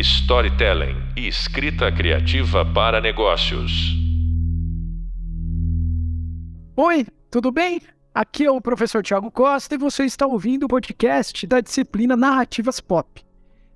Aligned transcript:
storytelling 0.00 0.96
e 1.16 1.28
escrita 1.28 1.92
criativa 1.92 2.64
para 2.64 3.00
negócios. 3.00 3.94
Oi, 6.76 7.06
tudo 7.30 7.52
bem? 7.52 7.82
Aqui 8.14 8.46
é 8.46 8.50
o 8.50 8.60
professor 8.60 9.02
Tiago 9.02 9.30
Costa 9.30 9.74
e 9.74 9.78
você 9.78 10.04
está 10.04 10.26
ouvindo 10.26 10.64
o 10.64 10.68
podcast 10.68 11.46
da 11.46 11.60
disciplina 11.60 12.16
Narrativas 12.16 12.80
Pop. 12.80 13.22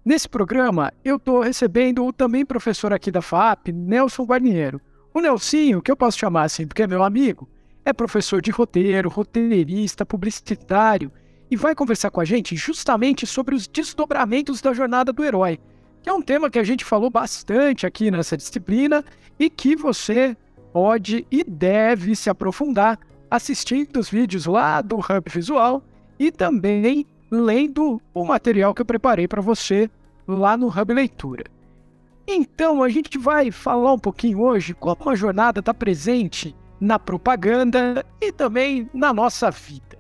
Nesse 0.05 0.29
programa, 0.29 0.93
eu 1.05 1.17
estou 1.17 1.41
recebendo 1.41 2.05
o 2.05 2.13
também 2.13 2.45
professor 2.45 2.93
aqui 2.93 3.11
da 3.11 3.21
FAP, 3.21 3.69
Nelson 3.69 4.25
Guarniero. 4.25 4.81
O 5.13 5.21
Nelsinho, 5.21 5.83
que 5.83 5.91
eu 5.91 5.97
posso 5.97 6.19
chamar 6.19 6.45
assim 6.45 6.67
porque 6.67 6.83
é 6.83 6.87
meu 6.87 7.05
amigo, 7.05 7.49
é 7.85 7.93
professor 7.93 8.41
de 8.41 8.51
roteiro, 8.51 9.11
roteirista, 9.11 10.07
publicitário 10.07 11.13
e 11.51 11.57
vai 11.57 11.75
conversar 11.75 12.11
com 12.11 12.21
a 12.21 12.25
gente 12.25 12.57
justamente 12.57 13.27
sobre 13.27 13.55
os 13.55 13.69
desdobramentos 13.69 14.63
da 14.63 14.73
jornada 14.73 15.13
do 15.13 15.23
herói, 15.23 15.61
que 16.05 16.11
é 16.11 16.13
um 16.13 16.21
tema 16.21 16.51
que 16.51 16.59
a 16.59 16.63
gente 16.63 16.85
falou 16.85 17.09
bastante 17.09 17.87
aqui 17.87 18.11
nessa 18.11 18.37
disciplina 18.37 19.03
e 19.39 19.49
que 19.49 19.75
você 19.75 20.37
pode 20.71 21.27
e 21.31 21.43
deve 21.43 22.15
se 22.15 22.29
aprofundar 22.29 22.99
assistindo 23.31 23.99
os 23.99 24.11
vídeos 24.11 24.45
lá 24.45 24.83
do 24.83 24.97
Hub 24.97 25.31
Visual 25.33 25.83
e 26.19 26.31
também 26.31 27.07
lendo 27.31 28.03
o 28.13 28.23
material 28.23 28.75
que 28.75 28.83
eu 28.83 28.87
preparei 28.87 29.27
para 29.27 29.41
você 29.41 29.91
lá 30.29 30.59
no 30.59 30.69
Hub 30.69 30.93
Leitura. 30.93 31.45
Então, 32.29 32.83
a 32.83 32.89
gente 32.91 33.17
vai 33.17 33.51
falar 33.51 33.95
um 33.95 33.99
pouquinho 33.99 34.43
hoje 34.43 34.75
como 34.75 35.09
a 35.09 35.15
jornada 35.15 35.61
está 35.61 35.73
presente 35.73 36.55
na 36.79 36.99
propaganda 36.99 38.05
e 38.21 38.31
também 38.31 38.91
na 38.93 39.11
nossa 39.15 39.51
vida. 39.51 39.99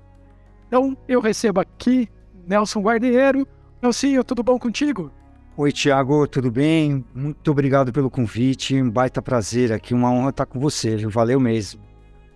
Então, 0.68 0.94
eu 1.08 1.22
recebo 1.22 1.60
aqui 1.60 2.10
Nelson 2.46 2.80
Guarneiro. 2.80 3.48
Nelsinho, 3.80 4.22
tudo 4.22 4.42
bom 4.42 4.58
contigo? 4.58 5.10
Oi, 5.56 5.70
Tiago, 5.70 6.26
tudo 6.26 6.50
bem? 6.50 7.04
Muito 7.14 7.48
obrigado 7.48 7.92
pelo 7.92 8.10
convite. 8.10 8.74
Um 8.74 8.90
baita 8.90 9.22
prazer 9.22 9.72
aqui, 9.72 9.94
uma 9.94 10.10
honra 10.10 10.30
estar 10.30 10.46
com 10.46 10.58
você, 10.58 10.96
viu? 10.96 11.08
Valeu 11.08 11.38
mesmo. 11.38 11.80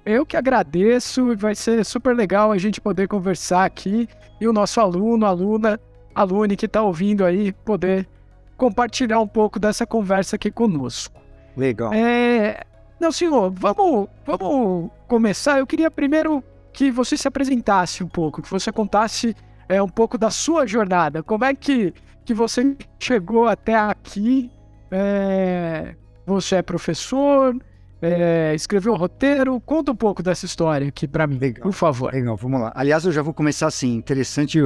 Eu 0.06 0.24
que 0.24 0.36
agradeço, 0.36 1.36
vai 1.36 1.56
ser 1.56 1.84
super 1.84 2.14
legal 2.14 2.52
a 2.52 2.58
gente 2.58 2.80
poder 2.80 3.08
conversar 3.08 3.64
aqui 3.64 4.08
e 4.40 4.46
o 4.46 4.52
nosso 4.52 4.80
aluno, 4.80 5.26
aluna, 5.26 5.80
alune 6.14 6.56
que 6.56 6.66
está 6.66 6.80
ouvindo 6.80 7.24
aí 7.24 7.52
poder 7.52 8.08
compartilhar 8.56 9.18
um 9.18 9.26
pouco 9.26 9.58
dessa 9.58 9.84
conversa 9.84 10.36
aqui 10.36 10.48
conosco. 10.48 11.20
Legal. 11.56 11.92
É... 11.92 12.62
Não, 13.00 13.10
senhor, 13.10 13.50
vamos, 13.50 14.08
vamos 14.24 14.90
começar. 15.08 15.58
Eu 15.58 15.66
queria 15.66 15.90
primeiro 15.90 16.42
que 16.72 16.88
você 16.88 17.16
se 17.16 17.26
apresentasse 17.26 18.04
um 18.04 18.08
pouco, 18.08 18.42
que 18.42 18.50
você 18.50 18.70
contasse 18.70 19.34
é, 19.68 19.82
um 19.82 19.88
pouco 19.88 20.16
da 20.16 20.30
sua 20.30 20.66
jornada. 20.66 21.20
Como 21.22 21.44
é 21.44 21.52
que, 21.54 21.92
que 22.28 22.34
você 22.34 22.76
chegou 23.00 23.48
até 23.48 23.74
aqui? 23.74 24.50
É... 24.90 25.94
Você 26.26 26.56
é 26.56 26.62
professor? 26.62 27.56
é, 28.02 28.54
escreveu 28.54 28.92
o 28.92 28.96
roteiro. 28.96 29.58
Conta 29.60 29.92
um 29.92 29.96
pouco 29.96 30.22
dessa 30.22 30.44
história 30.44 30.88
aqui 30.88 31.08
para 31.08 31.26
mim, 31.26 31.38
Legal. 31.38 31.62
por 31.62 31.72
favor. 31.72 32.12
Legal, 32.12 32.36
vamos 32.36 32.60
lá. 32.60 32.70
Aliás, 32.74 33.04
eu 33.06 33.12
já 33.12 33.22
vou 33.22 33.32
começar 33.34 33.66
assim. 33.66 33.96
Interessante 33.96 34.58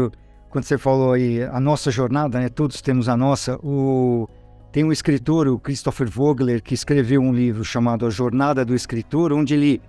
quando 0.50 0.64
você 0.64 0.76
falou 0.76 1.12
aí 1.12 1.42
a 1.42 1.60
nossa 1.60 1.90
jornada, 1.90 2.40
né? 2.40 2.48
Todos 2.48 2.82
temos 2.82 3.08
a 3.08 3.16
nossa. 3.16 3.56
O... 3.62 4.28
Tem 4.72 4.82
um 4.82 4.90
escritor, 4.90 5.46
o 5.46 5.58
Christopher 5.58 6.10
Vogler, 6.10 6.62
que 6.62 6.74
escreveu 6.74 7.20
um 7.20 7.32
livro 7.32 7.64
chamado 7.64 8.06
A 8.06 8.10
Jornada 8.10 8.64
do 8.64 8.74
Escritor, 8.74 9.32
onde 9.32 9.54
ele, 9.54 9.82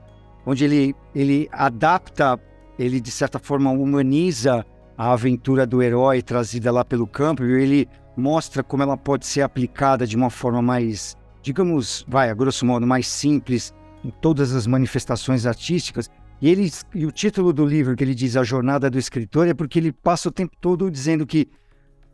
onde 0.46 0.64
ele, 0.64 0.96
ele 1.16 1.50
adapta, 1.52 2.40
ele 2.78 3.02
de 3.02 3.10
certa 3.10 3.40
forma 3.40 3.72
humaniza 3.72 4.64
a 4.98 5.12
aventura 5.12 5.66
do 5.66 5.82
herói 5.82 6.22
trazida 6.22 6.72
lá 6.72 6.86
pelo 6.86 7.08
campo 7.08 7.44
e 7.44 7.62
ele 7.62 7.90
mostra 8.16 8.64
como 8.64 8.84
ela 8.84 8.96
pode 8.96 9.26
ser 9.26 9.42
aplicada 9.42 10.06
de 10.06 10.16
uma 10.16 10.30
forma 10.30 10.62
mais 10.62 11.16
digamos, 11.44 12.06
vai, 12.08 12.30
a 12.30 12.34
grosso 12.34 12.66
modo, 12.66 12.88
mais 12.88 13.06
simples 13.06 13.74
em 14.04 14.10
todas 14.10 14.56
as 14.56 14.66
manifestações 14.66 15.46
artísticas. 15.46 16.10
E, 16.42 16.50
ele, 16.50 16.72
e 16.96 17.06
o 17.06 17.12
título 17.12 17.54
do 17.54 17.66
livro 17.66 17.96
que 17.96 18.04
ele 18.04 18.16
diz 18.16 18.36
A 18.36 18.44
Jornada 18.44 18.90
do 18.90 18.98
Escritor 18.98 19.48
é 19.48 19.54
porque 19.54 19.78
ele 19.78 19.92
passa 19.92 20.30
o 20.30 20.32
tempo 20.32 20.56
todo 20.60 20.90
dizendo 20.90 21.28
que 21.28 21.48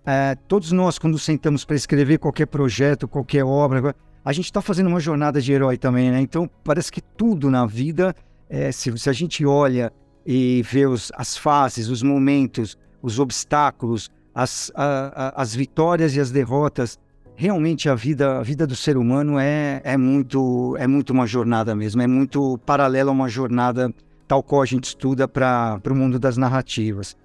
é, 0.06 0.36
todos 0.48 0.72
nós, 0.72 0.98
quando 0.98 1.18
sentamos 1.18 1.64
para 1.64 1.76
escrever 1.76 2.18
qualquer 2.18 2.48
projeto, 2.48 3.08
qualquer 3.08 3.46
obra, 3.46 3.96
a 4.26 4.34
gente 4.34 4.46
está 4.46 4.62
fazendo 4.62 4.88
uma 4.88 5.00
jornada 5.00 5.40
de 5.40 5.54
herói 5.54 5.78
também, 5.78 6.12
né? 6.12 6.20
Então, 6.20 6.50
parece 6.64 6.92
que 6.92 7.02
tudo 7.02 7.50
na 7.50 7.66
vida, 7.66 8.16
é, 8.50 8.72
se, 8.72 8.96
se, 8.98 9.10
a 9.10 9.14
gente 9.14 9.46
olha 9.46 9.94
e 10.26 10.62
vê 10.64 10.86
os, 10.86 11.12
as 11.16 11.38
fases, 11.38 11.90
os 11.90 12.04
momentos, 12.04 12.78
os 13.02 13.20
obstáculos, 13.20 14.10
as, 14.34 14.72
a, 14.76 15.34
a, 15.38 15.42
as 15.42 15.56
vitórias 15.56 16.16
e 16.16 16.20
as 16.20 16.32
derrotas, 16.32 17.00
realmente 17.36 17.88
a 17.90 17.96
vida, 17.96 18.40
a 18.40 18.44
vida 18.44 18.68
do 18.68 18.76
ser 18.76 18.98
humano 18.98 19.40
é, 19.40 19.82
é, 19.84 19.98
muito, 19.98 20.76
é 20.78 20.86
muito 20.86 21.12
uma 21.12 21.26
jornada 21.26 21.76
mesmo, 21.76 22.02
é 22.02 22.08
muito 22.08 22.58
paralela 22.66 23.12
a 23.12 23.14
uma 23.14 23.30
jornada 23.30 23.94
tal 24.28 24.44
qual 24.44 24.62
a 24.62 24.66
gente 24.66 24.86
estuda 24.86 25.28
para 25.28 25.82
o 25.90 25.96
mundo 25.96 26.20
das 26.20 26.38
narrativas. 26.38 27.18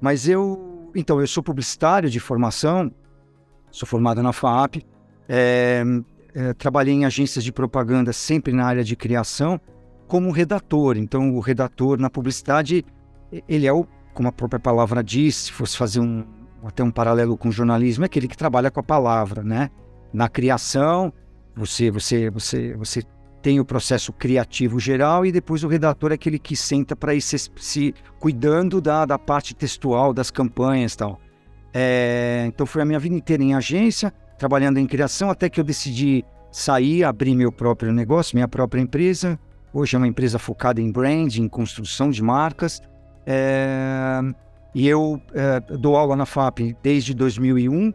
Mas 0.00 0.26
eu, 0.26 0.90
então, 0.94 1.20
eu 1.20 1.26
sou 1.26 1.42
publicitário 1.42 2.08
de 2.08 2.18
formação, 2.18 2.90
sou 3.70 3.86
formado 3.86 4.22
na 4.22 4.32
FAP, 4.32 4.76
é, 5.28 5.84
é, 6.34 6.52
trabalhei 6.54 6.94
em 6.94 7.04
agências 7.04 7.44
de 7.44 7.52
propaganda 7.52 8.12
sempre 8.12 8.52
na 8.52 8.64
área 8.64 8.82
de 8.82 8.96
criação, 8.96 9.60
como 10.10 10.32
redator. 10.32 10.96
Então, 10.96 11.36
o 11.36 11.38
redator 11.38 11.96
na 11.96 12.10
publicidade, 12.10 12.84
ele 13.48 13.64
é 13.64 13.72
o, 13.72 13.86
como 14.12 14.28
a 14.28 14.32
própria 14.32 14.58
palavra 14.58 15.04
diz, 15.04 15.36
se 15.36 15.52
fosse 15.52 15.76
fazer 15.76 16.00
um, 16.00 16.24
até 16.64 16.82
um 16.82 16.90
paralelo 16.90 17.36
com 17.36 17.48
o 17.48 17.52
jornalismo, 17.52 18.04
é 18.04 18.06
aquele 18.06 18.26
que 18.26 18.36
trabalha 18.36 18.72
com 18.72 18.80
a 18.80 18.82
palavra, 18.82 19.44
né? 19.44 19.70
Na 20.12 20.28
criação, 20.28 21.12
você, 21.54 21.92
você, 21.92 22.28
você, 22.28 22.74
você 22.74 23.02
tem 23.40 23.60
o 23.60 23.64
processo 23.64 24.12
criativo 24.12 24.80
geral 24.80 25.24
e 25.24 25.30
depois 25.30 25.62
o 25.62 25.68
redator 25.68 26.10
é 26.10 26.14
aquele 26.14 26.40
que 26.40 26.56
senta 26.56 26.96
para 26.96 27.14
ir 27.14 27.20
se, 27.20 27.48
se, 27.56 27.94
cuidando 28.18 28.80
da, 28.80 29.06
da 29.06 29.16
parte 29.16 29.54
textual 29.54 30.12
das 30.12 30.28
campanhas 30.28 30.94
e 30.94 30.96
tal. 30.96 31.20
É, 31.72 32.46
então 32.48 32.66
foi 32.66 32.82
a 32.82 32.84
minha 32.84 32.98
vida 32.98 33.14
inteira 33.14 33.44
em 33.44 33.54
agência, 33.54 34.12
trabalhando 34.36 34.78
em 34.78 34.86
criação, 34.88 35.30
até 35.30 35.48
que 35.48 35.60
eu 35.60 35.64
decidi 35.64 36.24
sair, 36.50 37.04
abrir 37.04 37.36
meu 37.36 37.52
próprio 37.52 37.92
negócio, 37.92 38.34
minha 38.34 38.48
própria 38.48 38.80
empresa. 38.80 39.38
Hoje 39.72 39.94
é 39.94 39.98
uma 39.98 40.08
empresa 40.08 40.38
focada 40.38 40.80
em 40.80 40.90
branding, 40.90 41.48
construção 41.48 42.10
de 42.10 42.22
marcas. 42.22 42.82
É, 43.24 44.20
e 44.74 44.88
eu 44.88 45.20
é, 45.32 45.60
dou 45.60 45.96
aula 45.96 46.16
na 46.16 46.26
FAP 46.26 46.76
desde 46.82 47.14
2001 47.14 47.92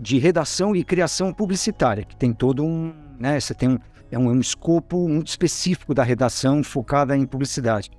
de 0.00 0.18
redação 0.18 0.74
e 0.74 0.82
criação 0.82 1.32
publicitária, 1.32 2.04
que 2.04 2.16
tem 2.16 2.32
todo 2.32 2.64
um, 2.64 2.92
né, 3.18 3.38
você 3.38 3.54
tem 3.54 3.68
um, 3.68 3.78
é 4.10 4.18
um, 4.18 4.30
é 4.30 4.32
um 4.32 4.40
escopo 4.40 5.08
muito 5.08 5.28
específico 5.28 5.94
da 5.94 6.02
redação 6.02 6.62
focada 6.62 7.16
em 7.16 7.26
publicidade. 7.26 7.90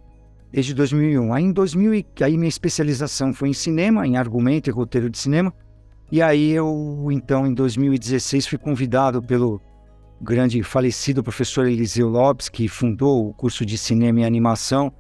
Desde 0.52 0.74
2001. 0.74 1.34
Aí 1.34 1.44
em 1.44 1.52
2000, 1.52 2.06
aí 2.22 2.38
minha 2.38 2.50
especialização 2.50 3.34
foi 3.34 3.50
em 3.50 3.54
cinema, 3.54 4.08
em 4.08 4.18
argumento 4.18 4.70
e 4.70 4.74
roteiro 4.74 5.10
de 5.10 5.18
cinema. 5.18 5.54
E 6.12 6.22
aí 6.22 6.52
eu, 6.52 7.08
então, 7.12 7.46
em 7.46 7.54
2016 7.54 8.48
fui 8.48 8.58
convidado 8.58 9.22
pelo 9.22 9.62
grande 10.22 10.62
falecido 10.64 11.24
professor 11.24 11.68
Eliseu 11.68 12.08
Lopes, 12.08 12.50
que 12.50 12.68
fundou 12.68 13.30
o 13.30 13.34
curso 13.34 13.66
de 13.66 13.78
cinema 13.78 14.22
e 14.22 14.24
animação 14.24 14.92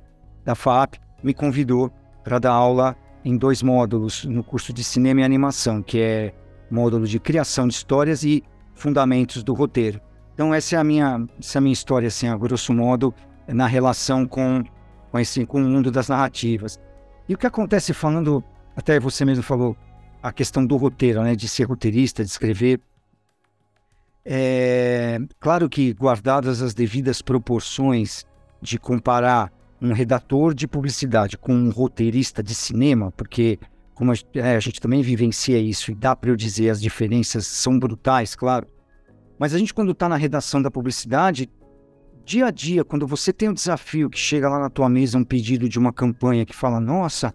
da 0.43 0.55
FAP, 0.55 0.95
me 1.23 1.33
convidou 1.33 1.91
para 2.23 2.39
dar 2.39 2.51
aula 2.51 2.95
em 3.23 3.37
dois 3.37 3.63
módulos 3.63 4.25
no 4.25 4.43
curso 4.43 4.71
de 4.71 4.83
cinema 4.83 5.21
e 5.21 5.23
animação, 5.23 5.81
que 5.81 5.99
é 5.99 6.33
módulo 6.69 7.07
de 7.07 7.19
criação 7.19 7.67
de 7.67 7.73
histórias 7.73 8.23
e 8.23 8.43
fundamentos 8.73 9.43
do 9.43 9.53
roteiro. 9.53 9.99
Então 10.33 10.53
essa 10.53 10.75
é 10.75 10.79
a 10.79 10.83
minha, 10.83 11.25
essa 11.39 11.57
é 11.57 11.59
a 11.59 11.61
minha 11.61 11.73
história, 11.73 12.07
assim, 12.07 12.27
a 12.27 12.37
grosso 12.37 12.73
modo, 12.73 13.13
na 13.47 13.65
relação 13.65 14.27
com, 14.27 14.63
com, 15.11 15.19
esse, 15.19 15.45
com 15.45 15.61
o 15.61 15.65
mundo 15.65 15.89
das 15.91 16.09
narrativas. 16.09 16.79
E 17.27 17.33
o 17.33 17.37
que 17.37 17.47
acontece 17.47 17.93
falando, 17.93 18.43
até 18.75 18.99
você 18.99 19.23
mesmo 19.23 19.43
falou, 19.43 19.75
a 20.21 20.31
questão 20.31 20.65
do 20.65 20.75
roteiro, 20.75 21.23
né, 21.23 21.35
de 21.35 21.47
ser 21.47 21.63
roteirista, 21.63 22.23
de 22.23 22.29
escrever. 22.29 22.79
É, 24.25 25.19
claro 25.39 25.69
que 25.69 25.93
guardadas 25.93 26.61
as 26.61 26.73
devidas 26.73 27.21
proporções 27.21 28.25
de 28.59 28.79
comparar 28.79 29.53
um 29.79 29.93
redator 29.93 30.53
de 30.53 30.67
publicidade 30.67 31.37
com 31.37 31.53
um 31.53 31.69
roteirista 31.69 32.41
de 32.41 32.55
cinema, 32.55 33.11
porque 33.11 33.59
como 33.93 34.11
a, 34.11 34.15
é, 34.33 34.55
a 34.55 34.59
gente 34.59 34.81
também 34.81 35.03
vivencia 35.03 35.59
isso 35.59 35.91
e 35.91 35.95
dá 35.95 36.15
para 36.15 36.31
eu 36.31 36.35
dizer 36.35 36.69
as 36.69 36.81
diferenças 36.81 37.45
são 37.45 37.77
brutais, 37.77 38.35
claro. 38.35 38.67
Mas 39.37 39.53
a 39.53 39.59
gente 39.59 39.73
quando 39.73 39.91
está 39.91 40.09
na 40.09 40.15
redação 40.15 40.61
da 40.61 40.71
publicidade, 40.71 41.49
dia 42.25 42.47
a 42.47 42.51
dia, 42.51 42.83
quando 42.83 43.05
você 43.05 43.31
tem 43.31 43.49
um 43.49 43.53
desafio 43.53 44.09
que 44.09 44.17
chega 44.17 44.49
lá 44.49 44.59
na 44.59 44.69
tua 44.69 44.89
mesa 44.89 45.17
um 45.17 45.23
pedido 45.23 45.69
de 45.69 45.77
uma 45.77 45.93
campanha 45.93 46.45
que 46.45 46.55
fala, 46.55 46.79
nossa, 46.79 47.33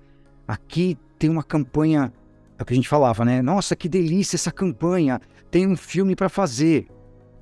aqui 0.48 0.98
tem 1.18 1.30
uma 1.30 1.44
campanha, 1.44 2.12
é 2.58 2.62
o 2.62 2.66
que 2.66 2.72
a 2.72 2.76
gente 2.76 2.88
falava, 2.88 3.24
né? 3.24 3.40
Nossa, 3.40 3.76
que 3.76 3.88
delícia 3.88 4.36
essa 4.36 4.50
campanha, 4.50 5.20
tem 5.50 5.66
um 5.66 5.76
filme 5.76 6.14
para 6.14 6.28
fazer. 6.28 6.86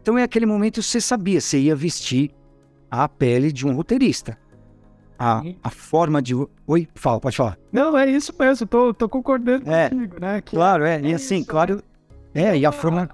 Então 0.02 0.16
é 0.16 0.22
aquele 0.22 0.46
momento 0.46 0.80
que 0.80 0.86
você 0.86 1.00
sabia, 1.00 1.40
você 1.40 1.58
ia 1.58 1.76
vestir 1.76 2.30
a 2.90 3.08
pele 3.08 3.52
de 3.52 3.66
um 3.66 3.74
roteirista 3.74 4.38
a, 5.18 5.42
a 5.64 5.70
forma 5.70 6.22
de. 6.22 6.34
Oi, 6.66 6.88
fala, 6.94 7.20
pode 7.20 7.36
falar. 7.36 7.58
Não, 7.72 7.98
é 7.98 8.08
isso 8.08 8.32
mesmo, 8.38 8.66
tô, 8.66 8.94
tô 8.94 9.08
concordando 9.08 9.68
é, 9.68 9.90
contigo, 9.90 10.20
né? 10.20 10.40
Que 10.40 10.54
claro, 10.54 10.84
é. 10.84 11.00
E 11.00 11.12
é 11.12 11.14
assim, 11.14 11.38
isso. 11.38 11.48
claro. 11.48 11.82
É, 12.32 12.56
e 12.56 12.64
a 12.64 12.70
forma. 12.70 13.08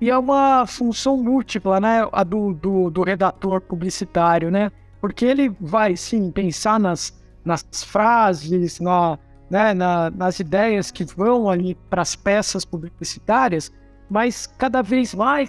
E 0.00 0.10
é 0.10 0.18
uma 0.18 0.66
função 0.66 1.16
múltipla, 1.16 1.78
né? 1.80 2.08
A 2.12 2.24
do, 2.24 2.52
do, 2.54 2.90
do 2.90 3.02
redator 3.02 3.60
publicitário, 3.60 4.50
né? 4.50 4.72
Porque 5.00 5.24
ele 5.24 5.54
vai, 5.60 5.96
sim, 5.96 6.30
pensar 6.32 6.80
nas, 6.80 7.16
nas 7.44 7.64
frases, 7.84 8.80
na, 8.80 9.16
né, 9.48 9.72
na, 9.74 10.10
nas 10.10 10.40
ideias 10.40 10.90
que 10.90 11.04
vão 11.04 11.48
ali 11.48 11.76
para 11.88 12.02
as 12.02 12.16
peças 12.16 12.64
publicitárias, 12.64 13.72
mas 14.08 14.46
cada 14.46 14.82
vez 14.82 15.14
mais 15.14 15.48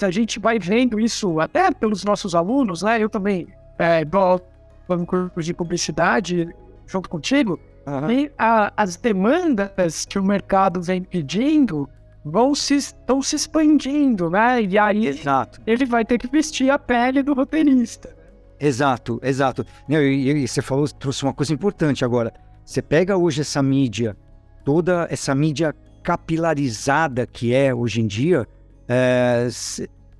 a 0.00 0.10
gente 0.10 0.38
vai 0.38 0.58
vendo 0.58 1.00
isso 1.00 1.40
até 1.40 1.70
pelos 1.70 2.04
nossos 2.04 2.34
alunos, 2.34 2.82
né? 2.82 3.02
Eu 3.02 3.08
também 3.08 3.48
é, 3.78 4.04
dou 4.04 4.40
um 4.88 5.04
curso 5.04 5.42
de 5.42 5.54
publicidade 5.54 6.48
junto 6.86 7.08
contigo, 7.08 7.58
uhum. 7.86 8.10
e 8.10 8.32
a, 8.38 8.72
as 8.76 8.96
demandas 8.96 10.04
que 10.04 10.18
o 10.18 10.24
mercado 10.24 10.80
vem 10.80 11.02
pedindo 11.02 11.88
vão 12.24 12.54
se, 12.54 12.74
estão 12.74 13.22
se 13.22 13.36
expandindo, 13.36 14.28
né? 14.28 14.62
E 14.62 14.78
aí 14.78 15.06
Exato. 15.06 15.60
ele 15.66 15.84
vai 15.84 16.04
ter 16.04 16.18
que 16.18 16.28
vestir 16.28 16.70
a 16.70 16.78
pele 16.78 17.22
do 17.22 17.32
roteirista. 17.34 18.14
Exato, 18.58 19.20
exato. 19.22 19.64
Não, 19.88 20.00
e, 20.00 20.30
e, 20.30 20.48
você 20.48 20.60
falou, 20.60 20.88
trouxe 20.88 21.22
uma 21.22 21.32
coisa 21.32 21.52
importante 21.52 22.04
agora. 22.04 22.32
Você 22.64 22.82
pega 22.82 23.16
hoje 23.16 23.42
essa 23.42 23.62
mídia, 23.62 24.16
toda 24.64 25.06
essa 25.10 25.34
mídia 25.34 25.74
capilarizada 26.06 27.26
que 27.26 27.52
é 27.52 27.74
hoje 27.74 28.00
em 28.00 28.06
dia, 28.06 28.46
é, 28.86 29.48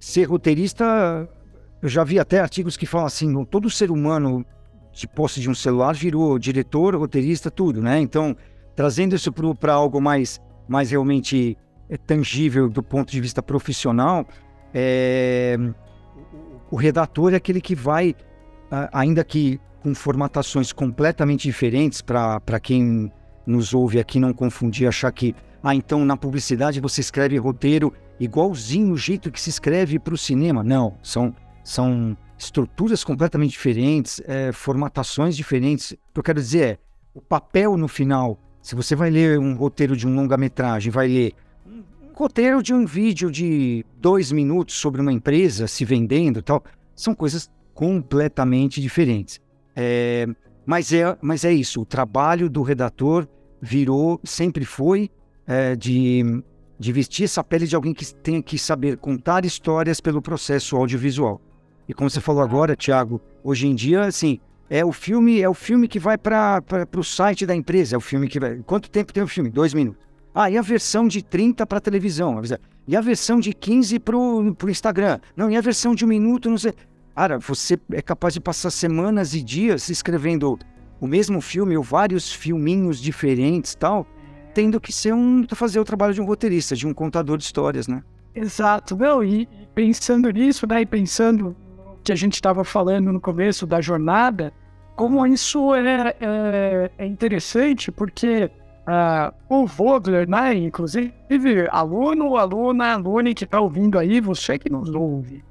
ser 0.00 0.24
roteirista, 0.24 0.84
eu 1.80 1.88
já 1.88 2.02
vi 2.02 2.18
até 2.18 2.40
artigos 2.40 2.76
que 2.76 2.84
falam 2.84 3.06
assim, 3.06 3.44
todo 3.44 3.70
ser 3.70 3.92
humano 3.92 4.44
de 4.92 5.06
posse 5.06 5.40
de 5.40 5.48
um 5.48 5.54
celular 5.54 5.94
virou 5.94 6.40
diretor, 6.40 6.96
roteirista, 6.96 7.52
tudo, 7.52 7.80
né? 7.80 8.00
Então, 8.00 8.36
trazendo 8.74 9.14
isso 9.14 9.32
para 9.32 9.74
algo 9.74 10.00
mais, 10.00 10.40
mais 10.66 10.90
realmente 10.90 11.56
é, 11.88 11.96
tangível 11.96 12.68
do 12.68 12.82
ponto 12.82 13.12
de 13.12 13.20
vista 13.20 13.40
profissional, 13.40 14.26
é, 14.74 15.56
o 16.68 16.74
redator 16.74 17.32
é 17.32 17.36
aquele 17.36 17.60
que 17.60 17.76
vai, 17.76 18.12
ainda 18.92 19.22
que 19.22 19.60
com 19.84 19.94
formatações 19.94 20.72
completamente 20.72 21.42
diferentes, 21.42 22.02
para 22.02 22.58
quem 22.60 23.12
nos 23.46 23.72
ouve 23.72 24.00
aqui 24.00 24.18
não 24.18 24.32
confundir, 24.32 24.88
achar 24.88 25.12
que, 25.12 25.32
ah, 25.62 25.74
então 25.74 26.04
na 26.04 26.16
publicidade 26.16 26.80
você 26.80 27.00
escreve 27.00 27.36
roteiro 27.38 27.92
igualzinho 28.18 28.92
o 28.92 28.96
jeito 28.96 29.30
que 29.30 29.40
se 29.40 29.50
escreve 29.50 29.98
para 29.98 30.14
o 30.14 30.18
cinema. 30.18 30.62
Não, 30.62 30.96
são, 31.02 31.34
são 31.64 32.16
estruturas 32.38 33.02
completamente 33.02 33.52
diferentes, 33.52 34.20
é, 34.26 34.52
formatações 34.52 35.36
diferentes. 35.36 35.92
O 35.92 35.96
que 36.14 36.20
eu 36.20 36.22
quero 36.22 36.40
dizer 36.40 36.64
é, 36.64 36.78
o 37.14 37.20
papel 37.20 37.76
no 37.76 37.88
final, 37.88 38.38
se 38.60 38.74
você 38.74 38.94
vai 38.94 39.10
ler 39.10 39.38
um 39.38 39.54
roteiro 39.54 39.96
de 39.96 40.06
um 40.06 40.14
longa-metragem, 40.14 40.90
vai 40.90 41.08
ler 41.08 41.34
roteiro 42.14 42.62
de 42.62 42.72
um 42.72 42.86
vídeo 42.86 43.30
de 43.30 43.84
dois 43.98 44.32
minutos 44.32 44.76
sobre 44.76 45.02
uma 45.02 45.12
empresa 45.12 45.66
se 45.66 45.84
vendendo 45.84 46.40
tal, 46.42 46.64
são 46.94 47.14
coisas 47.14 47.50
completamente 47.74 48.80
diferentes. 48.80 49.38
É, 49.74 50.26
mas, 50.64 50.92
é, 50.94 51.16
mas 51.20 51.44
é 51.44 51.52
isso, 51.52 51.82
o 51.82 51.84
trabalho 51.84 52.48
do 52.48 52.62
redator 52.62 53.28
virou, 53.60 54.18
sempre 54.24 54.64
foi, 54.64 55.10
é, 55.46 55.76
de, 55.76 56.42
de 56.78 56.92
vestir 56.92 57.24
essa 57.24 57.42
pele 57.44 57.66
de 57.66 57.76
alguém 57.76 57.94
que 57.94 58.14
tem 58.14 58.42
que 58.42 58.58
saber 58.58 58.96
contar 58.96 59.44
histórias 59.44 60.00
pelo 60.00 60.20
processo 60.20 60.76
audiovisual. 60.76 61.40
E 61.88 61.94
como 61.94 62.10
você 62.10 62.20
falou 62.20 62.42
agora, 62.42 62.76
Thiago, 62.76 63.20
hoje 63.44 63.66
em 63.66 63.74
dia, 63.74 64.04
assim, 64.04 64.40
é 64.68 64.84
o 64.84 64.92
filme, 64.92 65.40
é 65.40 65.48
o 65.48 65.54
filme 65.54 65.86
que 65.86 65.98
vai 65.98 66.18
para 66.18 66.62
o 66.96 67.04
site 67.04 67.46
da 67.46 67.54
empresa, 67.54 67.94
é 67.94 67.98
o 67.98 68.00
filme 68.00 68.28
que 68.28 68.40
vai. 68.40 68.56
Quanto 68.66 68.90
tempo 68.90 69.12
tem 69.12 69.22
o 69.22 69.28
filme? 69.28 69.50
Dois 69.50 69.72
minutos. 69.72 70.04
Ah, 70.34 70.50
e 70.50 70.58
a 70.58 70.62
versão 70.62 71.08
de 71.08 71.22
30 71.22 71.66
para 71.66 71.80
televisão? 71.80 72.42
E 72.86 72.94
a 72.94 73.00
versão 73.00 73.40
de 73.40 73.54
15 73.54 73.98
para 74.00 74.16
o 74.16 74.54
Instagram? 74.68 75.18
Não, 75.34 75.50
e 75.50 75.56
a 75.56 75.60
versão 75.60 75.94
de 75.94 76.04
um 76.04 76.08
minuto, 76.08 76.50
não 76.50 76.58
sei. 76.58 76.74
Cara, 77.14 77.38
você 77.38 77.78
é 77.92 78.02
capaz 78.02 78.34
de 78.34 78.40
passar 78.40 78.70
semanas 78.70 79.32
e 79.32 79.42
dias 79.42 79.88
escrevendo 79.88 80.58
o 81.00 81.06
mesmo 81.06 81.40
filme 81.40 81.76
ou 81.76 81.82
vários 81.82 82.30
filminhos 82.30 83.00
diferentes 83.00 83.74
tal, 83.74 84.06
tendo 84.56 84.80
que 84.80 84.90
ser 84.90 85.12
um 85.12 85.44
fazer 85.54 85.78
o 85.78 85.84
trabalho 85.84 86.14
de 86.14 86.20
um 86.22 86.24
roteirista, 86.24 86.74
de 86.74 86.86
um 86.86 86.94
contador 86.94 87.36
de 87.36 87.44
histórias, 87.44 87.86
né? 87.86 88.02
Exato, 88.34 88.96
meu, 88.96 89.22
e 89.22 89.46
pensando 89.74 90.30
nisso, 90.30 90.66
né, 90.66 90.80
e 90.80 90.86
pensando 90.86 91.54
que 92.02 92.10
a 92.10 92.14
gente 92.14 92.36
estava 92.36 92.64
falando 92.64 93.12
no 93.12 93.20
começo 93.20 93.66
da 93.66 93.82
jornada, 93.82 94.50
como 94.96 95.26
isso 95.26 95.74
é, 95.74 96.14
é, 96.20 96.90
é 96.96 97.06
interessante, 97.06 97.92
porque 97.92 98.50
Uh, 98.86 99.34
o 99.48 99.66
Vogler, 99.66 100.30
né? 100.30 100.54
Inclusive, 100.54 101.12
aluno, 101.72 102.36
aluna, 102.36 102.92
aluna 102.92 103.34
que 103.34 103.42
está 103.42 103.60
ouvindo 103.60 103.98
aí, 103.98 104.20
você 104.20 104.56
que 104.60 104.70
nos 104.70 104.90
ouve. 104.90 105.42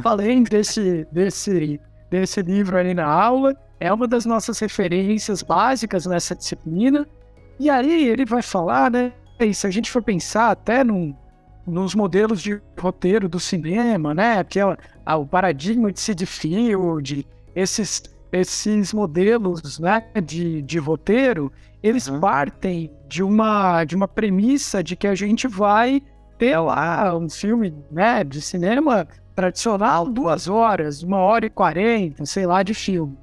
Falei 0.00 0.44
desse, 0.44 1.04
desse, 1.10 1.80
desse 2.08 2.40
livro 2.40 2.78
ali 2.78 2.94
na 2.94 3.04
aula, 3.04 3.52
é 3.80 3.92
uma 3.92 4.06
das 4.06 4.24
nossas 4.24 4.60
referências 4.60 5.42
básicas 5.42 6.06
nessa 6.06 6.36
disciplina. 6.36 7.04
E 7.62 7.70
aí 7.70 8.08
ele 8.08 8.24
vai 8.24 8.42
falar, 8.42 8.90
né? 8.90 9.12
E 9.38 9.54
se 9.54 9.68
a 9.68 9.70
gente 9.70 9.88
for 9.88 10.02
pensar 10.02 10.50
até 10.50 10.82
num, 10.82 11.14
nos 11.64 11.94
modelos 11.94 12.42
de 12.42 12.60
roteiro 12.76 13.28
do 13.28 13.38
cinema, 13.38 14.12
né? 14.12 14.42
Que 14.42 14.58
é 14.58 14.66
o, 14.66 14.76
o 15.20 15.24
paradigma 15.24 15.92
de 15.92 16.00
Sid 16.00 16.26
Field, 16.26 17.24
esses, 17.54 18.02
esses 18.32 18.92
modelos 18.92 19.78
né, 19.78 20.02
de, 20.24 20.60
de 20.62 20.78
roteiro, 20.80 21.52
eles 21.84 22.08
uhum. 22.08 22.18
partem 22.18 22.90
de 23.06 23.22
uma, 23.22 23.84
de 23.84 23.94
uma 23.94 24.08
premissa 24.08 24.82
de 24.82 24.96
que 24.96 25.06
a 25.06 25.14
gente 25.14 25.46
vai 25.46 26.02
ter 26.38 26.58
lá 26.58 27.16
um 27.16 27.30
filme 27.30 27.72
né, 27.92 28.24
de 28.24 28.42
cinema 28.42 29.06
tradicional, 29.36 30.08
duas 30.08 30.48
horas, 30.48 31.04
uma 31.04 31.18
hora 31.18 31.46
e 31.46 31.50
quarenta, 31.50 32.26
sei 32.26 32.44
lá, 32.44 32.64
de 32.64 32.74
filme. 32.74 33.16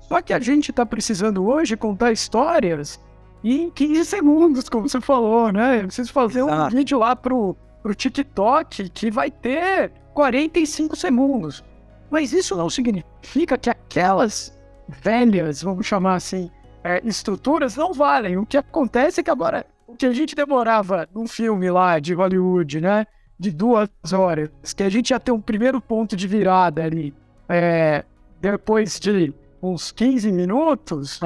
Só 0.00 0.20
que 0.20 0.32
a 0.32 0.40
gente 0.40 0.72
está 0.72 0.84
precisando 0.84 1.46
hoje 1.46 1.76
contar 1.76 2.10
histórias 2.10 2.98
em 3.44 3.70
15 3.70 4.04
segundos, 4.06 4.68
como 4.68 4.88
você 4.88 5.00
falou, 5.00 5.52
né? 5.52 5.80
Eu 5.80 5.86
preciso 5.86 6.12
fazer 6.12 6.40
Exato. 6.40 6.74
um 6.74 6.78
vídeo 6.78 6.98
lá 6.98 7.14
pro, 7.14 7.54
pro 7.82 7.94
TikTok 7.94 8.88
que 8.88 9.10
vai 9.10 9.30
ter 9.30 9.92
45 10.14 10.96
segundos. 10.96 11.62
Mas 12.10 12.32
isso 12.32 12.56
não 12.56 12.70
significa 12.70 13.58
que 13.58 13.68
aquelas 13.68 14.56
velhas, 14.88 15.62
vamos 15.62 15.86
chamar 15.86 16.14
assim, 16.14 16.50
é, 16.82 17.00
estruturas 17.04 17.76
não 17.76 17.92
valem. 17.92 18.38
O 18.38 18.46
que 18.46 18.56
acontece 18.56 19.20
é 19.20 19.24
que 19.24 19.30
agora, 19.30 19.66
o 19.86 19.94
que 19.94 20.06
a 20.06 20.12
gente 20.12 20.34
demorava 20.34 21.06
num 21.14 21.26
filme 21.26 21.70
lá 21.70 21.98
de 21.98 22.14
Hollywood, 22.14 22.80
né? 22.80 23.06
De 23.38 23.50
duas 23.50 23.90
horas, 24.12 24.48
que 24.74 24.82
a 24.82 24.88
gente 24.88 25.10
ia 25.10 25.20
ter 25.20 25.32
um 25.32 25.40
primeiro 25.40 25.80
ponto 25.80 26.16
de 26.16 26.26
virada 26.28 26.84
ali, 26.84 27.12
é, 27.48 28.04
depois 28.40 28.98
de 29.00 29.34
uns 29.64 29.90
15 29.90 30.30
minutos, 30.30 31.20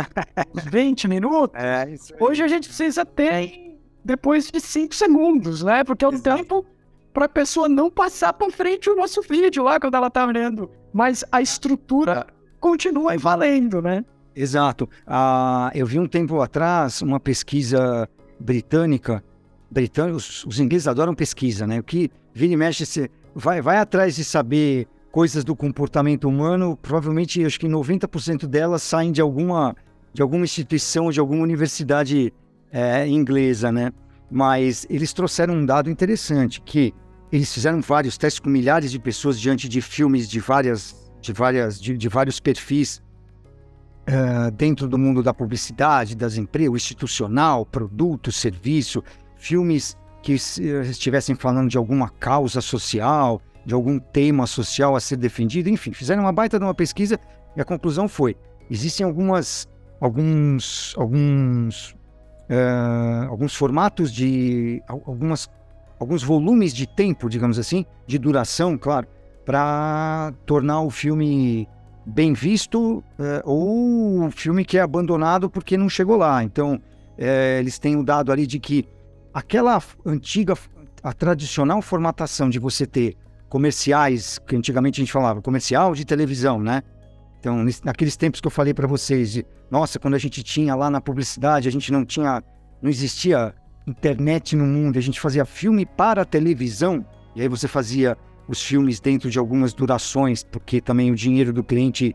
uns 0.54 0.64
20 0.64 1.08
minutos, 1.08 1.60
é, 1.60 1.94
hoje 2.20 2.42
a 2.42 2.48
gente 2.48 2.68
precisa 2.68 3.04
ter 3.04 3.76
depois 4.04 4.50
de 4.50 4.60
5 4.60 4.94
segundos, 4.94 5.62
né? 5.62 5.82
Porque 5.82 6.04
é 6.04 6.08
o 6.08 6.20
tempo 6.20 6.64
para 7.12 7.26
a 7.26 7.28
pessoa 7.28 7.68
não 7.68 7.90
passar 7.90 8.32
para 8.32 8.50
frente 8.50 8.88
o 8.88 8.94
nosso 8.94 9.20
vídeo 9.22 9.64
lá 9.64 9.80
quando 9.80 9.96
ela 9.96 10.08
tá 10.08 10.24
olhando. 10.24 10.70
Mas 10.92 11.24
a 11.32 11.42
estrutura 11.42 12.26
continua 12.60 13.16
valendo, 13.18 13.82
né? 13.82 14.04
Exato. 14.34 14.88
Ah, 15.04 15.70
eu 15.74 15.84
vi 15.84 15.98
um 15.98 16.06
tempo 16.06 16.40
atrás 16.40 17.02
uma 17.02 17.18
pesquisa 17.18 18.08
britânica. 18.38 19.22
Britânicos, 19.68 20.44
os 20.46 20.60
ingleses 20.60 20.86
adoram 20.86 21.14
pesquisa, 21.14 21.66
né? 21.66 21.80
O 21.80 21.82
que 21.82 22.10
vira 22.32 22.52
e 22.52 22.56
mexe, 22.56 22.86
você 22.86 23.10
vai, 23.34 23.60
vai 23.60 23.78
atrás 23.78 24.14
de 24.14 24.24
saber 24.24 24.86
coisas 25.10 25.44
do 25.44 25.56
comportamento 25.56 26.28
humano, 26.28 26.76
provavelmente 26.80 27.44
acho 27.44 27.58
que 27.58 27.66
90% 27.66 28.46
delas 28.46 28.82
saem 28.82 29.10
de 29.10 29.20
alguma, 29.20 29.74
de 30.12 30.22
alguma 30.22 30.44
instituição, 30.44 31.10
de 31.10 31.18
alguma 31.18 31.42
universidade 31.42 32.32
é, 32.70 33.06
inglesa, 33.06 33.72
né? 33.72 33.92
Mas 34.30 34.86
eles 34.90 35.12
trouxeram 35.12 35.54
um 35.54 35.64
dado 35.64 35.90
interessante, 35.90 36.60
que 36.60 36.94
eles 37.32 37.52
fizeram 37.52 37.80
vários 37.80 38.18
testes 38.18 38.40
com 38.40 38.50
milhares 38.50 38.90
de 38.90 38.98
pessoas 38.98 39.40
diante 39.40 39.68
de 39.68 39.80
filmes 39.80 40.28
de 40.28 40.40
várias, 40.40 41.10
de 41.20 41.32
várias, 41.32 41.80
de, 41.80 41.96
de 41.96 42.08
vários 42.08 42.38
perfis 42.40 43.02
uh, 44.08 44.50
dentro 44.50 44.86
do 44.86 44.98
mundo 44.98 45.22
da 45.22 45.32
publicidade, 45.32 46.14
das 46.14 46.36
empresas, 46.36 46.74
institucional, 46.74 47.64
produto, 47.64 48.30
serviço, 48.30 49.02
filmes 49.36 49.96
que 50.22 50.32
estivessem 50.32 51.34
falando 51.34 51.70
de 51.70 51.78
alguma 51.78 52.10
causa 52.10 52.60
social, 52.60 53.40
de 53.68 53.74
algum 53.74 53.98
tema 53.98 54.46
social 54.46 54.96
a 54.96 55.00
ser 55.00 55.16
defendido, 55.16 55.68
enfim, 55.68 55.92
fizeram 55.92 56.22
uma 56.22 56.32
baita 56.32 56.58
de 56.58 56.64
uma 56.64 56.72
pesquisa 56.72 57.20
e 57.54 57.60
a 57.60 57.64
conclusão 57.66 58.08
foi: 58.08 58.34
existem 58.70 59.04
algumas, 59.04 59.68
alguns, 60.00 60.94
alguns, 60.96 61.90
uh, 62.48 63.28
alguns 63.28 63.54
formatos 63.54 64.10
de, 64.10 64.82
algumas, 64.88 65.50
alguns 66.00 66.22
volumes 66.22 66.72
de 66.72 66.86
tempo, 66.86 67.28
digamos 67.28 67.58
assim, 67.58 67.84
de 68.06 68.16
duração, 68.16 68.78
claro, 68.78 69.06
para 69.44 70.32
tornar 70.46 70.80
o 70.80 70.88
filme 70.88 71.68
bem 72.06 72.32
visto 72.32 73.04
é, 73.18 73.42
ou 73.44 74.22
um 74.22 74.30
filme 74.30 74.64
que 74.64 74.78
é 74.78 74.80
abandonado 74.80 75.50
porque 75.50 75.76
não 75.76 75.90
chegou 75.90 76.16
lá. 76.16 76.42
Então, 76.42 76.80
é, 77.18 77.58
eles 77.58 77.78
têm 77.78 77.96
o 77.96 78.02
dado 78.02 78.32
ali 78.32 78.46
de 78.46 78.58
que 78.58 78.88
aquela 79.34 79.78
antiga 80.06 80.54
a 81.02 81.12
tradicional 81.12 81.82
formatação 81.82 82.48
de 82.48 82.58
você 82.58 82.86
ter 82.86 83.14
comerciais, 83.48 84.38
que 84.38 84.56
antigamente 84.56 85.00
a 85.00 85.02
gente 85.02 85.12
falava, 85.12 85.40
comercial 85.40 85.94
de 85.94 86.04
televisão, 86.04 86.60
né? 86.60 86.82
Então, 87.40 87.64
naqueles 87.84 88.16
tempos 88.16 88.40
que 88.40 88.46
eu 88.46 88.50
falei 88.50 88.74
para 88.74 88.86
vocês, 88.86 89.32
de, 89.32 89.46
nossa, 89.70 89.98
quando 89.98 90.14
a 90.14 90.18
gente 90.18 90.42
tinha 90.42 90.74
lá 90.74 90.90
na 90.90 91.00
publicidade, 91.00 91.68
a 91.68 91.72
gente 91.72 91.92
não 91.92 92.04
tinha, 92.04 92.42
não 92.82 92.90
existia 92.90 93.54
internet 93.86 94.56
no 94.56 94.66
mundo, 94.66 94.98
a 94.98 95.02
gente 95.02 95.20
fazia 95.20 95.44
filme 95.44 95.86
para 95.86 96.24
televisão, 96.24 97.04
e 97.34 97.40
aí 97.40 97.48
você 97.48 97.68
fazia 97.68 98.16
os 98.48 98.62
filmes 98.62 98.98
dentro 99.00 99.30
de 99.30 99.38
algumas 99.38 99.72
durações, 99.72 100.42
porque 100.42 100.80
também 100.80 101.10
o 101.10 101.14
dinheiro 101.14 101.52
do 101.52 101.62
cliente 101.62 102.14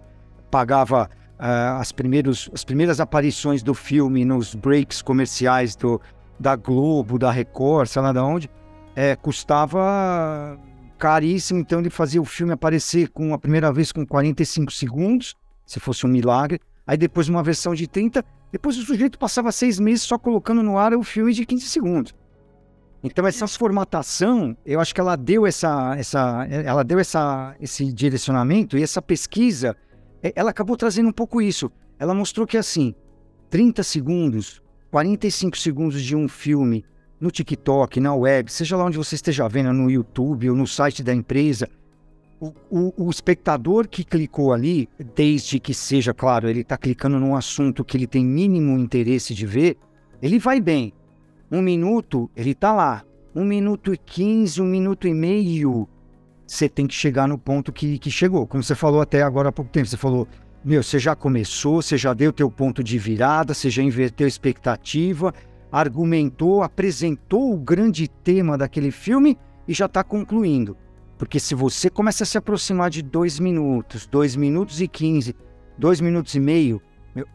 pagava 0.52 1.10
uh, 1.40 1.80
as, 1.80 1.92
primeiros, 1.92 2.50
as 2.54 2.64
primeiras 2.64 3.00
aparições 3.00 3.64
do 3.64 3.74
filme 3.74 4.26
nos 4.26 4.54
breaks 4.54 5.02
comerciais 5.02 5.76
do, 5.76 6.02
da 6.40 6.56
Globo, 6.56 7.18
da 7.18 7.32
Record, 7.32 7.88
sei 7.88 8.02
lá 8.02 8.12
de 8.12 8.20
onde, 8.20 8.50
é, 8.96 9.16
custava 9.16 10.60
caríssimo, 11.04 11.60
então 11.60 11.82
ele 11.82 11.90
fazia 11.90 12.22
o 12.22 12.24
filme 12.24 12.54
aparecer 12.54 13.10
com 13.10 13.34
a 13.34 13.38
primeira 13.38 13.74
vez 13.74 13.92
com 13.92 14.06
45 14.06 14.72
segundos, 14.72 15.36
se 15.66 15.78
fosse 15.78 16.06
um 16.06 16.10
milagre, 16.10 16.62
aí 16.88 16.96
depois 16.96 17.28
uma 17.28 17.44
versão 17.44 17.76
de 17.76 17.88
30, 17.88 18.24
depois 18.54 18.78
o 18.78 18.84
sujeito 18.84 19.20
passava 19.20 19.52
seis 19.52 19.82
meses 19.82 20.04
só 20.04 20.18
colocando 20.18 20.64
no 20.64 20.78
ar 20.78 20.94
o 20.94 21.04
filme 21.04 21.34
de 21.34 21.46
15 21.46 21.66
segundos. 21.68 22.16
Então 23.04 23.28
essa 23.28 23.46
formatação, 23.50 24.56
eu 24.66 24.80
acho 24.80 24.96
que 24.96 25.02
ela 25.02 25.18
deu 25.18 25.46
essa, 25.46 25.94
essa, 25.98 26.48
ela 26.50 26.86
deu 26.86 27.00
essa, 27.00 27.54
esse 27.60 27.92
direcionamento 27.92 28.78
e 28.78 28.82
essa 28.82 29.02
pesquisa, 29.02 29.76
ela 30.22 30.52
acabou 30.52 30.78
trazendo 30.78 31.10
um 31.10 31.14
pouco 31.14 31.42
isso. 31.42 31.70
Ela 32.00 32.14
mostrou 32.14 32.48
que 32.48 32.56
assim, 32.56 32.96
30 33.50 33.84
segundos, 33.84 34.62
45 34.90 35.58
segundos 35.58 36.02
de 36.02 36.16
um 36.16 36.30
filme 36.30 36.86
no 37.24 37.32
TikTok, 37.32 38.02
na 38.02 38.14
web, 38.14 38.52
seja 38.52 38.76
lá 38.76 38.84
onde 38.84 38.98
você 38.98 39.16
esteja 39.16 39.48
vendo, 39.48 39.72
no 39.72 39.90
YouTube 39.90 40.50
ou 40.50 40.56
no 40.58 40.68
site 40.68 41.02
da 41.02 41.14
empresa, 41.14 41.70
o, 42.38 42.54
o, 42.70 43.06
o 43.06 43.10
espectador 43.10 43.88
que 43.88 44.04
clicou 44.04 44.52
ali, 44.52 44.90
desde 45.16 45.58
que 45.58 45.74
seja, 45.74 46.14
claro, 46.14 46.50
ele 46.50 46.60
está 46.60 46.78
clicando 46.78 47.18
num 47.18 47.34
assunto 47.34 47.86
que 47.86 47.96
ele 47.96 48.08
tem 48.08 48.26
mínimo 48.26 48.78
interesse 48.78 49.34
de 49.34 49.46
ver, 49.46 49.78
ele 50.22 50.38
vai 50.38 50.60
bem. 50.60 50.92
Um 51.50 51.62
minuto, 51.62 52.30
ele 52.36 52.52
está 52.52 52.74
lá. 52.74 53.06
Um 53.34 53.46
minuto 53.46 53.94
e 53.94 53.98
quinze, 53.98 54.62
um 54.62 54.66
minuto 54.66 55.08
e 55.08 55.14
meio, 55.14 55.88
você 56.46 56.68
tem 56.68 56.86
que 56.86 56.94
chegar 56.94 57.26
no 57.26 57.38
ponto 57.38 57.72
que, 57.72 57.98
que 58.00 58.12
chegou. 58.12 58.46
Como 58.46 58.62
você 58.62 58.76
falou 58.76 59.00
até 59.00 59.22
agora 59.22 59.48
há 59.48 59.52
pouco 59.52 59.72
tempo, 59.72 59.88
você 59.88 59.96
falou, 59.96 60.28
meu, 60.62 60.84
você 60.84 61.00
já 61.00 61.16
começou, 61.16 61.82
você 61.82 61.98
já 61.98 62.14
deu 62.14 62.34
teu 62.34 62.52
ponto 62.52 62.84
de 62.84 62.98
virada, 62.98 63.54
você 63.54 63.70
já 63.70 63.82
inverteu 63.82 64.28
expectativa, 64.28 65.34
argumentou, 65.74 66.62
apresentou 66.62 67.52
o 67.52 67.58
grande 67.58 68.08
tema 68.08 68.56
daquele 68.56 68.92
filme 68.92 69.36
e 69.68 69.74
já 69.74 69.88
está 69.88 70.04
concluindo. 70.04 70.78
Porque 71.18 71.40
se 71.40 71.56
você 71.56 71.90
começa 71.90 72.24
a 72.24 72.28
se 72.28 72.38
aproximar 72.38 72.92
de 72.92 73.02
dois 73.02 73.40
minutos, 73.40 74.06
dois 74.06 74.36
minutos 74.36 74.80
e 74.82 74.88
quinze, 74.88 75.36
dois 75.76 76.00
minutos 76.00 76.36
e 76.36 76.40
meio, 76.40 76.80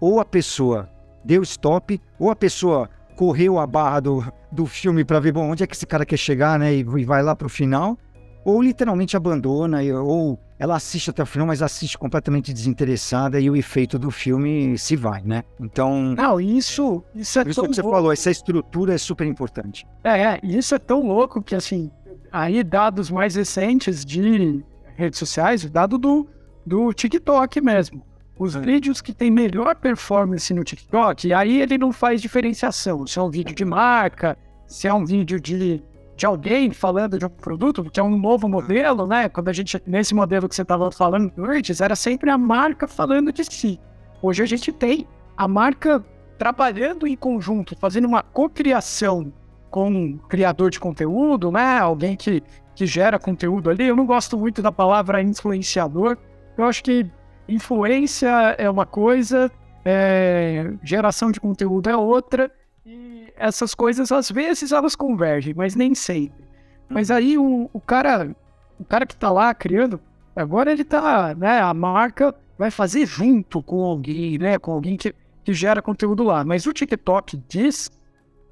ou 0.01 0.21
a 0.21 0.25
pessoa 0.25 0.89
deu 1.25 1.43
stop, 1.43 2.01
ou 2.17 2.31
a 2.31 2.37
pessoa 2.37 2.89
correu 3.17 3.59
a 3.59 3.67
barra 3.67 3.99
do, 3.99 4.25
do 4.53 4.67
filme 4.67 5.05
para 5.05 5.19
ver 5.19 5.33
bom, 5.33 5.51
onde 5.51 5.65
é 5.65 5.67
que 5.67 5.75
esse 5.75 5.87
cara 5.87 6.07
quer 6.07 6.17
chegar, 6.17 6.61
né? 6.61 6.73
E, 6.77 6.85
vai 6.85 7.21
lá 7.21 7.35
para 7.35 7.47
o 7.47 7.51
final, 7.51 7.99
ou 8.45 8.63
literalmente 8.63 9.17
abandona, 9.17 9.79
ou 10.03 10.39
ela 10.59 10.77
assiste 10.77 11.11
até 11.11 11.23
o 11.23 11.27
final, 11.27 11.47
mas 11.47 11.63
assiste 11.63 11.97
completamente 11.97 12.53
desinteressada 12.53 13.39
e 13.41 13.49
o 13.49 13.55
efeito 13.57 13.99
do 13.99 14.11
filme 14.11 14.77
se 14.79 14.97
vai, 14.97 15.23
né? 15.23 15.45
Então. 15.61 16.15
Não, 16.17 16.41
isso, 16.41 17.05
isso 17.15 17.39
é 17.39 17.43
isso 17.43 17.61
tão 17.61 17.69
que 17.71 17.75
você 17.77 17.83
louco. 17.83 17.97
falou, 17.97 18.13
essa 18.13 18.31
estrutura 18.31 18.95
é 18.95 18.99
super 18.99 19.27
importante. 19.27 19.87
É, 20.03 20.21
é, 20.23 20.41
isso 20.43 20.75
é 20.75 20.79
tão 20.79 21.07
louco 21.07 21.43
que, 21.43 21.55
assim, 21.55 21.91
aí 22.33 22.65
dados 22.65 23.11
mais 23.11 23.35
recentes 23.37 24.05
de 24.05 24.65
redes 24.97 25.19
sociais, 25.19 25.63
o 25.65 25.71
dado 25.71 25.97
do, 25.99 26.27
do 26.67 26.93
TikTok 26.93 27.61
mesmo. 27.61 28.03
Os 28.37 28.55
É. 28.57 28.61
vídeos 28.61 29.01
que 29.01 29.13
têm 29.13 29.31
melhor 29.31 29.75
performance 29.77 30.53
no 30.55 30.63
TikTok, 30.65 31.33
aí 31.33 31.61
ele 31.61 31.77
não 31.77 31.93
faz 31.93 32.21
diferenciação. 32.23 33.07
Se 33.07 33.19
é 33.19 33.23
um 33.23 33.31
vídeo 33.31 33.55
de 33.55 33.65
marca, 33.65 34.37
se 34.67 34.87
é 34.89 34.95
um 34.95 35.05
vídeo 35.05 35.41
de, 35.41 35.83
de 36.19 36.27
alguém 36.27 36.73
falando 36.73 37.17
de 37.17 37.25
um 37.25 37.29
produto, 37.29 37.85
que 37.85 38.01
é 38.01 38.03
um 38.03 38.19
novo 38.19 38.49
modelo, 38.49 39.07
né? 39.07 39.29
Quando 39.29 39.49
a 39.51 39.53
gente, 39.53 39.81
nesse 39.87 40.13
modelo 40.17 40.49
que 40.49 40.55
você 40.57 40.63
estava 40.63 40.91
falando 40.91 41.33
antes, 41.39 41.81
era 41.81 41.95
sempre 41.95 42.29
a 42.29 42.37
marca 42.37 42.89
falando 42.89 43.33
de 43.33 43.45
si. 43.45 43.81
Hoje 44.21 44.43
a 44.43 44.47
gente 44.47 44.73
tem 44.73 45.07
a 45.37 45.47
marca 45.47 46.05
trabalhando 46.37 47.07
em 47.07 47.17
conjunto, 47.17 47.77
fazendo 47.77 48.09
uma 48.09 48.21
cocriação 48.21 49.33
com 49.71 49.89
um 49.89 50.19
criador 50.19 50.71
de 50.71 50.81
conteúdo, 50.81 51.53
né? 51.53 51.79
Alguém 51.79 52.17
que, 52.17 52.43
que 52.75 52.85
gera 52.85 53.17
conteúdo 53.17 53.71
ali. 53.71 53.87
Eu 53.87 53.95
não 53.95 54.05
gosto 54.05 54.37
muito 54.37 54.61
da 54.61 54.73
palavra 54.73 55.23
influenciador. 55.23 56.19
Eu 56.57 56.65
acho 56.65 56.83
que 56.83 57.09
influência 57.49 58.29
é 58.59 58.69
uma 58.69 58.85
coisa, 58.85 59.53
é, 59.85 60.73
geração 60.83 61.31
de 61.31 61.41
conteúdo 61.41 61.89
é 61.89 61.97
outra. 61.97 62.51
E 62.91 63.31
essas 63.37 63.75
coisas, 63.75 64.11
às 64.11 64.31
vezes, 64.31 64.73
elas 64.73 64.97
convergem, 64.97 65.53
mas 65.53 65.75
nem 65.75 65.95
sempre. 65.95 66.43
Mas 66.89 67.11
aí 67.11 67.37
o, 67.37 67.69
o 67.71 67.81
cara, 67.81 68.35
o 68.81 68.85
cara 68.85 69.05
que 69.05 69.15
tá 69.15 69.31
lá 69.31 69.53
criando, 69.53 70.01
agora 70.35 70.73
ele 70.73 70.85
tá, 70.85 71.35
né? 71.35 71.61
A 71.61 71.75
marca 71.75 72.35
vai 72.57 72.71
fazer 72.71 73.05
junto 73.05 73.63
com 73.63 73.85
alguém, 73.85 74.39
né? 74.39 74.59
Com 74.59 74.73
alguém 74.73 74.97
que, 74.97 75.15
que 75.45 75.53
gera 75.53 75.83
conteúdo 75.83 76.23
lá. 76.23 76.43
Mas 76.45 76.65
o 76.65 76.73
TikTok 76.73 77.37
diz 77.47 77.91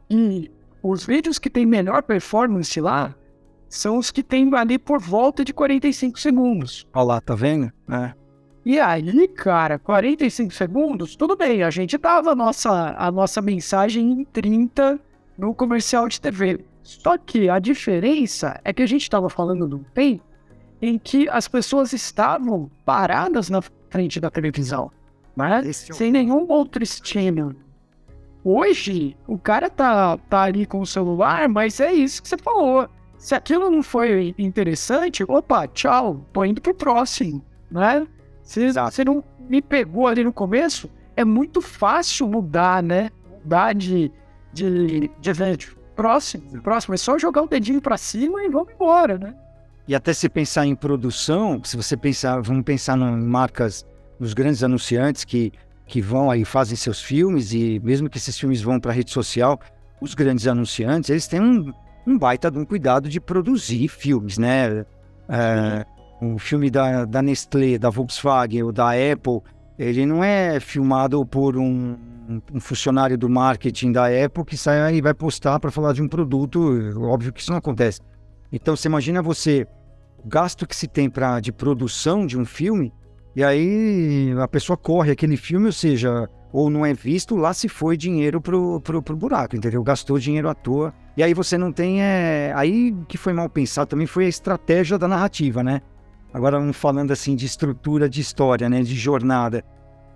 que 0.07 0.51
os 0.83 1.07
vídeos 1.07 1.39
que 1.39 1.49
têm 1.49 1.65
melhor 1.65 2.03
performance 2.03 2.79
lá 2.79 3.15
são 3.71 3.97
os 3.97 4.11
que 4.11 4.23
têm 4.23 4.55
ali 4.55 4.79
por 4.79 5.01
volta 5.01 5.43
de 5.43 5.55
45 5.55 6.21
segundos. 6.21 6.87
Olha 6.93 7.05
lá, 7.05 7.21
tá 7.23 7.35
vendo? 7.35 7.73
É. 7.91 8.13
E 8.67 8.81
aí, 8.81 9.29
cara, 9.29 9.79
45 9.79 10.53
segundos, 10.53 11.15
tudo 11.15 11.37
bem, 11.37 11.63
a 11.63 11.71
gente 11.71 11.97
dava 11.97 12.33
a 12.33 12.35
nossa, 12.35 12.97
a 12.99 13.13
nossa 13.13 13.41
mensagem 13.41 14.11
em 14.11 14.25
30 14.25 14.99
no 15.39 15.55
comercial 15.55 16.09
de 16.09 16.21
TV. 16.21 16.65
Só 16.83 17.17
que 17.17 17.49
a 17.49 17.61
diferença 17.61 18.61
é 18.65 18.73
que 18.73 18.83
a 18.83 18.87
gente 18.87 19.03
estava 19.03 19.31
falando 19.31 19.69
de 19.69 19.77
um 19.77 19.85
tempo 19.95 20.25
em 20.83 20.99
que 20.99 21.29
as 21.29 21.47
pessoas 21.47 21.93
estavam 21.93 22.69
paradas 22.85 23.49
na 23.49 23.63
frente 23.89 24.19
da 24.19 24.33
televisão, 24.33 24.91
né? 25.37 25.63
Esse 25.65 25.93
é 25.93 25.95
Sem 25.95 26.11
nenhum 26.11 26.51
outro 26.51 26.83
estímulo. 26.83 27.55
Hoje, 28.43 29.17
o 29.29 29.39
cara 29.39 29.71
tá, 29.71 30.19
tá 30.29 30.43
ali 30.43 30.67
com 30.67 30.81
o 30.81 30.87
celular, 30.87 31.49
mas 31.49 31.79
é 31.79 31.93
isso 31.93 32.21
que 32.21 32.29
você 32.29 32.37
falou. 32.37 32.89
Se 33.17 33.33
aquilo 33.33 33.71
não 33.71 33.85
foi 33.85 34.35
interessante, 34.37 35.23
opa, 35.23 35.69
tchau, 35.69 36.27
tô 36.33 36.45
indo 36.45 36.61
pro 36.61 36.75
próximo, 36.75 37.45
né? 37.71 38.05
Se 38.47 38.73
você 38.73 39.05
não 39.05 39.23
me 39.49 39.61
pegou 39.61 40.07
ali 40.07 40.23
no 40.23 40.33
começo, 40.33 40.89
é 41.17 41.25
muito 41.25 41.61
fácil 41.61 42.29
mudar, 42.29 42.81
né? 42.81 43.11
Mudar 43.43 43.75
de, 43.75 44.11
de, 44.53 45.11
de 45.21 45.33
vídeo. 45.33 45.77
Próximo, 45.97 46.63
próximo. 46.63 46.95
É 46.95 46.97
só 46.97 47.19
jogar 47.19 47.43
o 47.43 47.49
dedinho 47.49 47.83
pra 47.83 47.97
cima 47.97 48.45
e 48.45 48.49
vamos 48.49 48.73
embora, 48.73 49.19
né? 49.19 49.35
E 49.89 49.95
até 49.97 50.13
se 50.13 50.29
pensar 50.29 50.65
em 50.65 50.77
produção, 50.77 51.61
se 51.65 51.77
você 51.77 51.97
pensar, 51.97 52.41
vamos 52.41 52.63
pensar 52.65 52.97
em 52.97 53.23
marcas, 53.25 53.85
nos 54.19 54.33
grandes 54.33 54.63
anunciantes 54.63 55.25
que, 55.25 55.53
que 55.85 56.01
vão 56.01 56.31
aí, 56.31 56.45
fazem 56.45 56.77
seus 56.77 57.03
filmes, 57.03 57.53
e 57.53 57.81
mesmo 57.83 58.09
que 58.09 58.17
esses 58.17 58.39
filmes 58.39 58.63
vão 58.63 58.79
para 58.79 58.93
a 58.93 58.95
rede 58.95 59.11
social, 59.11 59.59
os 60.01 60.15
grandes 60.15 60.47
anunciantes, 60.47 61.11
eles 61.11 61.27
têm 61.27 61.41
um, 61.41 61.73
um 62.07 62.17
baita 62.17 62.51
de 62.51 62.59
um 62.59 62.65
cuidado 62.65 63.09
de 63.09 63.21
produzir 63.21 63.89
filmes, 63.89 64.39
né? 64.39 64.85
É, 65.29 65.87
o 66.21 66.39
filme 66.39 66.71
da, 66.71 67.05
da 67.05 67.23
Nestlé, 67.23 67.79
da 67.79 67.91
Volkswagen 67.91 68.63
ou 68.63 68.73
da 68.73 68.91
Apple, 68.91 69.41
ele 69.79 70.07
não 70.07 70.25
é 70.25 70.59
filmado 70.59 71.25
por 71.27 71.57
um, 71.57 71.97
um 72.53 72.61
funcionário 72.61 73.19
do 73.19 73.29
marketing 73.29 73.93
da 73.93 74.07
Apple 74.07 74.45
que 74.45 74.57
sai 74.57 74.97
e 74.97 75.03
vai 75.03 75.13
postar 75.13 75.61
para 75.61 75.71
falar 75.71 75.93
de 75.93 76.03
um 76.03 76.09
produto. 76.09 76.61
Óbvio 77.03 77.33
que 77.33 77.41
isso 77.41 77.51
não 77.51 77.59
acontece. 77.59 78.01
Então 78.51 78.75
você 78.75 78.89
imagina 78.89 79.21
você, 79.21 79.67
o 80.25 80.29
gasto 80.29 80.67
que 80.67 80.75
se 80.75 80.87
tem 80.87 81.11
pra, 81.11 81.41
de 81.41 81.53
produção 81.53 82.27
de 82.27 82.39
um 82.39 82.45
filme, 82.45 82.93
e 83.35 83.45
aí 83.45 84.35
a 84.41 84.49
pessoa 84.49 84.77
corre 84.77 85.11
aquele 85.11 85.37
filme, 85.37 85.67
ou 85.67 85.73
seja, 85.73 86.27
ou 86.53 86.71
não 86.71 86.87
é 86.87 86.95
visto, 86.95 87.37
lá 87.37 87.53
se 87.53 87.69
foi 87.69 87.99
dinheiro 87.99 88.41
pro, 88.41 88.81
pro, 88.81 89.03
pro 89.03 89.17
buraco, 89.17 89.57
entendeu? 89.57 89.83
Gastou 89.83 90.19
dinheiro 90.19 90.49
à 90.49 90.55
toa. 90.55 90.95
E 91.17 91.23
aí 91.23 91.35
você 91.35 91.59
não 91.59 91.71
tem. 91.71 92.03
É... 92.03 92.53
Aí 92.57 92.97
que 93.07 93.19
foi 93.19 93.35
mal 93.35 93.49
pensado 93.51 93.89
também 93.89 94.07
foi 94.07 94.25
a 94.25 94.29
estratégia 94.29 94.99
da 94.99 95.07
narrativa, 95.07 95.63
né? 95.63 95.83
Agora 96.33 96.73
falando 96.73 97.13
assim 97.13 97.35
de 97.35 97.47
estrutura 97.47 98.09
de 98.09 98.21
história, 98.21 98.69
né? 98.69 98.83
De 98.83 98.95
jornada. 98.95 99.65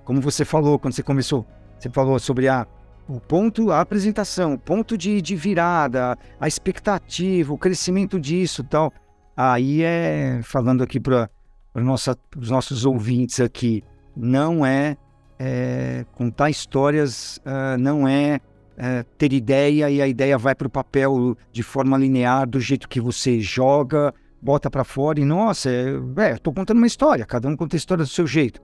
Como 0.04 0.20
você 0.20 0.44
falou 0.44 0.78
quando 0.78 0.94
você 0.94 1.02
começou, 1.02 1.46
você 1.78 1.88
falou 1.88 2.18
sobre 2.18 2.48
a, 2.48 2.66
o 3.08 3.20
ponto, 3.20 3.70
a 3.70 3.80
apresentação, 3.80 4.54
o 4.54 4.58
ponto 4.58 4.96
de, 4.96 5.20
de 5.22 5.34
virada, 5.36 6.16
a 6.38 6.48
expectativa, 6.48 7.52
o 7.52 7.58
crescimento 7.58 8.18
disso 8.18 8.62
tal. 8.64 8.92
Aí 9.36 9.82
é, 9.82 10.40
falando 10.42 10.82
aqui 10.82 11.00
para 11.00 11.30
os 11.74 12.50
nossos 12.50 12.84
ouvintes 12.84 13.40
aqui, 13.40 13.82
não 14.16 14.66
é, 14.66 14.96
é 15.38 16.04
contar 16.12 16.50
histórias, 16.50 17.40
ah, 17.44 17.76
não 17.78 18.06
é, 18.06 18.40
é, 18.76 19.04
ter 19.16 19.32
ideia 19.32 19.90
e 19.90 20.02
a 20.02 20.06
ideia 20.06 20.36
vai 20.36 20.54
para 20.54 20.66
o 20.66 20.70
papel 20.70 21.36
de 21.52 21.62
forma 21.62 21.96
linear, 21.96 22.48
do 22.48 22.60
jeito 22.60 22.88
que 22.88 23.00
você 23.00 23.40
joga, 23.40 24.12
bota 24.40 24.70
para 24.70 24.84
fora 24.84 25.20
e, 25.20 25.24
nossa, 25.24 25.70
é, 25.70 26.32
estou 26.32 26.52
contando 26.52 26.78
uma 26.78 26.86
história, 26.86 27.26
cada 27.26 27.48
um 27.48 27.56
conta 27.56 27.76
a 27.76 27.78
história 27.78 28.04
do 28.04 28.10
seu 28.10 28.26
jeito. 28.26 28.60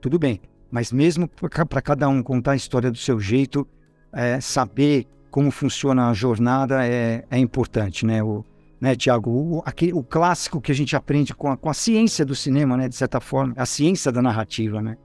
Tudo 0.00 0.18
bem, 0.18 0.40
mas 0.70 0.92
mesmo 0.92 1.28
para 1.28 1.82
cada 1.82 2.08
um 2.08 2.22
contar 2.22 2.52
a 2.52 2.56
história 2.56 2.90
do 2.90 2.98
seu 2.98 3.20
jeito, 3.20 3.66
é, 4.12 4.40
saber 4.40 5.06
como 5.30 5.50
funciona 5.50 6.08
a 6.08 6.12
jornada 6.12 6.84
é, 6.84 7.24
é 7.30 7.38
importante, 7.38 8.04
né? 8.04 8.22
O, 8.22 8.44
né, 8.80 8.96
Tiago? 8.96 9.30
O, 9.30 9.62
o 9.94 10.02
clássico 10.02 10.60
que 10.60 10.72
a 10.72 10.74
gente 10.74 10.96
aprende 10.96 11.34
com 11.34 11.50
a, 11.50 11.56
com 11.56 11.70
a 11.70 11.74
ciência 11.74 12.24
do 12.24 12.34
cinema, 12.34 12.76
né? 12.76 12.88
De 12.88 12.96
certa 12.96 13.20
forma, 13.20 13.54
a 13.56 13.66
ciência 13.66 14.10
da 14.10 14.20
narrativa, 14.20 14.82
né? 14.82 14.96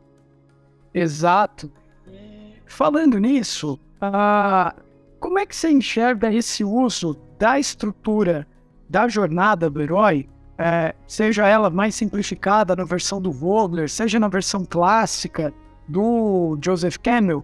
Exato. 0.94 1.72
Falando 2.66 3.20
nisso, 3.20 3.80
ah, 4.02 4.74
como 5.20 5.38
é 5.38 5.46
que 5.46 5.56
você 5.56 5.70
enxerga 5.70 6.34
esse 6.34 6.64
uso 6.64 7.16
da 7.38 7.60
estrutura 7.60 8.48
da 8.90 9.08
jornada 9.08 9.70
do 9.70 9.82
herói, 9.82 10.28
é, 10.58 10.96
seja 11.08 11.48
ela 11.48 11.70
mais 11.70 11.96
simplificada 11.96 12.76
na 12.76 12.84
versão 12.84 13.22
do 13.22 13.32
Vogler, 13.32 13.90
seja 13.90 14.20
na 14.20 14.28
versão 14.28 14.66
clássica 14.66 15.54
do 15.88 16.58
Joseph 16.64 16.98
Campbell, 16.98 17.44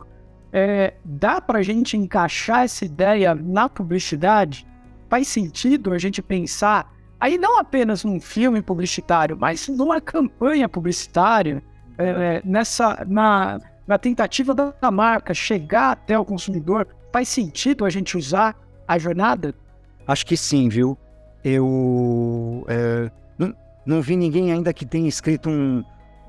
é, 0.53 0.93
dá 1.03 1.39
para 1.39 1.59
a 1.59 1.63
gente 1.63 1.95
encaixar 1.97 2.63
essa 2.63 2.85
ideia 2.85 3.35
na 3.35 3.69
publicidade? 3.69 4.67
Faz 5.09 5.27
sentido 5.27 5.93
a 5.93 5.97
gente 5.97 6.21
pensar 6.21 6.91
aí 7.19 7.37
não 7.37 7.59
apenas 7.59 8.03
num 8.03 8.19
filme 8.19 8.61
publicitário, 8.61 9.37
mas 9.39 9.67
numa 9.67 10.01
campanha 10.01 10.67
publicitária, 10.67 11.63
é, 11.97 12.41
nessa 12.43 13.05
na, 13.07 13.59
na 13.85 13.97
tentativa 13.97 14.55
da 14.55 14.91
marca 14.91 15.33
chegar 15.33 15.91
até 15.91 16.17
o 16.17 16.25
consumidor, 16.25 16.87
faz 17.13 17.27
sentido 17.27 17.85
a 17.85 17.89
gente 17.89 18.17
usar 18.17 18.55
a 18.87 18.97
jornada? 18.97 19.53
Acho 20.07 20.25
que 20.25 20.35
sim, 20.35 20.67
viu? 20.67 20.97
Eu 21.43 22.65
é, 22.67 23.11
não, 23.37 23.53
não, 23.85 24.01
vi 24.01 24.15
ninguém 24.15 24.51
ainda 24.51 24.73
que 24.73 24.85
tenha 24.85 25.07
escrito 25.07 25.49
um, 25.49 25.83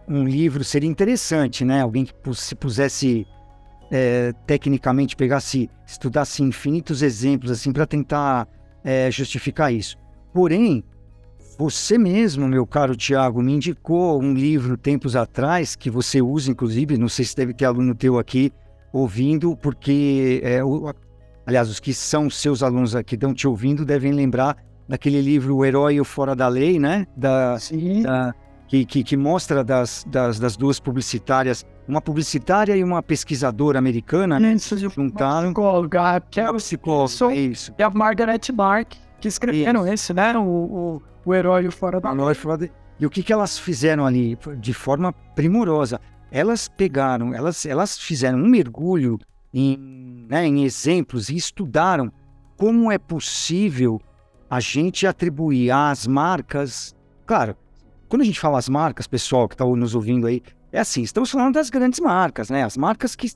um 0.09 0.25
livro, 0.25 0.65
seria 0.65 0.89
interessante, 0.89 1.65
né? 1.65 1.83
Alguém 1.83 2.05
que 2.05 2.15
se 2.35 2.55
pusesse 2.55 3.27
é, 3.91 4.33
tecnicamente, 4.47 5.15
pegasse, 5.15 5.69
estudasse 5.87 6.43
infinitos 6.43 7.03
exemplos 7.03 7.51
assim 7.51 7.73
para 7.73 7.87
tentar 7.87 8.49
é, 8.83 9.11
justificar 9.11 9.73
isso. 9.73 9.97
Porém, 10.33 10.83
você 11.59 11.99
mesmo, 11.99 12.49
meu 12.49 12.67
caro 12.67 12.97
Tiago, 12.97 13.43
me 13.43 13.53
indicou 13.53 14.21
um 14.21 14.33
livro 14.33 14.77
tempos 14.77 15.15
atrás 15.15 15.77
que 15.77 15.91
você 15.91 16.23
usa, 16.23 16.51
inclusive, 16.51 16.97
não 16.97 17.09
sei 17.09 17.25
se 17.25 17.37
deve 17.37 17.53
ter 17.53 17.67
aluno 17.67 17.95
teu 17.95 18.19
aqui 18.19 18.51
ouvindo, 18.93 19.57
porque, 19.57 20.41
é, 20.43 20.65
o, 20.65 20.93
aliás, 21.47 21.69
os 21.69 21.79
que 21.79 21.93
são 21.93 22.31
seus 22.31 22.63
alunos 22.63 22.97
aqui 22.97 23.15
estão 23.15 23.35
te 23.35 23.47
ouvindo 23.47 23.85
devem 23.85 24.13
lembrar 24.13 24.57
daquele 24.93 25.23
livro 25.23 25.57
O 25.57 25.65
Herói 25.65 25.95
e 25.95 26.01
o 26.03 26.05
Fora 26.05 26.37
da 26.37 26.49
Lei, 26.49 26.79
né? 26.79 27.07
Da, 27.17 27.59
Sim. 27.59 28.03
Da, 28.03 28.35
que, 28.69 28.85
que, 28.85 29.03
que, 29.03 29.17
mostra 29.17 29.65
das, 29.65 30.05
das, 30.07 30.39
das, 30.39 30.55
duas 30.55 30.79
publicitárias, 30.79 31.65
uma 31.89 32.03
publicitária 32.03 32.77
e 32.77 32.85
uma 32.85 33.03
pesquisadora 33.03 33.79
americana, 33.79 34.39
né? 34.39 34.55
Juntaram. 34.59 35.49
Psicóloga, 35.49 36.21
que 36.31 36.41
é 36.41 36.51
o 36.51 36.57
psicóloga, 36.57 37.33
é 37.33 37.37
isso. 37.37 37.75
E 37.79 37.83
a 37.83 37.89
Margaret 37.89 38.41
Mark, 38.55 38.93
que 39.19 39.29
escreveram 39.29 39.85
isso. 39.85 39.95
esse, 39.95 40.13
né? 40.13 40.37
O, 40.37 40.43
o 40.43 41.03
o 41.25 41.35
herói 41.35 41.71
fora 41.71 42.01
da 42.01 42.13
lei. 42.13 42.71
E 43.01 43.07
o 43.07 43.11
que, 43.11 43.23
que 43.23 43.33
elas 43.33 43.59
fizeram 43.59 44.05
ali 44.05 44.37
de 44.59 44.75
forma 44.75 45.11
primorosa? 45.35 45.99
Elas 46.31 46.69
pegaram, 46.69 47.35
elas, 47.35 47.65
elas 47.65 47.99
fizeram 47.99 48.39
um 48.39 48.47
mergulho 48.47 49.19
em, 49.55 50.27
né, 50.29 50.47
em 50.47 50.65
exemplos 50.65 51.31
e 51.31 51.37
estudaram 51.37 52.13
como 52.57 52.93
é 52.93 52.99
possível 52.99 54.01
a 54.53 54.61
gente 54.61 55.07
atribuir 55.07 55.71
às 55.71 56.07
marcas. 56.07 56.95
Claro, 57.25 57.57
quando 58.07 58.21
a 58.21 58.25
gente 58.27 58.39
fala 58.39 58.59
as 58.59 58.69
marcas, 58.69 59.07
pessoal 59.07 59.49
que 59.49 59.55
está 59.55 59.65
nos 59.65 59.95
ouvindo 59.95 60.27
aí, 60.27 60.43
é 60.71 60.79
assim, 60.79 61.01
estamos 61.01 61.31
falando 61.31 61.55
das 61.55 61.71
grandes 61.71 61.99
marcas, 62.01 62.51
né? 62.51 62.63
As 62.63 62.77
marcas 62.77 63.17
que 63.17 63.33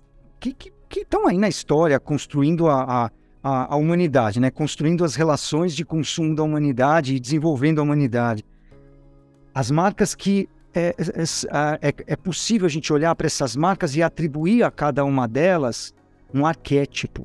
estão 0.95 1.27
aí 1.27 1.39
na 1.39 1.49
história, 1.49 1.99
construindo 1.99 2.69
a, 2.69 3.07
a 3.07 3.11
a, 3.43 3.75
a, 3.75 3.77
humanidade, 3.77 4.41
né? 4.41 4.51
construindo 4.51 5.05
as 5.05 5.15
relações 5.15 5.77
de 5.77 5.85
consumo 5.85 6.35
da 6.35 6.43
humanidade 6.43 7.15
e 7.15 7.21
desenvolvendo 7.21 7.79
a 7.79 7.83
humanidade. 7.83 8.45
As 9.55 9.71
marcas 9.71 10.17
que 10.17 10.49
é, 10.75 10.95
é, 10.99 11.89
é, 11.89 11.95
é 12.09 12.17
possível 12.17 12.67
a 12.67 12.69
gente 12.69 12.93
olhar 12.93 13.15
para 13.15 13.29
essas 13.29 13.55
marcas 13.55 13.95
e 13.95 14.03
atribuir 14.03 14.65
a 14.65 14.71
cada 14.71 15.05
uma 15.05 15.29
delas 15.29 15.95
um 16.35 16.45
arquétipo. 16.45 17.25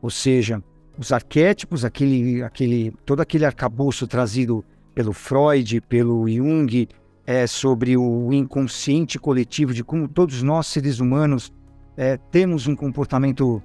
Ou 0.00 0.10
seja, 0.10 0.62
os 0.98 1.12
arquétipos, 1.12 1.84
aquele, 1.84 2.42
aquele, 2.42 2.92
todo 3.06 3.20
aquele 3.20 3.44
arcabouço 3.44 4.06
trazido 4.06 4.64
pelo 4.94 5.12
Freud, 5.12 5.80
pelo 5.82 6.28
Jung, 6.28 6.88
é, 7.24 7.46
sobre 7.46 7.96
o 7.96 8.32
inconsciente 8.32 9.18
coletivo, 9.18 9.72
de 9.72 9.84
como 9.84 10.08
todos 10.08 10.42
nós, 10.42 10.66
seres 10.66 10.98
humanos, 10.98 11.52
é, 11.96 12.16
temos 12.30 12.66
um 12.66 12.74
comportamento 12.74 13.62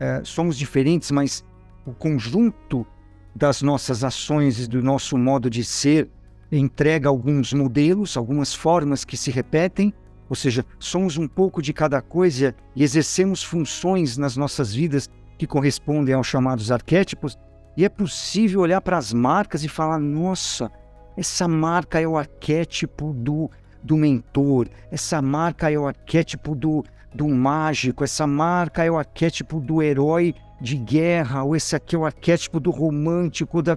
é, 0.00 0.22
somos 0.24 0.56
diferentes, 0.56 1.10
mas 1.10 1.44
o 1.86 1.92
conjunto 1.92 2.86
das 3.34 3.62
nossas 3.62 4.02
ações 4.02 4.60
e 4.60 4.66
do 4.66 4.82
nosso 4.82 5.16
modo 5.16 5.48
de 5.48 5.64
ser 5.64 6.08
entrega 6.50 7.08
alguns 7.08 7.52
modelos, 7.52 8.16
algumas 8.16 8.54
formas 8.54 9.04
que 9.04 9.16
se 9.16 9.30
repetem, 9.30 9.92
ou 10.28 10.36
seja, 10.36 10.64
somos 10.78 11.16
um 11.16 11.28
pouco 11.28 11.60
de 11.60 11.72
cada 11.72 12.00
coisa 12.00 12.54
e 12.74 12.82
exercemos 12.82 13.42
funções 13.42 14.16
nas 14.16 14.36
nossas 14.36 14.74
vidas 14.74 15.08
que 15.38 15.46
correspondem 15.46 16.14
aos 16.14 16.26
chamados 16.26 16.70
arquétipos, 16.70 17.38
e 17.76 17.84
é 17.84 17.88
possível 17.88 18.60
olhar 18.60 18.80
para 18.80 18.96
as 18.96 19.12
marcas 19.12 19.64
e 19.64 19.68
falar: 19.68 19.98
nossa, 19.98 20.70
essa 21.16 21.48
marca 21.48 22.00
é 22.00 22.06
o 22.06 22.16
arquétipo 22.16 23.12
do, 23.12 23.50
do 23.82 23.96
mentor, 23.96 24.68
essa 24.90 25.20
marca 25.20 25.70
é 25.70 25.78
o 25.78 25.86
arquétipo 25.86 26.54
do, 26.54 26.84
do 27.14 27.28
mágico, 27.28 28.04
essa 28.04 28.26
marca 28.26 28.84
é 28.84 28.90
o 28.90 28.98
arquétipo 28.98 29.60
do 29.60 29.82
herói 29.82 30.34
de 30.60 30.76
guerra, 30.76 31.42
ou 31.42 31.54
esse 31.54 31.74
aqui 31.76 31.94
é 31.94 31.98
o 31.98 32.06
arquétipo 32.06 32.58
do 32.58 32.70
romântico, 32.70 33.62
da, 33.62 33.76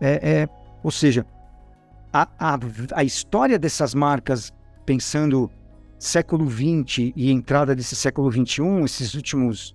é, 0.00 0.40
é, 0.42 0.48
ou 0.82 0.90
seja, 0.90 1.24
a, 2.12 2.28
a, 2.38 2.58
a 2.94 3.04
história 3.04 3.58
dessas 3.58 3.94
marcas, 3.94 4.52
pensando 4.84 5.50
século 5.98 6.48
XX 6.48 7.12
e 7.16 7.30
entrada 7.30 7.74
desse 7.74 7.96
século 7.96 8.30
XXI, 8.30 8.84
esses 8.84 9.14
últimos, 9.14 9.74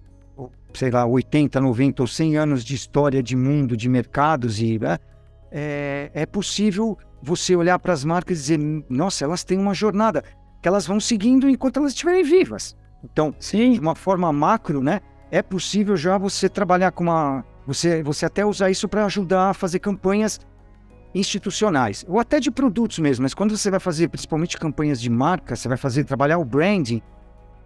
sei 0.74 0.90
lá, 0.90 1.06
80, 1.06 1.60
90 1.62 2.04
ou 2.04 2.08
100 2.08 2.38
anos 2.38 2.64
de 2.64 2.76
história 2.76 3.22
de 3.22 3.36
mundo, 3.36 3.78
de 3.78 3.88
mercados, 3.88 4.60
e 4.60 4.80
né, 4.80 4.98
é, 5.52 6.10
é 6.14 6.26
possível 6.26 6.98
você 7.22 7.56
olhar 7.56 7.78
para 7.80 7.94
as 7.94 8.04
marcas 8.04 8.38
e 8.38 8.42
dizer, 8.42 8.86
nossa, 8.90 9.24
elas 9.24 9.44
têm 9.44 9.58
uma 9.58 9.74
jornada 9.74 10.24
que 10.62 10.68
elas 10.68 10.88
vão 10.88 11.00
seguindo 11.00 11.50
enquanto 11.50 11.78
elas 11.78 11.92
estiverem 11.92 12.24
vivas. 12.24 12.76
Então, 13.04 13.36
Sim. 13.38 13.74
de 13.74 13.80
uma 13.80 13.96
forma 13.96 14.32
macro, 14.32 14.82
né, 14.82 15.02
é 15.30 15.42
possível 15.42 15.96
já 15.96 16.18
você 16.18 16.48
trabalhar 16.48 16.92
com 16.92 17.04
uma. 17.04 17.46
Você, 17.66 18.04
você 18.04 18.26
até 18.26 18.46
usar 18.46 18.70
isso 18.70 18.88
para 18.88 19.06
ajudar 19.06 19.50
a 19.50 19.54
fazer 19.54 19.80
campanhas 19.80 20.40
institucionais, 21.16 22.04
ou 22.08 22.20
até 22.20 22.40
de 22.40 22.50
produtos 22.50 23.00
mesmo, 23.00 23.24
mas 23.24 23.34
quando 23.34 23.56
você 23.56 23.70
vai 23.70 23.80
fazer 23.80 24.10
principalmente 24.10 24.58
campanhas 24.58 25.00
de 25.00 25.10
marca, 25.10 25.56
você 25.56 25.68
vai 25.68 25.78
fazer 25.78 26.04
trabalhar 26.04 26.40
o 26.40 26.46
branding, 26.46 27.02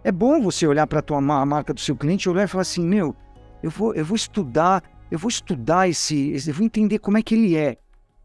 é 0.08 0.12
bom 0.12 0.40
você 0.40 0.66
olhar 0.66 0.86
para 0.86 1.04
a 1.06 1.46
marca 1.46 1.74
do 1.74 1.80
seu 1.80 1.94
cliente, 1.94 2.30
olhar 2.30 2.44
e 2.44 2.48
falar 2.48 2.62
assim, 2.62 2.82
meu, 2.82 3.14
eu 3.62 3.70
vou, 3.70 3.94
eu 3.94 4.02
vou 4.02 4.16
estudar, 4.16 4.82
eu 5.10 5.18
vou 5.18 5.28
estudar 5.28 5.86
esse, 5.86 6.32
eu 6.46 6.54
vou 6.54 6.64
entender 6.64 6.98
como 6.98 7.18
é 7.18 7.22
que 7.22 7.34
ele 7.34 7.54
é, 7.54 7.76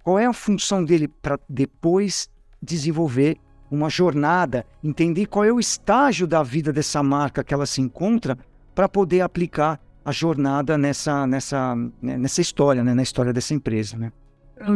qual 0.02 0.17
é 0.17 0.26
a 0.26 0.32
função 0.32 0.82
dele 0.82 1.10
para 1.10 1.38
depois 1.50 2.30
desenvolver 2.62 3.38
uma 3.69 3.89
jornada, 3.89 4.65
entender 4.82 5.26
qual 5.26 5.43
é 5.43 5.52
o 5.52 5.60
estágio 5.60 6.26
da 6.26 6.41
vida 6.41 6.72
dessa 6.72 7.04
marca 7.04 7.43
que 7.43 7.54
ela 7.54 7.65
se 7.65 7.82
encontra 7.82 8.38
para 8.74 8.88
poder 8.88 9.19
aplicar 9.19 9.78
a 10.06 10.12
jornada 10.13 10.78
nessa, 10.78 11.28
nessa, 11.28 11.76
né, 12.02 12.17
nessa 12.17 12.39
história, 12.39 12.82
né? 12.82 12.93
na 12.93 13.04
história 13.04 13.34
dessa 13.34 13.54
empresa. 13.54 13.98
Né? 13.98 14.10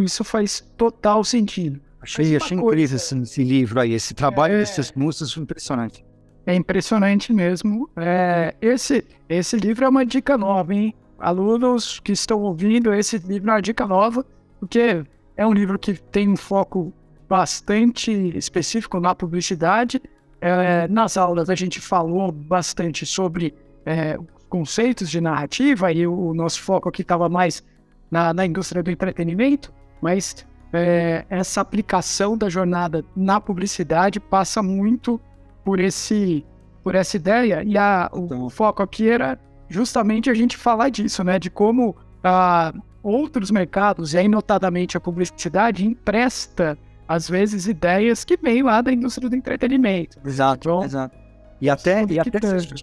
Isso 0.03 0.25
faz 0.25 0.59
total 0.75 1.23
sentido. 1.23 1.79
Achei, 2.01 2.35
achei 2.35 2.57
incrível 2.57 2.95
esse, 2.95 3.17
esse, 3.17 3.43
livro 3.43 3.79
aí, 3.79 3.93
esse 3.93 4.13
trabalho 4.13 4.55
é... 4.55 4.57
desses 4.59 4.91
foi 4.91 5.43
impressionante. 5.43 6.05
É 6.47 6.55
impressionante 6.55 7.33
mesmo. 7.33 7.89
É, 7.97 8.55
esse, 8.61 9.05
esse 9.27 9.57
livro 9.57 9.83
é 9.83 9.89
uma 9.89 10.05
dica 10.05 10.37
nova, 10.37 10.73
hein? 10.73 10.95
Alunos 11.19 11.99
que 11.99 12.13
estão 12.13 12.39
ouvindo, 12.39 12.93
esse 12.93 13.17
livro 13.17 13.49
é 13.49 13.55
uma 13.55 13.61
dica 13.61 13.85
nova, 13.85 14.25
porque 14.57 15.03
é 15.35 15.45
um 15.45 15.51
livro 15.51 15.77
que 15.77 15.93
tem 15.95 16.29
um 16.29 16.37
foco 16.37 16.93
bastante 17.27 18.11
específico 18.37 18.97
na 18.97 19.13
publicidade. 19.13 20.01
É, 20.39 20.87
nas 20.87 21.17
aulas 21.17 21.49
a 21.49 21.55
gente 21.55 21.81
falou 21.81 22.31
bastante 22.31 23.05
sobre 23.05 23.53
é, 23.85 24.17
conceitos 24.47 25.09
de 25.09 25.19
narrativa 25.19 25.91
e 25.91 26.07
o, 26.07 26.33
nosso 26.33 26.61
foco 26.61 26.87
aqui 26.87 27.01
estava 27.01 27.27
mais 27.27 27.61
na, 28.09 28.33
na, 28.33 28.45
indústria 28.45 28.81
do 28.81 28.89
entretenimento, 28.89 29.73
mas 30.01 30.47
é, 30.71 31.25
essa 31.29 31.59
aplicação 31.59 32.37
da 32.37 32.47
jornada 32.47 33.03
na 33.15 33.41
publicidade 33.41 34.17
passa 34.17 34.63
muito 34.63 35.19
por 35.67 35.81
esse 35.81 36.45
por 36.81 36.95
essa 36.95 37.17
ideia 37.17 37.61
e 37.61 37.77
a, 37.77 38.09
o, 38.13 38.45
o 38.45 38.49
foco 38.49 38.81
aqui 38.81 39.09
era 39.09 39.37
justamente 39.67 40.29
a 40.29 40.33
gente 40.33 40.55
falar 40.55 40.87
disso, 40.87 41.21
né? 41.25 41.37
De 41.37 41.49
como 41.49 41.93
ah, 42.23 42.73
outros 43.03 43.51
mercados, 43.51 44.13
e 44.13 44.17
aí 44.17 44.29
notadamente 44.29 44.95
a 44.95 44.99
publicidade, 45.01 45.85
empresta, 45.85 46.77
às 47.05 47.29
vezes, 47.29 47.67
ideias 47.67 48.23
que 48.23 48.37
vêm 48.37 48.63
lá 48.63 48.79
da 48.79 48.93
indústria 48.93 49.29
do 49.29 49.35
entretenimento. 49.35 50.17
Exato, 50.25 50.69
Então, 50.69 50.83
exato. 50.85 51.17
E 51.59 51.69
até, 51.69 52.05
e, 52.05 52.17
até 52.17 52.39
se 52.39 52.73
a 52.73 52.77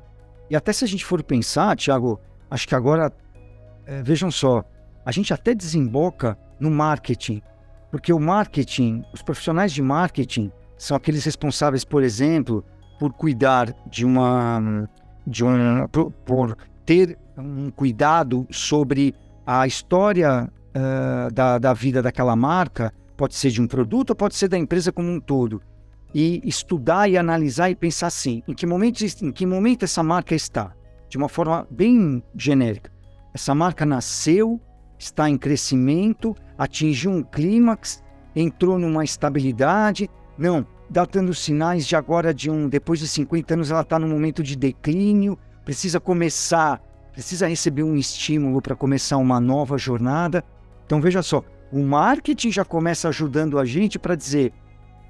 e 0.50 0.54
até 0.54 0.70
se 0.70 0.84
a 0.84 0.88
gente 0.88 1.06
for 1.06 1.22
pensar, 1.22 1.74
Thiago, 1.74 2.20
acho 2.50 2.68
que 2.68 2.74
agora, 2.74 3.10
eh, 3.86 4.02
vejam 4.02 4.30
só, 4.30 4.62
a 5.06 5.10
gente 5.10 5.32
até 5.32 5.54
desemboca 5.54 6.36
no 6.60 6.70
marketing, 6.70 7.40
porque 7.90 8.12
o 8.12 8.20
marketing, 8.20 9.02
os 9.14 9.22
profissionais 9.22 9.72
de 9.72 9.80
marketing 9.80 10.52
são 10.76 10.94
aqueles 10.94 11.24
responsáveis, 11.24 11.82
por 11.82 12.02
exemplo, 12.02 12.62
por 13.04 13.12
cuidar 13.12 13.74
de 13.86 14.02
uma, 14.02 14.88
de 15.26 15.44
um, 15.44 15.86
por, 15.88 16.10
por 16.24 16.56
ter 16.86 17.18
um 17.36 17.70
cuidado 17.70 18.46
sobre 18.50 19.14
a 19.46 19.66
história 19.66 20.50
eh, 20.72 21.28
da, 21.30 21.58
da 21.58 21.74
vida 21.74 22.00
daquela 22.00 22.34
marca, 22.34 22.94
pode 23.14 23.34
ser 23.34 23.50
de 23.50 23.60
um 23.60 23.66
produto 23.66 24.10
ou 24.10 24.16
pode 24.16 24.34
ser 24.36 24.48
da 24.48 24.56
empresa 24.56 24.90
como 24.90 25.10
um 25.10 25.20
todo 25.20 25.60
e 26.14 26.40
estudar 26.44 27.06
e 27.10 27.18
analisar 27.18 27.68
e 27.68 27.74
pensar 27.74 28.06
assim, 28.06 28.42
em 28.48 28.54
que 28.54 28.64
momento, 28.64 29.04
em 29.04 29.30
que 29.30 29.44
momento 29.44 29.82
essa 29.82 30.02
marca 30.02 30.34
está? 30.34 30.72
De 31.06 31.18
uma 31.18 31.28
forma 31.28 31.66
bem 31.70 32.22
genérica. 32.34 32.90
Essa 33.34 33.54
marca 33.54 33.84
nasceu, 33.84 34.58
está 34.98 35.28
em 35.28 35.36
crescimento, 35.36 36.34
atingiu 36.56 37.10
um 37.10 37.22
clímax, 37.22 38.02
entrou 38.34 38.78
numa 38.78 39.04
estabilidade. 39.04 40.08
Não, 40.38 40.66
dá 40.94 41.04
dando 41.04 41.34
sinais 41.34 41.88
de 41.88 41.96
agora 41.96 42.32
de 42.32 42.48
um, 42.48 42.68
depois 42.68 43.00
de 43.00 43.08
50 43.08 43.54
anos 43.54 43.70
ela 43.72 43.80
está 43.80 43.98
num 43.98 44.08
momento 44.08 44.44
de 44.44 44.54
declínio, 44.54 45.36
precisa 45.64 45.98
começar, 45.98 46.80
precisa 47.12 47.48
receber 47.48 47.82
um 47.82 47.96
estímulo 47.96 48.62
para 48.62 48.76
começar 48.76 49.16
uma 49.16 49.40
nova 49.40 49.76
jornada. 49.76 50.44
Então 50.86 51.00
veja 51.00 51.20
só, 51.20 51.42
o 51.72 51.82
marketing 51.82 52.52
já 52.52 52.64
começa 52.64 53.08
ajudando 53.08 53.58
a 53.58 53.64
gente 53.64 53.98
para 53.98 54.14
dizer, 54.14 54.52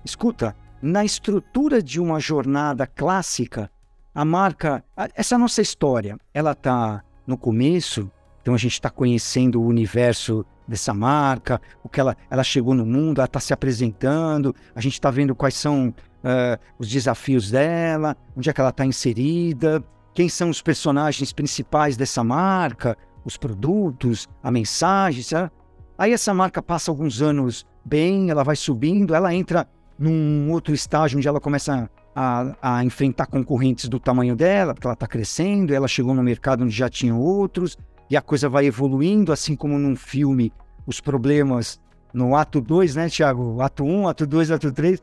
escuta, 0.03 0.57
na 0.81 1.05
estrutura 1.05 1.83
de 1.83 2.01
uma 2.01 2.18
jornada 2.18 2.87
clássica, 2.87 3.70
a 4.14 4.25
marca, 4.25 4.83
essa 5.14 5.37
nossa 5.37 5.61
história, 5.61 6.16
ela 6.33 6.53
está 6.53 7.05
no 7.27 7.37
começo, 7.37 8.11
então 8.40 8.55
a 8.55 8.59
gente 8.59 8.73
está 8.73 8.88
conhecendo 8.88 9.61
o 9.61 9.66
universo 9.66 10.47
dessa 10.66 10.94
marca, 10.94 11.61
o 11.83 11.88
que 11.88 12.00
ela, 12.00 12.16
ela 12.31 12.42
chegou 12.42 12.74
no 12.74 12.87
mundo, 12.87 13.18
ela 13.18 13.27
está 13.27 13.40
se 13.40 13.53
apresentando, 13.53 14.55
a 14.74 14.81
gente 14.81 14.94
está 14.94 15.11
vendo 15.11 15.35
quais 15.35 15.55
são 15.55 15.94
eh, 16.22 16.59
os 16.79 16.88
desafios 16.88 17.50
dela, 17.50 18.16
onde 18.37 18.48
é 18.48 18.53
que 18.53 18.61
ela 18.61 18.70
está 18.70 18.85
inserida, 18.85 19.85
quem 20.14 20.29
são 20.29 20.48
os 20.48 20.62
personagens 20.62 21.33
principais 21.33 21.96
dessa 21.96 22.24
marca, 22.24 22.96
os 23.24 23.37
produtos, 23.37 24.29
a 24.42 24.50
mensagem, 24.50 25.22
sabe? 25.22 25.50
Aí 25.98 26.12
essa 26.12 26.33
marca 26.33 26.62
passa 26.62 26.90
alguns 26.90 27.22
anos 27.22 27.66
bem, 27.85 28.31
ela 28.31 28.42
vai 28.42 28.57
subindo, 28.57 29.14
ela 29.14 29.35
entra 29.35 29.68
num 29.98 30.50
outro 30.50 30.74
estágio 30.74 31.18
onde 31.18 31.29
ela 31.29 31.40
começa 31.40 31.88
a, 32.14 32.57
a 32.61 32.85
enfrentar 32.85 33.27
concorrentes 33.27 33.88
do 33.88 33.98
tamanho 33.98 34.37
dela, 34.37 34.74
porque 34.74 34.87
ela 34.87 34.94
está 34.94 35.07
crescendo, 35.07 35.74
ela 35.74 35.88
chegou 35.88 36.14
no 36.14 36.22
mercado 36.22 36.64
onde 36.64 36.74
já 36.74 36.88
tinha 36.88 37.14
outros, 37.14 37.77
e 38.10 38.16
a 38.16 38.22
coisa 38.22 38.48
vai 38.48 38.66
evoluindo, 38.66 39.32
assim 39.32 39.56
como 39.56 39.78
num 39.78 39.96
filme, 39.96 40.52
os 40.86 41.00
problemas 41.00 41.80
no 42.12 42.36
ato 42.36 42.60
2, 42.60 42.94
né, 42.96 43.08
Thiago? 43.08 43.60
Ato 43.60 43.84
1, 43.84 44.00
um, 44.00 44.08
ato 44.08 44.26
2, 44.26 44.50
ato 44.50 44.70
3. 44.72 45.02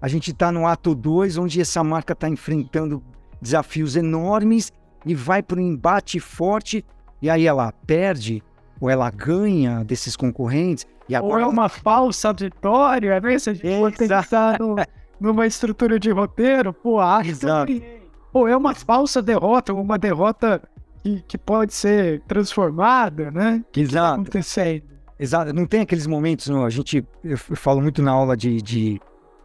A 0.00 0.08
gente 0.08 0.30
está 0.30 0.52
no 0.52 0.66
ato 0.66 0.94
2, 0.94 1.38
onde 1.38 1.60
essa 1.60 1.82
marca 1.82 2.12
está 2.12 2.28
enfrentando 2.28 3.02
desafios 3.40 3.96
enormes 3.96 4.72
e 5.04 5.14
vai 5.14 5.42
para 5.42 5.58
um 5.58 5.62
embate 5.62 6.20
forte, 6.20 6.84
e 7.20 7.28
aí 7.30 7.46
ela 7.46 7.72
perde 7.86 8.42
ou 8.80 8.90
ela 8.90 9.10
ganha 9.10 9.84
desses 9.84 10.16
concorrentes. 10.16 10.86
E 11.08 11.16
Ou 11.16 11.24
agora 11.26 11.42
é 11.42 11.46
uma 11.46 11.68
falsa 11.68 12.32
vitória, 12.32 13.20
né? 13.20 13.38
Se 13.38 13.50
a 13.50 13.54
gente 13.54 13.78
for 13.78 13.92
pensar 13.92 14.58
no- 14.58 14.76
numa 15.20 15.46
estrutura 15.46 15.98
de 15.98 16.10
roteiro, 16.10 16.72
pô, 16.72 16.98
acho 17.00 17.32
que. 17.66 18.02
Ou 18.32 18.48
é 18.48 18.56
uma 18.56 18.74
falsa 18.74 19.20
derrota, 19.22 19.72
uma 19.74 19.98
derrota 19.98 20.62
que, 21.02 21.22
que 21.26 21.38
pode 21.38 21.74
ser 21.74 22.20
transformada, 22.22 23.30
né? 23.30 23.64
Que 23.72 23.80
está 23.80 23.98
Exato. 23.98 24.20
acontecendo. 24.20 24.82
Exato, 25.18 25.52
não 25.52 25.66
tem 25.66 25.80
aqueles 25.80 26.06
momentos, 26.06 26.48
não, 26.48 26.64
a 26.64 26.70
gente, 26.70 27.06
eu 27.22 27.36
falo 27.36 27.80
muito 27.80 28.02
na 28.02 28.10
aula 28.10 28.36
de, 28.36 28.60
de 28.60 29.00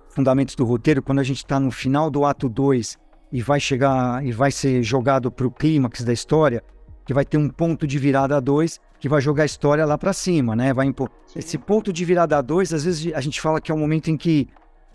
fundamentos 0.09 0.55
do 0.55 0.65
roteiro, 0.65 1.03
quando 1.03 1.19
a 1.19 1.23
gente 1.23 1.37
está 1.37 1.59
no 1.59 1.69
final 1.69 2.09
do 2.09 2.25
ato 2.25 2.49
2 2.49 2.97
e 3.31 3.41
vai 3.41 3.59
chegar, 3.59 4.25
e 4.25 4.31
vai 4.31 4.49
ser 4.49 4.81
jogado 4.81 5.31
para 5.31 5.45
o 5.45 5.51
clímax 5.51 6.03
da 6.03 6.11
história, 6.11 6.63
que 7.05 7.13
vai 7.13 7.23
ter 7.23 7.37
um 7.37 7.47
ponto 7.47 7.85
de 7.85 7.99
virada 7.99 8.41
2, 8.41 8.79
que 8.99 9.07
vai 9.07 9.21
jogar 9.21 9.43
a 9.43 9.45
história 9.45 9.85
lá 9.85 9.97
para 9.97 10.13
cima, 10.13 10.55
né? 10.55 10.73
Vai 10.73 10.87
impor... 10.87 11.11
Esse 11.35 11.57
ponto 11.57 11.93
de 11.93 12.03
virada 12.03 12.41
2, 12.41 12.73
às 12.73 12.83
vezes 12.83 13.13
a 13.13 13.21
gente 13.21 13.39
fala 13.39 13.61
que 13.61 13.71
é 13.71 13.75
o 13.75 13.77
momento 13.77 14.09
em 14.09 14.17
que 14.17 14.47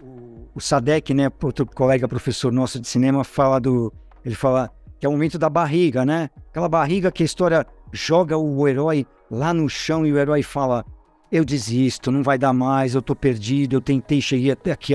o, 0.03 0.49
o 0.57 0.61
Sadek, 0.61 1.15
né, 1.15 1.31
outro 1.41 1.65
colega 1.65 2.09
professor 2.09 2.51
nosso 2.51 2.81
de 2.81 2.89
cinema, 2.89 3.23
fala 3.23 3.61
do, 3.61 3.93
ele 4.25 4.35
fala 4.35 4.69
que 5.03 5.07
é 5.07 5.09
o 5.09 5.13
momento 5.13 5.37
da 5.37 5.51
barriga, 5.51 6.07
né? 6.07 6.31
Aquela 6.49 6.69
barriga 6.69 7.11
que 7.11 7.25
a 7.25 7.27
história 7.27 7.67
joga 7.91 8.39
o 8.39 8.69
herói 8.69 9.05
lá 9.29 9.53
no 9.53 9.69
chão 9.69 10.07
e 10.07 10.13
o 10.13 10.17
herói 10.17 10.45
fala: 10.45 10.87
Eu 11.33 11.45
desisto, 11.45 12.13
não 12.13 12.23
vai 12.23 12.39
dar 12.39 12.53
mais, 12.53 12.95
eu 12.95 13.03
tô 13.03 13.13
perdido, 13.13 13.75
eu 13.75 13.81
tentei, 13.81 14.21
cheguei 14.21 14.53
até 14.53 14.71
aqui, 14.71 14.95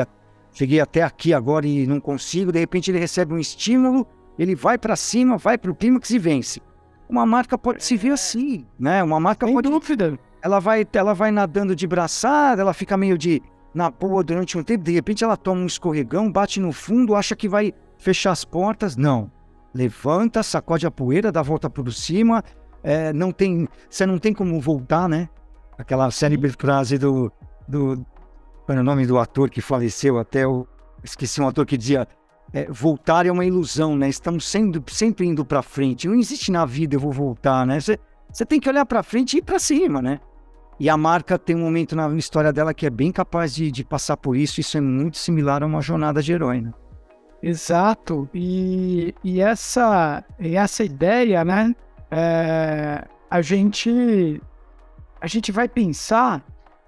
cheguei 0.53 0.79
até 0.79 1.03
aqui 1.03 1.33
agora 1.33 1.67
e 1.67 1.85
não 1.85 1.99
consigo. 1.99 2.53
De 2.53 2.59
repente 2.59 2.89
ele 2.89 2.99
recebe 2.99 3.33
um 3.33 3.37
estímulo, 3.37 4.07
ele 4.39 4.55
vai 4.55 4.77
para 4.77 4.95
cima, 4.95 5.37
vai 5.37 5.57
pro 5.57 5.75
clímax 5.75 6.09
e 6.11 6.17
vence. 6.17 6.61
Uma 7.09 7.25
marca 7.25 7.57
pode 7.57 7.83
se 7.83 7.97
ver 7.97 8.11
assim, 8.11 8.65
né? 8.79 9.03
Uma 9.03 9.19
marca 9.19 9.45
Sem 9.45 9.53
pode 9.53 9.69
dúvida. 9.69 10.17
ela 10.41 10.61
vai, 10.61 10.87
ela 10.93 11.13
vai 11.13 11.31
nadando 11.31 11.75
de 11.75 11.85
braçada, 11.85 12.61
ela 12.61 12.73
fica 12.73 12.95
meio 12.95 13.17
de 13.17 13.41
na 13.73 13.91
boa 13.91 14.23
durante 14.23 14.57
um 14.57 14.63
tempo, 14.63 14.85
de 14.85 14.93
repente 14.93 15.21
ela 15.21 15.35
toma 15.35 15.59
um 15.59 15.65
escorregão, 15.65 16.31
bate 16.31 16.61
no 16.61 16.71
fundo, 16.71 17.13
acha 17.13 17.35
que 17.35 17.49
vai 17.49 17.73
fechar 17.97 18.31
as 18.31 18.45
portas. 18.45 18.95
Não. 18.95 19.35
Levanta, 19.73 20.41
sacode 20.43 20.85
a 20.87 20.91
poeira, 20.91 21.31
dá 21.31 21.39
a 21.41 21.43
volta 21.43 21.69
por 21.69 21.91
cima. 21.91 22.43
é, 22.83 23.11
não 23.11 23.31
tem, 23.31 23.67
você 23.89 24.05
não 24.05 24.17
tem 24.17 24.33
como 24.33 24.59
voltar, 24.59 25.07
né? 25.09 25.29
Aquela 25.77 26.09
célebre 26.09 26.51
frase 26.51 26.97
do, 26.97 27.31
do 27.67 28.05
qual 28.65 28.73
era 28.73 28.81
o 28.81 28.83
nome 28.83 29.05
do 29.05 29.17
ator 29.19 29.49
que 29.49 29.61
faleceu 29.61 30.17
até 30.17 30.43
eu 30.43 30.67
esqueci 31.03 31.41
um 31.41 31.47
ator 31.47 31.65
que 31.65 31.77
dizia 31.77 32.07
é, 32.53 32.65
voltar 32.71 33.25
é 33.25 33.31
uma 33.31 33.45
ilusão, 33.45 33.95
né? 33.95 34.09
Estamos 34.09 34.47
sendo, 34.47 34.83
sempre 34.87 35.25
indo 35.25 35.45
para 35.45 35.61
frente. 35.61 36.07
Não 36.07 36.15
existe 36.15 36.51
na 36.51 36.65
vida 36.65 36.95
eu 36.95 36.99
vou 36.99 37.11
voltar, 37.11 37.65
né? 37.65 37.79
Você 37.79 37.99
você 38.31 38.45
tem 38.45 38.59
que 38.59 38.69
olhar 38.69 38.85
para 38.85 39.01
frente 39.03 39.35
e 39.35 39.39
ir 39.39 39.41
para 39.41 39.59
cima, 39.59 40.01
né? 40.01 40.19
E 40.79 40.89
a 40.89 40.97
marca 40.97 41.39
tem 41.39 41.55
um 41.55 41.61
momento 41.61 41.95
na 41.95 42.07
história 42.15 42.53
dela 42.53 42.73
que 42.73 42.85
é 42.85 42.89
bem 42.89 43.11
capaz 43.11 43.55
de, 43.55 43.71
de 43.71 43.83
passar 43.83 44.15
por 44.15 44.35
isso. 44.35 44.59
Isso 44.59 44.77
é 44.77 44.81
muito 44.81 45.17
similar 45.17 45.63
a 45.63 45.65
uma 45.65 45.81
jornada 45.81 46.21
de 46.21 46.31
herói, 46.33 46.61
né? 46.61 46.71
Exato. 47.41 48.29
E, 48.33 49.13
e, 49.23 49.41
essa, 49.41 50.23
e 50.39 50.55
essa 50.55 50.83
ideia, 50.83 51.43
né? 51.45 51.75
é, 52.11 53.05
a 53.29 53.41
gente 53.41 54.41
a 55.19 55.27
gente 55.27 55.51
vai 55.51 55.67
pensar 55.67 56.43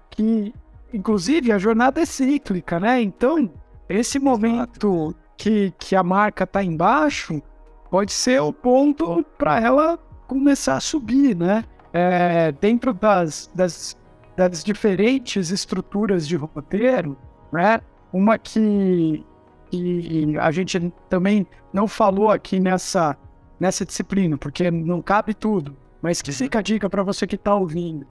que, 0.08 0.54
inclusive, 0.92 1.50
a 1.50 1.58
jornada 1.58 2.00
é 2.00 2.04
cíclica, 2.04 2.78
né? 2.78 3.02
Então, 3.02 3.50
esse 3.88 4.18
momento 4.20 5.14
que, 5.36 5.72
que 5.78 5.96
a 5.96 6.02
marca 6.02 6.44
está 6.44 6.62
embaixo 6.62 7.42
pode 7.90 8.12
ser 8.12 8.40
o 8.40 8.52
ponto 8.52 9.24
para 9.36 9.60
ela 9.60 9.98
começar 10.28 10.76
a 10.76 10.80
subir, 10.80 11.36
né? 11.36 11.64
É, 11.92 12.52
dentro 12.52 12.94
das, 12.94 13.50
das, 13.52 13.96
das 14.36 14.62
diferentes 14.62 15.50
estruturas 15.50 16.26
de 16.26 16.36
roteiro, 16.36 17.16
né? 17.52 17.80
Uma 18.12 18.38
que, 18.38 19.24
que 19.70 20.36
a 20.38 20.50
gente 20.50 20.92
também 21.08 21.46
não 21.72 21.86
falou 21.86 22.30
aqui 22.30 22.58
nessa, 22.58 23.16
nessa 23.58 23.84
disciplina, 23.84 24.36
porque 24.36 24.70
não 24.70 25.00
cabe 25.00 25.32
tudo, 25.32 25.76
mas 26.02 26.20
que 26.20 26.32
fica 26.32 26.58
a 26.58 26.62
dica 26.62 26.90
para 26.90 27.02
você 27.02 27.26
que 27.26 27.36
está 27.36 27.54
ouvindo, 27.54 28.06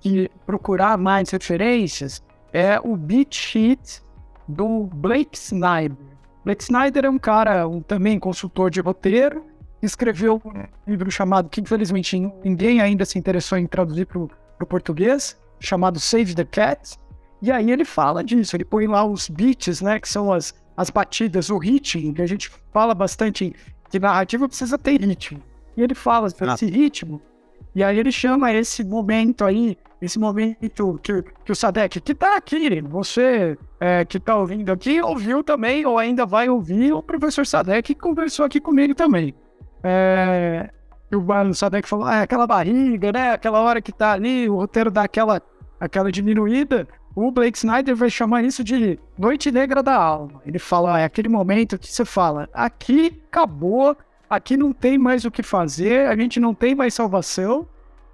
que 0.00 0.30
procurar 0.44 0.98
mais 0.98 1.30
referências, 1.30 2.22
é 2.52 2.78
o 2.80 2.96
beat 2.96 3.34
sheet 3.34 4.02
do 4.46 4.84
Blake 4.94 5.36
Snyder. 5.36 5.96
Blake 6.44 6.62
Snyder 6.62 7.04
é 7.04 7.10
um 7.10 7.18
cara, 7.18 7.66
um, 7.66 7.80
também 7.80 8.18
consultor 8.18 8.70
de 8.70 8.80
roteiro, 8.80 9.44
escreveu 9.82 10.40
um 10.44 10.90
livro 10.90 11.10
chamado, 11.10 11.48
que 11.48 11.60
infelizmente 11.60 12.18
ninguém 12.44 12.80
ainda 12.80 13.04
se 13.04 13.18
interessou 13.18 13.58
em 13.58 13.66
traduzir 13.66 14.06
para 14.06 14.18
o 14.18 14.66
português, 14.66 15.38
chamado 15.60 16.00
Save 16.00 16.34
the 16.34 16.44
Cat. 16.44 16.96
E 17.40 17.52
aí 17.52 17.70
ele 17.70 17.84
fala 17.84 18.24
disso, 18.24 18.56
ele 18.56 18.64
põe 18.64 18.86
lá 18.86 19.04
os 19.04 19.28
beats, 19.28 19.80
né, 19.80 20.00
que 20.00 20.08
são 20.08 20.32
as, 20.32 20.54
as 20.78 20.90
batidas, 20.90 21.50
o 21.50 21.58
ritmo, 21.58 22.14
que 22.14 22.22
a 22.22 22.26
gente 22.26 22.48
fala 22.72 22.94
bastante 22.94 23.52
que 23.90 23.98
narrativa 23.98 24.46
precisa 24.46 24.78
ter 24.78 25.00
ritmo. 25.00 25.42
E 25.76 25.82
ele 25.82 25.92
fala 25.92 26.28
esse 26.28 26.66
ritmo, 26.66 27.20
e 27.74 27.82
aí 27.82 27.98
ele 27.98 28.12
chama 28.12 28.52
esse 28.52 28.84
momento 28.84 29.44
aí, 29.44 29.76
esse 30.00 30.20
momento 30.20 31.00
que, 31.02 31.24
que 31.44 31.50
o 31.50 31.56
Sadek, 31.56 32.00
que 32.00 32.14
tá 32.14 32.36
aqui, 32.36 32.80
você 32.82 33.58
é, 33.80 34.04
que 34.04 34.20
tá 34.20 34.36
ouvindo 34.36 34.70
aqui, 34.70 35.02
ouviu 35.02 35.42
também, 35.42 35.84
ou 35.84 35.98
ainda 35.98 36.24
vai 36.24 36.48
ouvir, 36.48 36.92
o 36.92 37.02
professor 37.02 37.44
Sadek 37.44 37.96
conversou 37.96 38.46
aqui 38.46 38.60
comigo 38.60 38.94
também. 38.94 39.34
É, 39.82 40.70
o 41.12 41.54
Sadek 41.54 41.88
falou, 41.88 42.06
ah, 42.06 42.18
é 42.18 42.22
aquela 42.22 42.46
barriga, 42.46 43.10
né? 43.10 43.32
Aquela 43.32 43.60
hora 43.60 43.82
que 43.82 43.90
tá 43.90 44.12
ali, 44.12 44.48
o 44.48 44.54
roteiro 44.54 44.92
dá 44.92 45.02
aquela, 45.02 45.42
aquela 45.80 46.12
diminuída. 46.12 46.86
O 47.20 47.32
Blake 47.32 47.58
Snyder 47.58 47.96
vai 47.96 48.08
chamar 48.08 48.44
isso 48.44 48.62
de 48.62 48.96
noite 49.18 49.50
negra 49.50 49.82
da 49.82 49.96
alma. 49.96 50.40
Ele 50.46 50.60
fala, 50.60 50.94
ah, 50.94 51.00
é 51.00 51.04
aquele 51.04 51.28
momento 51.28 51.76
que 51.76 51.90
você 51.90 52.04
fala, 52.04 52.48
aqui 52.54 53.20
acabou, 53.28 53.96
aqui 54.30 54.56
não 54.56 54.72
tem 54.72 54.96
mais 54.96 55.24
o 55.24 55.30
que 55.30 55.42
fazer, 55.42 56.06
a 56.06 56.14
gente 56.14 56.38
não 56.38 56.54
tem 56.54 56.76
mais 56.76 56.94
salvação, 56.94 57.66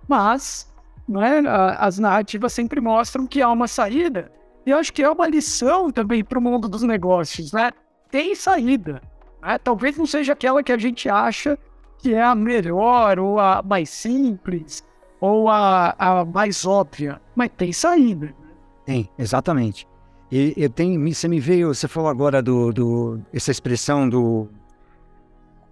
mas 0.09 0.73
não 1.07 1.23
é, 1.23 1.43
as 1.79 1.99
narrativas 1.99 2.55
sempre 2.55 2.81
mostram 2.81 3.27
que 3.27 3.43
há 3.43 3.51
uma 3.51 3.69
saída. 3.69 4.33
E 4.65 4.71
eu 4.71 4.79
acho 4.79 4.91
que 4.91 5.03
é 5.03 5.11
uma 5.11 5.29
lição 5.29 5.91
também 5.91 6.25
para 6.25 6.39
o 6.39 6.43
mundo 6.43 6.67
dos 6.67 6.83
negócios, 6.83 7.53
né? 7.53 7.73
Tem 8.11 8.35
saída. 8.35 9.03
Né? 9.43 9.59
Talvez 9.59 9.99
não 9.99 10.07
seja 10.07 10.33
aquela 10.33 10.63
que 10.63 10.73
a 10.73 10.79
gente 10.79 11.11
acha 11.11 11.59
que 11.99 12.15
é 12.15 12.23
a 12.23 12.35
melhor, 12.35 13.19
ou 13.19 13.39
a 13.39 13.63
mais 13.63 13.91
simples, 13.91 14.83
ou 15.21 15.51
a, 15.51 15.95
a 15.99 16.25
mais 16.25 16.65
óbvia, 16.65 17.21
mas 17.37 17.51
tem 17.55 17.71
saída. 17.71 18.35
Tem, 18.85 19.09
exatamente. 19.19 19.87
E 20.31 20.55
eu 20.57 20.69
tenho, 20.69 21.01
você 21.13 21.29
me 21.29 21.41
veio, 21.41 21.75
você 21.75 21.87
falou 21.87 22.09
agora 22.09 22.43
do, 22.43 22.73
do 22.73 23.21
essa 23.33 23.51
expressão 23.51 24.09
do 24.09 24.49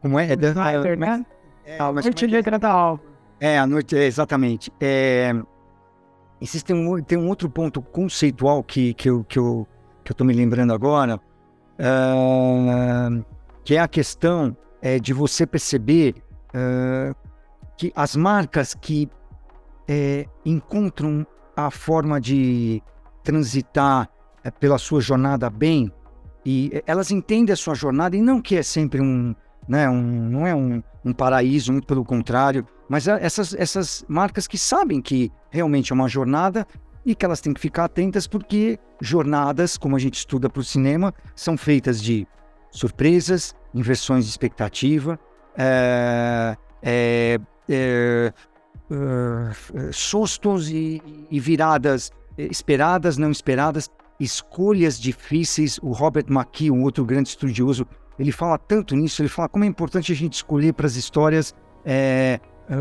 como 0.02 0.18
é? 0.18 0.32
é 0.32 0.36
da, 0.36 0.48
Snyder, 0.48 0.98
né? 0.98 1.24
É, 1.64 1.78
a 1.78 1.92
noite 1.92 2.26
negra 2.26 2.58
da 2.58 2.70
alma. 2.70 3.00
É, 3.38 3.58
a 3.58 3.66
noite, 3.66 3.96
é, 3.96 4.04
exatamente. 4.04 4.72
É, 4.80 5.32
existe 6.40 6.72
um, 6.72 7.00
tem 7.02 7.16
um 7.16 7.28
outro 7.28 7.48
ponto 7.48 7.80
conceitual 7.80 8.64
que, 8.64 8.94
que, 8.94 9.08
eu, 9.08 9.22
que, 9.24 9.38
eu, 9.38 9.66
que 10.04 10.10
eu 10.10 10.16
tô 10.16 10.24
me 10.24 10.34
lembrando 10.34 10.72
agora, 10.72 11.20
uh, 11.78 13.24
que 13.64 13.76
é 13.76 13.80
a 13.80 13.86
questão 13.86 14.56
é, 14.80 14.98
de 14.98 15.12
você 15.12 15.46
perceber 15.46 16.16
uh, 16.48 17.14
que 17.76 17.92
as 17.94 18.16
marcas 18.16 18.74
que 18.74 19.08
é, 19.86 20.26
encontram 20.44 21.24
a 21.56 21.70
forma 21.70 22.20
de 22.20 22.82
transitar 23.22 24.08
é, 24.44 24.50
pela 24.50 24.78
sua 24.78 25.00
jornada 25.00 25.48
bem 25.48 25.92
e 26.44 26.82
elas 26.86 27.10
entendem 27.10 27.52
a 27.52 27.56
sua 27.56 27.74
jornada 27.74 28.16
e 28.16 28.22
não 28.22 28.40
que 28.40 28.56
é 28.56 28.62
sempre 28.62 29.00
um, 29.00 29.34
né, 29.68 29.88
um 29.88 30.02
não 30.02 30.46
é 30.46 30.54
um, 30.54 30.82
um 31.04 31.12
paraíso, 31.12 31.72
muito 31.72 31.86
pelo 31.86 32.04
contrário, 32.04 32.66
mas 32.88 33.06
é, 33.06 33.18
essas, 33.24 33.54
essas 33.54 34.04
marcas 34.08 34.46
que 34.46 34.58
sabem 34.58 35.00
que 35.00 35.30
realmente 35.50 35.92
é 35.92 35.94
uma 35.94 36.08
jornada 36.08 36.66
e 37.04 37.14
que 37.14 37.24
elas 37.24 37.40
têm 37.40 37.52
que 37.52 37.60
ficar 37.60 37.84
atentas 37.84 38.26
porque 38.26 38.78
jornadas, 39.00 39.76
como 39.76 39.96
a 39.96 39.98
gente 39.98 40.14
estuda 40.14 40.48
para 40.48 40.60
o 40.60 40.64
cinema, 40.64 41.12
são 41.34 41.56
feitas 41.56 42.00
de 42.00 42.26
surpresas, 42.70 43.54
inversões 43.74 44.24
de 44.24 44.30
expectativa, 44.30 45.18
é, 45.56 46.56
é, 46.82 47.40
é, 47.68 48.32
e, 50.70 51.02
e 51.30 51.40
viradas 51.40 52.10
esperadas, 52.36 53.16
não 53.16 53.30
esperadas, 53.30 53.90
escolhas 54.18 54.98
difíceis. 54.98 55.78
O 55.82 55.92
Robert 55.92 56.26
McKee, 56.28 56.70
um 56.70 56.82
outro 56.82 57.04
grande 57.04 57.30
estudioso, 57.30 57.86
ele 58.18 58.32
fala 58.32 58.58
tanto 58.58 58.94
nisso, 58.94 59.22
ele 59.22 59.28
fala 59.28 59.48
como 59.48 59.64
é 59.64 59.66
importante 59.66 60.12
a 60.12 60.14
gente 60.14 60.34
escolher 60.34 60.72
para 60.74 60.86
as 60.86 60.96
histórias 60.96 61.54
é, 61.84 62.40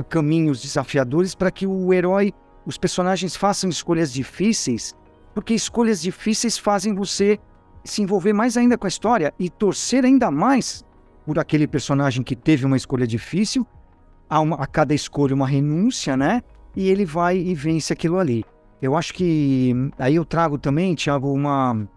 caminhos 0.10 0.62
desafiadores 0.62 1.36
para 1.36 1.52
que 1.52 1.66
o 1.66 1.94
herói, 1.94 2.34
os 2.66 2.78
personagens 2.78 3.36
façam 3.36 3.70
escolhas 3.70 4.14
difíceis, 4.14 4.96
porque 5.34 5.54
escolhas 5.54 6.02
difíceis 6.02 6.58
fazem 6.58 6.94
você 6.94 7.40
se 7.84 8.02
envolver 8.02 8.34
mais 8.34 8.58
ainda 8.58 8.78
com 8.78 8.86
a 8.86 8.90
história 8.90 9.34
e 9.40 9.50
torcer 9.50 10.06
ainda 10.06 10.30
mais 10.30 10.84
por 11.26 11.40
aquele 11.40 11.68
personagem 11.68 12.24
que 12.24 12.36
teve 12.36 12.66
uma 12.66 12.78
escolha 12.78 13.08
difícil, 13.08 13.66
a, 14.30 14.40
uma, 14.40 14.58
a 14.58 14.68
cada 14.68 14.94
escolha 14.94 15.34
uma 15.34 15.48
renúncia, 15.48 16.16
né? 16.16 16.42
E 16.76 16.90
ele 16.90 17.06
vai 17.06 17.38
e 17.38 17.54
vence 17.54 17.92
aquilo 17.92 18.18
ali. 18.18 18.46
Eu 18.82 18.96
acho 18.96 19.14
que 19.14 19.74
aí 20.00 20.16
eu 20.16 20.26
trago 20.26 20.58
também, 20.58 20.96
Thiago, 20.96 21.32
uma, 21.32 21.88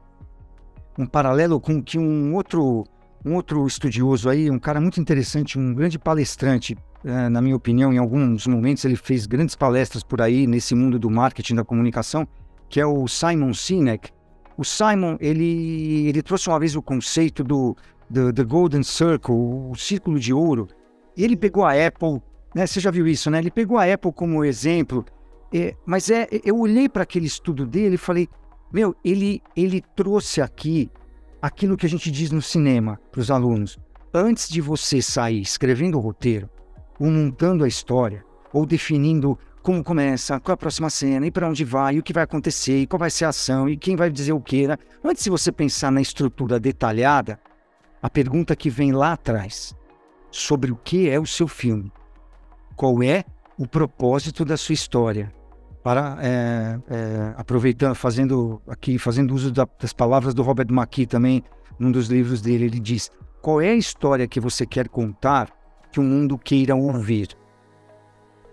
um 0.99 1.07
paralelo 1.07 1.59
com 1.59 1.83
que 1.83 1.99
um 1.99 2.35
outro, 2.35 2.85
um 3.25 3.35
outro 3.35 3.67
estudioso 3.67 4.29
aí, 4.29 4.51
um 4.51 4.59
cara 4.59 4.81
muito 4.81 5.01
interessante, 5.01 5.59
um 5.59 5.73
grande 5.73 5.99
palestrante, 5.99 6.77
é, 7.05 7.29
na 7.29 7.41
minha 7.41 7.57
opinião, 7.57 7.93
em 7.93 7.99
alguns 7.99 8.47
momentos 8.47 8.85
ele 8.85 8.97
fez 8.97 9.27
grandes 9.27 9.55
palestras 9.55 10.03
por 10.03 10.21
aí 10.21 10.47
nesse 10.47 10.75
mundo 10.75 10.99
do 10.99 11.11
marketing 11.11 11.55
da 11.55 11.65
comunicação, 11.65 12.29
que 12.69 12.81
é 12.81 12.87
o 12.87 13.09
Simon 13.09 13.55
Sinek. 13.55 14.11
O 14.57 14.65
Simon, 14.65 15.17
ele, 15.21 16.07
ele 16.07 16.23
trouxe 16.23 16.49
uma 16.49 16.59
vez 16.59 16.77
o 16.77 16.83
conceito 16.83 17.43
do 17.43 17.77
the, 18.13 18.33
the 18.33 18.45
Golden 18.45 18.83
Circle, 18.83 19.35
o 19.35 19.75
círculo 19.75 20.19
de 20.19 20.33
ouro. 20.33 20.69
Ele 21.17 21.37
pegou 21.37 21.65
a 21.65 21.73
Apple, 21.73 22.23
né? 22.55 22.67
Você 22.67 22.79
já 22.79 22.91
viu 22.91 23.07
isso, 23.07 23.31
né? 23.31 23.39
Ele 23.39 23.51
pegou 23.51 23.79
a 23.79 23.93
Apple 23.93 24.13
como 24.13 24.45
exemplo. 24.45 25.05
É, 25.57 25.77
mas 25.87 26.11
é, 26.11 26.27
eu 26.45 26.59
olhei 26.59 26.89
para 26.89 27.05
aquele 27.05 27.27
estudo 27.27 27.65
dele 27.65 27.95
e 27.95 27.99
falei, 27.99 28.29
meu, 28.73 28.97
ele, 29.05 29.41
ele 29.55 29.81
trouxe 29.95 30.41
aqui 30.41 30.91
aquilo 31.41 31.77
que 31.77 31.87
a 31.87 31.89
gente 31.89 32.11
diz 32.11 32.33
no 32.33 32.43
cinema 32.43 32.99
para 33.13 33.21
os 33.21 33.31
alunos. 33.31 33.79
Antes 34.13 34.49
de 34.49 34.61
você 34.61 35.01
sair 35.01 35.41
escrevendo 35.41 35.97
o 35.97 36.01
roteiro, 36.01 36.51
ou 36.99 37.09
montando 37.09 37.63
a 37.63 37.69
história, 37.69 38.25
ou 38.53 38.67
definindo 38.67 39.39
como 39.63 39.85
começa, 39.85 40.41
qual 40.41 40.55
é 40.55 40.55
a 40.55 40.57
próxima 40.57 40.91
cena, 40.91 41.25
e 41.25 41.31
para 41.31 41.49
onde 41.49 41.65
vai, 41.65 41.95
e 41.95 41.99
o 42.01 42.03
que 42.03 42.13
vai 42.13 42.25
acontecer, 42.25 42.81
e 42.81 42.87
qual 42.89 42.99
vai 42.99 43.11
ser 43.11 43.27
a 43.27 43.29
ação, 43.29 43.69
e 43.69 43.77
quem 43.77 43.95
vai 43.95 44.11
dizer 44.11 44.33
o 44.33 44.41
que. 44.41 44.67
Né? 44.67 44.77
Antes 45.05 45.23
de 45.23 45.31
você 45.31 45.53
pensar 45.53 45.93
na 45.93 46.01
estrutura 46.01 46.59
detalhada, 46.59 47.39
a 48.03 48.11
pergunta 48.11 48.57
que 48.57 48.69
vem 48.69 48.91
lá 48.91 49.13
atrás, 49.13 49.73
sobre 50.33 50.73
o 50.73 50.77
que 50.77 51.09
é 51.09 51.21
o 51.21 51.27
seu 51.27 51.47
filme, 51.47 51.93
qual 52.75 53.01
é 53.05 53.25
o 53.57 53.69
propósito 53.69 54.45
da 54.45 54.57
sua 54.57 54.73
história, 54.73 55.33
para 55.85 56.17
é, 56.23 56.79
é, 56.89 57.35
aproveitando, 57.37 57.95
fazendo 57.95 58.61
aqui, 58.67 58.99
fazendo 58.99 59.35
uso 59.35 59.53
da, 59.53 59.69
das 59.79 59.93
palavras 59.93 60.33
do 60.33 60.43
Robert 60.43 60.69
McKee 60.71 61.07
também, 61.07 61.45
num 61.79 61.93
dos 61.93 62.09
livros 62.09 62.41
dele, 62.41 62.65
ele 62.65 62.81
diz: 62.81 63.11
qual 63.43 63.61
é 63.61 63.69
a 63.69 63.75
história 63.75 64.27
que 64.27 64.41
você 64.41 64.65
quer 64.65 64.89
contar 64.89 65.51
que 65.93 66.01
o 66.01 66.03
mundo 66.03 66.39
queira 66.39 66.75
ouvir? 66.75 67.37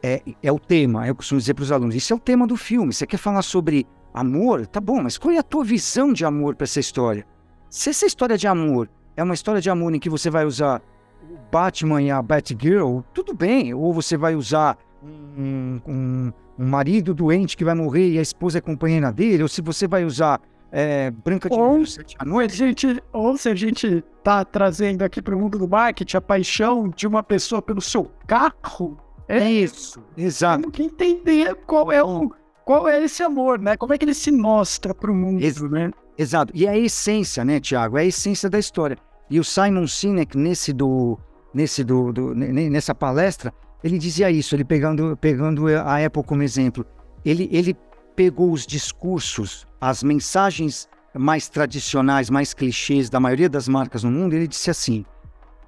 É, 0.04 0.22
é 0.44 0.52
o 0.52 0.60
tema, 0.60 1.08
eu 1.08 1.16
costumo 1.16 1.40
dizer 1.40 1.54
para 1.54 1.64
os 1.64 1.72
alunos: 1.72 1.96
isso 1.96 2.12
é 2.12 2.16
o 2.16 2.20
tema 2.20 2.46
do 2.46 2.58
filme. 2.58 2.92
Você 2.92 3.08
quer 3.08 3.18
falar 3.18 3.44
sobre 3.44 3.88
amor? 4.14 4.68
Tá 4.68 4.82
bom, 4.82 5.02
mas 5.02 5.18
qual 5.18 5.34
é 5.34 5.38
a 5.38 5.44
tua 5.44 5.64
visão 5.64 6.12
de 6.12 6.26
amor 6.26 6.56
para 6.56 6.66
essa 6.66 6.82
história? 6.82 7.26
Se 7.70 7.90
essa 7.90 8.06
história 8.06 8.38
de 8.38 8.46
amor 8.46 8.90
é 9.16 9.24
uma 9.24 9.34
história 9.34 9.62
de 9.62 9.70
amor 9.70 9.96
em 9.96 10.00
que 10.00 10.10
você 10.10 10.30
vai 10.30 10.46
usar 10.46 10.82
o 11.24 11.38
Batman 11.50 12.02
e 12.02 12.12
a 12.12 12.22
Batgirl, 12.22 13.00
tudo 13.14 13.34
bem. 13.34 13.74
Ou 13.74 13.94
você 13.94 14.18
vai 14.18 14.36
usar 14.36 14.78
um, 15.02 15.80
um, 15.88 16.34
um 16.62 16.68
marido 16.68 17.14
doente 17.14 17.58
que 17.58 17.66
vai 17.66 17.74
morrer 17.74 18.12
e 18.12 18.20
a 18.20 18.22
esposa 18.22 18.60
é 18.60 18.62
companheira 18.62 19.12
dele, 19.12 19.42
ou 19.42 19.50
se 19.50 19.62
você 19.62 19.88
vai 19.88 20.06
usar 20.06 20.40
é, 20.72 21.12
Branca 21.12 21.50
de 21.50 21.56
ou, 21.58 21.84
à 22.20 22.24
noite. 22.24 22.56
Gente, 22.56 23.04
ou 23.12 23.36
se 23.36 23.50
a 23.50 23.56
gente 23.56 24.04
tá 24.24 24.46
trazendo 24.46 25.02
aqui 25.02 25.22
para 25.22 25.36
o 25.36 25.40
mundo 25.40 25.58
do 25.58 25.68
marketing 25.68 26.18
a 26.18 26.22
paixão 26.22 26.88
de 26.88 27.08
uma 27.08 27.24
pessoa 27.24 27.62
pelo 27.62 27.82
seu 27.82 28.10
carro, 28.28 28.98
é 29.28 29.52
isso. 29.52 30.02
Exato. 30.16 30.62
Temos 30.62 30.76
que 30.76 30.84
entender 30.84 31.56
qual 31.66 31.92
é 31.92 32.04
o 32.04 32.32
qual 32.64 32.88
é 32.88 33.04
esse 33.04 33.24
amor, 33.24 33.60
né? 33.60 33.76
Como 33.76 33.94
é 33.94 33.98
que 33.98 34.06
ele 34.06 34.14
se 34.14 34.32
mostra 34.32 34.94
para 34.94 35.12
o 35.12 35.16
mundo, 35.16 35.44
Ex 35.44 35.60
né? 35.62 35.92
Exato. 36.18 36.54
E 36.56 36.68
é 36.68 36.70
a 36.70 36.78
essência, 36.78 37.44
né, 37.44 37.60
Tiago? 37.60 37.98
É 37.98 38.02
a 38.02 38.06
essência 38.06 38.50
da 38.50 38.60
história. 38.60 38.98
E 39.30 39.40
o 39.40 39.44
Simon 39.44 39.88
Sinek, 39.88 40.38
nesse 40.38 40.72
do, 40.72 41.18
nesse 41.54 41.84
do, 41.84 42.14
do, 42.14 42.36
nessa 42.36 42.94
palestra, 42.94 43.52
ele 43.84 43.98
dizia 43.98 44.30
isso, 44.30 44.56
ele 44.56 44.64
pegando, 44.64 45.18
pegando 45.18 45.68
a 45.68 46.06
Apple 46.06 46.24
como 46.24 46.44
exemplo. 46.44 46.86
Ele, 47.26 47.50
ele 47.52 47.76
pegou 48.16 48.52
os 48.52 48.66
discursos, 48.66 49.66
as 49.80 50.04
mensagens 50.04 50.88
mais 51.14 51.50
tradicionais, 51.50 52.30
mais 52.30 52.54
clichês 52.54 53.10
da 53.10 53.20
maioria 53.20 53.50
das 53.50 53.68
marcas 53.68 54.04
no 54.04 54.12
mundo, 54.12 54.34
ele 54.34 54.48
disse 54.48 54.70
assim: 54.70 55.06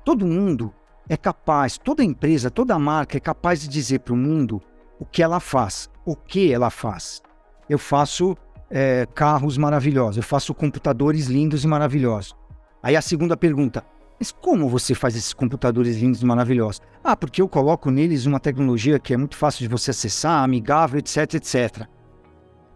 todo 0.06 0.26
mundo 0.26 0.74
é 1.10 1.18
capaz, 1.18 1.78
toda 1.78 2.04
empresa, 2.04 2.50
toda 2.50 2.78
marca 2.80 3.18
é 3.18 3.20
capaz 3.20 3.62
de 3.62 3.68
dizer 3.68 4.00
para 4.00 4.14
o 4.14 4.18
mundo 4.18 4.62
o 5.00 5.06
que 5.06 5.22
ela 5.22 5.40
faz, 5.40 5.90
o 6.06 6.16
que 6.16 6.52
ela 6.52 6.70
faz. 6.70 7.22
Eu 7.70 7.78
faço 7.78 8.38
é, 8.70 9.08
carros 9.14 9.58
maravilhosos, 9.58 10.18
eu 10.18 10.24
faço 10.24 10.54
computadores 10.54 11.28
lindos 11.28 11.64
e 11.64 11.68
maravilhosos. 11.68 12.36
Aí 12.82 12.96
a 12.96 13.02
segunda 13.02 13.36
pergunta: 13.36 13.84
mas 14.20 14.32
como 14.32 14.70
você 14.70 14.96
faz 14.96 15.16
esses 15.16 15.34
computadores 15.34 15.98
lindos 15.98 16.22
e 16.22 16.26
maravilhosos? 16.26 16.82
Ah, 17.04 17.16
porque 17.16 17.42
eu 17.42 17.50
coloco 17.50 17.92
neles 17.92 18.26
uma 18.26 18.40
tecnologia 18.40 19.00
que 19.00 19.14
é 19.14 19.18
muito 19.18 19.36
fácil 19.36 19.62
de 19.62 19.68
você 19.68 19.92
acessar, 19.92 20.44
amigável, 20.44 21.00
etc, 21.00 21.34
etc. 21.34 21.88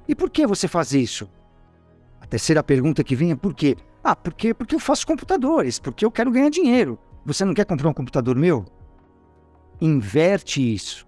E 0.08 0.16
por 0.16 0.30
que 0.30 0.46
você 0.48 0.68
faz 0.68 0.94
isso? 0.94 1.30
A 2.20 2.26
terceira 2.26 2.64
pergunta 2.64 3.04
que 3.04 3.16
vem 3.16 3.32
é 3.32 3.36
por 3.36 3.54
quê? 3.54 3.78
Ah, 4.04 4.16
porque, 4.16 4.54
porque 4.54 4.76
eu 4.76 4.80
faço 4.80 5.06
computadores, 5.06 5.80
porque 5.80 6.04
eu 6.04 6.12
quero 6.12 6.32
ganhar 6.32 6.50
dinheiro. 6.50 6.98
Você 7.26 7.44
não 7.44 7.54
quer 7.54 7.66
comprar 7.66 7.90
um 7.90 7.94
computador 7.94 8.36
meu? 8.36 8.66
Inverte 9.80 10.74
isso. 10.74 11.06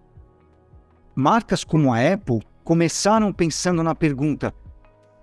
Marcas 1.16 1.64
como 1.64 1.94
a 1.94 2.14
Apple 2.14 2.42
começaram 2.64 3.34
pensando 3.34 3.82
na 3.82 3.96
pergunta: 3.96 4.54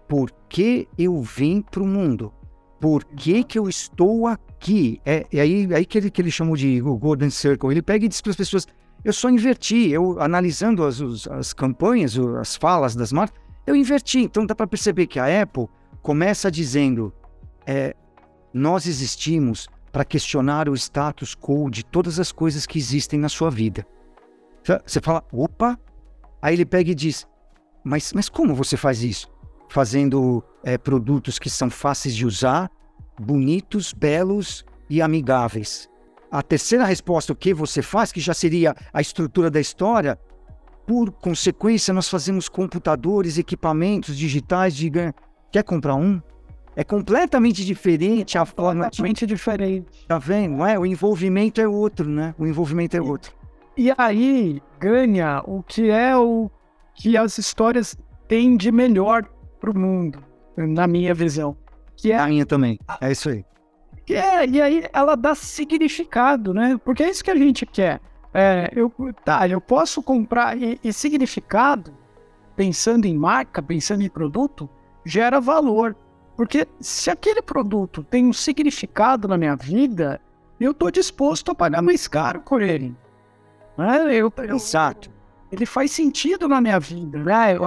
por 0.09 0.31
que 0.49 0.89
eu 0.99 1.23
vim 1.23 1.63
para 1.63 1.83
o 1.83 1.87
mundo? 1.87 2.33
Por 2.81 3.05
que, 3.05 3.43
que 3.43 3.59
eu 3.59 3.69
estou 3.69 4.27
aqui? 4.27 5.01
É, 5.05 5.27
é 5.33 5.41
aí, 5.41 5.69
é 5.71 5.77
aí 5.77 5.87
que, 5.87 5.99
ele, 5.99 6.11
que 6.11 6.21
ele 6.21 6.31
chamou 6.31 6.57
de 6.57 6.81
Golden 6.81 7.31
Circle. 7.31 7.71
Ele 7.71 7.83
pega 7.83 8.05
e 8.05 8.09
diz 8.09 8.21
para 8.21 8.31
as 8.31 8.37
pessoas: 8.37 8.67
Eu 9.05 9.13
só 9.13 9.31
inverti, 9.31 9.91
eu 9.91 10.21
analisando 10.21 10.85
as, 10.85 11.01
as 11.29 11.53
campanhas, 11.53 12.19
as 12.41 12.57
falas 12.57 12.95
das 12.95 13.13
marcas, 13.13 13.39
eu 13.67 13.75
inverti. 13.75 14.21
Então 14.21 14.45
dá 14.45 14.55
para 14.55 14.67
perceber 14.67 15.07
que 15.07 15.19
a 15.19 15.43
Apple 15.43 15.67
começa 16.03 16.51
dizendo: 16.51 17.13
é, 17.67 17.95
nós 18.53 18.87
existimos 18.87 19.69
para 19.91 20.05
questionar 20.05 20.69
o 20.69 20.75
status 20.75 21.35
quo 21.35 21.71
de 21.71 21.83
todas 21.85 22.21
as 22.21 22.31
coisas 22.31 22.67
que 22.67 22.79
existem 22.79 23.19
na 23.19 23.31
sua 23.31 23.51
vida. 23.51 23.87
Você 24.85 25.01
fala, 25.01 25.25
opa! 25.33 25.79
Aí 26.43 26.55
ele 26.55 26.67
pega 26.67 26.91
e 26.91 26.95
diz: 26.95 27.27
mas, 27.83 28.13
mas 28.13 28.29
como 28.29 28.55
você 28.55 28.77
faz 28.77 29.03
isso? 29.03 29.29
Fazendo 29.69 30.43
é, 30.65 30.79
produtos 30.79 31.39
que 31.39 31.51
são 31.51 31.69
fáceis 31.71 32.15
de 32.15 32.27
usar, 32.27 32.71
bonitos, 33.19 33.93
belos 33.93 34.65
e 34.89 35.03
amigáveis. 35.03 35.89
A 36.31 36.43
terceira 36.43 36.85
resposta, 36.85 37.33
o 37.33 37.37
que 37.37 37.55
você 37.55 37.83
faz, 37.83 38.13
que 38.13 38.21
já 38.21 38.35
seria 38.35 38.75
a 38.93 39.01
estrutura 39.01 39.51
da 39.51 39.61
história, 39.61 40.19
por 40.87 41.11
consequência, 41.11 41.93
nós 41.93 42.09
fazemos 42.09 42.49
computadores, 42.49 43.39
equipamentos 43.39 44.17
digitais 44.17 44.75
de 44.75 44.91
Quer 45.51 45.63
comprar 45.63 45.95
um? 45.95 46.21
É 46.77 46.85
completamente 46.85 47.65
diferente 47.65 48.37
a 48.37 48.45
forma. 48.45 48.85
Completamente 48.85 49.27
diferente. 49.27 50.07
Tá 50.07 50.19
vendo? 50.19 50.59
Não 50.59 50.67
é? 50.67 50.79
O 50.79 50.85
envolvimento 50.85 51.61
é 51.61 51.67
outro, 51.67 52.09
né? 52.09 52.35
O 52.39 52.47
envolvimento 52.47 52.97
é 52.97 53.01
outro. 53.01 53.33
E 53.77 53.91
aí 53.97 54.61
ganha 54.79 55.43
o 55.47 55.63
que 55.63 55.91
é 55.91 56.17
o 56.17 56.51
que 56.95 57.17
as 57.17 57.39
histórias 57.39 57.97
têm 58.29 58.57
de 58.57 58.71
melhor 58.71 59.27
pro 59.67 59.79
mundo, 59.79 60.23
na 60.57 60.87
minha 60.87 61.13
visão. 61.13 61.57
Que 61.97 62.13
é 62.13 62.19
a 62.19 62.27
minha 62.27 62.47
também. 62.47 62.79
É 63.01 63.11
isso 63.11 63.29
aí. 63.29 63.45
É, 64.09 64.47
e 64.47 64.63
aí 64.63 64.85
ela 64.93 65.17
dá 65.17 65.35
significado, 65.35 66.55
né? 66.55 66.79
Porque 66.85 67.03
é 67.03 67.11
isso 67.11 67.25
que 67.25 67.31
a 67.31 67.37
gente 67.37 67.67
quer. 67.67 68.01
É, 68.33 68.71
eu, 68.73 68.93
tá, 69.25 69.49
eu 69.49 69.61
posso 69.61 70.03
comprar 70.03 70.57
e, 70.57 70.79
e 70.85 70.93
significado, 70.93 71.93
pensando 72.55 73.07
em 73.07 73.17
marca, 73.17 73.61
pensando 73.61 74.03
em 74.03 74.09
produto, 74.09 74.69
gera 75.05 75.41
valor. 75.41 75.97
Porque 76.37 76.69
se 76.79 77.11
aquele 77.11 77.43
produto 77.43 78.05
tem 78.05 78.27
um 78.27 78.33
significado 78.33 79.27
na 79.27 79.37
minha 79.37 79.57
vida, 79.57 80.21
eu 80.61 80.71
estou 80.71 80.91
disposto 80.91 81.51
a 81.51 81.55
pagar 81.55 81.83
mais 81.83 82.07
caro 82.07 82.41
por 82.41 82.63
ele. 82.63 82.95
Né? 83.77 84.15
Eu, 84.15 84.33
eu, 84.37 84.55
Exato. 84.55 85.11
Ele 85.51 85.67
faz 85.67 85.91
sentido 85.91 86.47
na 86.47 86.61
minha 86.61 86.79
vida. 86.79 87.19
Né? 87.19 87.59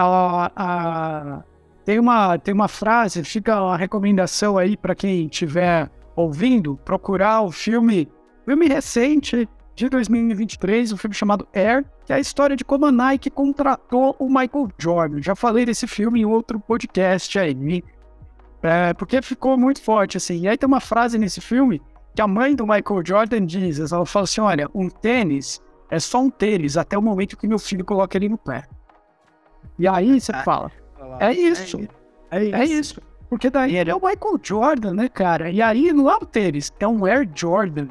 A, 0.00 0.52
a, 0.54 1.42
tem 1.84 1.98
uma, 1.98 2.38
tem 2.38 2.54
uma 2.54 2.68
frase, 2.68 3.24
fica 3.24 3.56
a 3.56 3.76
recomendação 3.76 4.56
aí 4.56 4.76
para 4.76 4.94
quem 4.94 5.26
estiver 5.26 5.90
ouvindo, 6.14 6.76
procurar 6.84 7.42
o 7.42 7.50
filme, 7.50 8.08
filme 8.44 8.68
recente 8.68 9.48
de 9.74 9.88
2023, 9.88 10.92
um 10.92 10.96
filme 10.96 11.14
chamado 11.14 11.48
Air, 11.52 11.84
que 12.04 12.12
é 12.12 12.16
a 12.16 12.20
história 12.20 12.54
de 12.54 12.64
como 12.64 12.86
a 12.86 12.92
Nike 12.92 13.28
contratou 13.28 14.14
o 14.20 14.28
Michael 14.28 14.68
Jordan. 14.78 15.20
Já 15.20 15.34
falei 15.34 15.66
desse 15.66 15.88
filme 15.88 16.20
em 16.20 16.24
outro 16.24 16.60
podcast 16.60 17.36
aí, 17.36 17.82
é, 18.62 18.94
porque 18.94 19.20
ficou 19.20 19.58
muito 19.58 19.82
forte, 19.82 20.16
assim. 20.16 20.42
E 20.42 20.48
aí 20.48 20.56
tem 20.56 20.66
uma 20.66 20.80
frase 20.80 21.18
nesse 21.18 21.40
filme 21.40 21.82
que 22.14 22.22
a 22.22 22.26
mãe 22.28 22.54
do 22.54 22.66
Michael 22.66 23.02
Jordan 23.04 23.46
diz, 23.46 23.78
ela 23.92 24.06
fala 24.06 24.24
assim, 24.24 24.40
olha, 24.40 24.68
um 24.72 24.88
tênis 24.88 25.60
é 25.90 25.98
só 25.98 26.20
um 26.20 26.30
tênis 26.30 26.76
até 26.76 26.96
o 26.96 27.02
momento 27.02 27.36
que 27.36 27.48
meu 27.48 27.58
filho 27.58 27.84
coloca 27.84 28.16
ele 28.16 28.28
no 28.28 28.38
pé. 28.38 28.64
E 29.78 29.86
aí 29.86 30.20
você 30.20 30.32
ah, 30.32 30.42
fala, 30.42 30.72
é 31.20 31.32
isso. 31.32 31.78
É, 32.30 32.38
é 32.38 32.44
isso. 32.44 32.56
É 32.56 32.64
isso. 32.64 33.02
Porque 33.28 33.50
daí 33.50 33.76
ele 33.76 33.90
é 33.90 33.94
o 33.94 34.00
Michael 34.00 34.40
Jordan, 34.42 34.94
né, 34.94 35.08
cara? 35.08 35.50
E 35.50 35.60
aí 35.60 35.92
não 35.92 36.10
é 36.10 36.16
o 36.16 36.24
tênis, 36.24 36.72
é 36.80 36.88
um 36.88 37.04
Air 37.04 37.28
Jordan. 37.34 37.88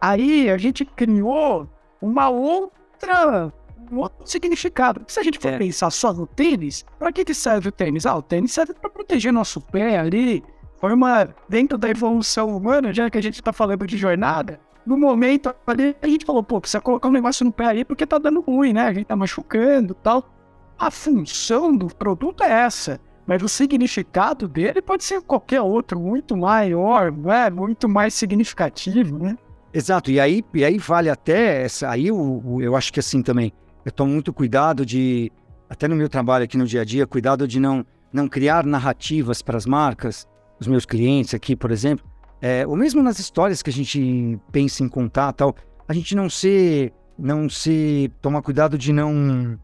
Aí 0.00 0.50
a 0.50 0.58
gente 0.58 0.84
criou 0.84 1.68
uma 2.00 2.28
outra, 2.28 3.52
um 3.90 3.98
outro 3.98 4.26
significado. 4.26 5.02
Se 5.08 5.18
a 5.18 5.22
gente 5.22 5.38
for 5.38 5.52
é. 5.52 5.58
pensar 5.58 5.90
só 5.90 6.12
no 6.12 6.26
tênis, 6.26 6.84
para 6.98 7.10
que, 7.10 7.24
que 7.24 7.34
serve 7.34 7.70
o 7.70 7.72
tênis? 7.72 8.04
Ah, 8.04 8.16
o 8.16 8.22
tênis 8.22 8.52
serve 8.52 8.74
para 8.74 8.90
proteger 8.90 9.32
nosso 9.32 9.60
pé 9.60 9.98
ali. 9.98 10.44
Foi 10.78 10.92
uma. 10.92 11.28
Dentro 11.48 11.78
da 11.78 11.88
evolução 11.88 12.54
humana, 12.54 12.92
já 12.92 13.08
que 13.08 13.16
a 13.16 13.22
gente 13.22 13.42
tá 13.42 13.52
falando 13.52 13.86
de 13.86 13.96
jornada, 13.96 14.60
no 14.84 14.98
momento 14.98 15.54
ali 15.66 15.96
a 16.02 16.06
gente 16.06 16.26
falou, 16.26 16.42
pô, 16.42 16.60
precisa 16.60 16.82
colocar 16.82 17.08
um 17.08 17.12
negócio 17.12 17.44
no 17.44 17.50
pé 17.50 17.66
aí 17.66 17.84
porque 17.84 18.06
tá 18.06 18.18
dando 18.18 18.40
ruim, 18.40 18.74
né? 18.74 18.82
A 18.82 18.92
gente 18.92 19.06
tá 19.06 19.16
machucando 19.16 19.96
e 19.98 20.02
tal. 20.02 20.35
A 20.78 20.90
função 20.90 21.76
do 21.76 21.86
produto 21.86 22.42
é 22.42 22.50
essa 22.50 23.00
mas 23.26 23.42
o 23.42 23.48
significado 23.48 24.46
dele 24.46 24.80
pode 24.80 25.02
ser 25.02 25.20
qualquer 25.20 25.60
outro, 25.60 25.98
muito 25.98 26.36
maior, 26.36 27.10
né? 27.10 27.50
muito 27.50 27.88
mais 27.88 28.14
significativo, 28.14 29.18
né? 29.18 29.36
Exato, 29.74 30.10
e 30.10 30.20
aí, 30.20 30.44
e 30.54 30.64
aí 30.64 30.78
vale 30.78 31.10
até 31.10 31.64
essa. 31.64 31.90
Aí 31.90 32.06
eu, 32.06 32.58
eu 32.60 32.76
acho 32.76 32.92
que 32.92 33.00
assim 33.00 33.22
também, 33.22 33.52
eu 33.84 33.90
tomo 33.90 34.12
muito 34.12 34.32
cuidado 34.32 34.86
de, 34.86 35.30
até 35.68 35.88
no 35.88 35.96
meu 35.96 36.08
trabalho 36.08 36.44
aqui 36.44 36.56
no 36.56 36.66
dia 36.66 36.82
a 36.82 36.84
dia, 36.84 37.06
cuidado 37.06 37.46
de 37.48 37.58
não, 37.58 37.84
não 38.12 38.28
criar 38.28 38.64
narrativas 38.64 39.42
para 39.42 39.56
as 39.56 39.66
marcas, 39.66 40.26
os 40.60 40.68
meus 40.68 40.86
clientes 40.86 41.34
aqui, 41.34 41.56
por 41.56 41.70
exemplo, 41.70 42.06
é, 42.40 42.66
ou 42.66 42.76
mesmo 42.76 43.02
nas 43.02 43.18
histórias 43.18 43.60
que 43.60 43.70
a 43.70 43.72
gente 43.72 44.38
pensa 44.52 44.82
em 44.82 44.88
contar 44.88 45.32
tal, 45.32 45.54
a 45.88 45.92
gente 45.92 46.14
não 46.14 46.30
ser, 46.30 46.92
não 47.18 47.48
ser, 47.48 48.10
tomar 48.22 48.40
cuidado 48.40 48.78
de 48.78 48.92
não 48.92 49.58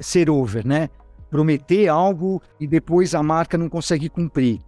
ser 0.00 0.30
over, 0.30 0.66
né? 0.66 0.88
prometer 1.30 1.88
algo 1.88 2.40
e 2.58 2.66
depois 2.66 3.14
a 3.14 3.22
marca 3.22 3.58
não 3.58 3.68
consegue 3.68 4.08
cumprir. 4.08 4.60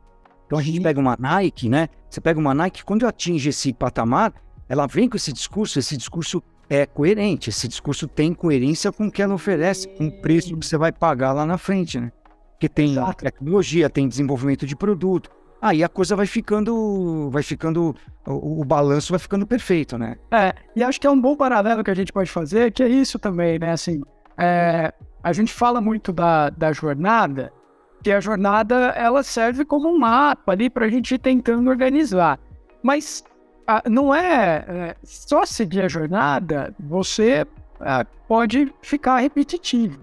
Então 0.47 0.59
a 0.59 0.63
gente 0.63 0.81
pega 0.81 0.99
uma 0.99 1.17
Nike, 1.19 1.69
né? 1.69 1.89
Você 2.09 2.21
pega 2.21 2.39
uma 2.39 2.55
Nike, 2.55 2.85
quando 2.85 3.07
atinge 3.07 3.51
esse 3.51 3.73
patamar, 3.73 4.33
ela 4.69 4.87
vem 4.87 5.09
com 5.09 5.17
esse 5.17 5.33
discurso, 5.33 5.79
esse 5.79 5.97
discurso 5.97 6.43
é 6.71 6.85
coerente, 6.87 7.51
esse 7.51 7.69
discurso 7.69 8.07
tem 8.07 8.35
coerência 8.35 8.93
com 8.93 9.07
o 9.07 9.11
que 9.11 9.23
ela 9.23 9.35
oferece, 9.35 9.89
com 9.89 10.09
o 10.09 10.13
preço 10.13 10.55
que 10.55 10.67
você 10.67 10.77
vai 10.77 10.93
pagar 10.93 11.33
lá 11.33 11.47
na 11.47 11.59
frente, 11.59 11.99
né? 12.01 12.13
Porque 12.53 12.69
tem 12.69 12.93
Exato. 12.93 13.25
tecnologia, 13.25 13.89
tem 13.89 14.09
desenvolvimento 14.09 14.67
de 14.67 14.75
produto. 14.75 15.31
Aí 15.61 15.83
a 15.83 15.89
coisa 15.89 16.15
vai 16.15 16.27
ficando, 16.27 17.31
vai 17.31 17.43
ficando, 17.43 17.95
o, 18.27 18.61
o, 18.61 18.65
balanço 18.65 19.13
vai 19.13 19.19
ficando 19.19 19.47
perfeito, 19.47 19.99
né? 19.99 20.17
É, 20.31 20.55
e 20.75 20.83
acho 20.83 21.01
que 21.01 21.07
é 21.07 21.11
um 21.11 21.21
bom 21.21 21.37
paralelo 21.37 21.83
que 21.83 21.91
a 21.91 21.95
gente 21.95 22.13
pode 22.13 22.31
fazer, 22.31 22.73
que 22.73 22.83
é 22.83 22.89
isso 22.89 23.19
também, 23.19 23.59
né? 23.59 23.73
Assim, 23.73 24.01
é, 24.39 24.93
a 25.23 25.33
gente 25.33 25.53
fala 25.53 25.81
muito 25.81 26.13
da, 26.13 26.49
da 26.51 26.73
jornada, 26.73 27.53
que 28.03 28.13
a 28.13 28.21
jornada 28.21 28.77
ela 28.91 29.23
serve 29.23 29.65
como 29.65 29.89
um 29.89 29.99
mapa 29.99 30.53
ali 30.53 30.71
para 30.71 30.87
a 30.87 30.89
gente 30.89 31.15
ir 31.15 31.19
tentando 31.19 31.69
organizar. 31.69 32.39
Mas 32.83 33.25
a, 33.67 33.83
não 33.91 34.15
é, 34.15 34.65
é, 34.69 34.97
só 35.03 35.45
seguir 35.45 35.83
a 35.83 35.89
jornada, 35.89 36.75
você 36.79 37.45
é, 37.81 38.05
pode 38.29 38.73
ficar 38.81 39.19
repetitivo. 39.19 40.01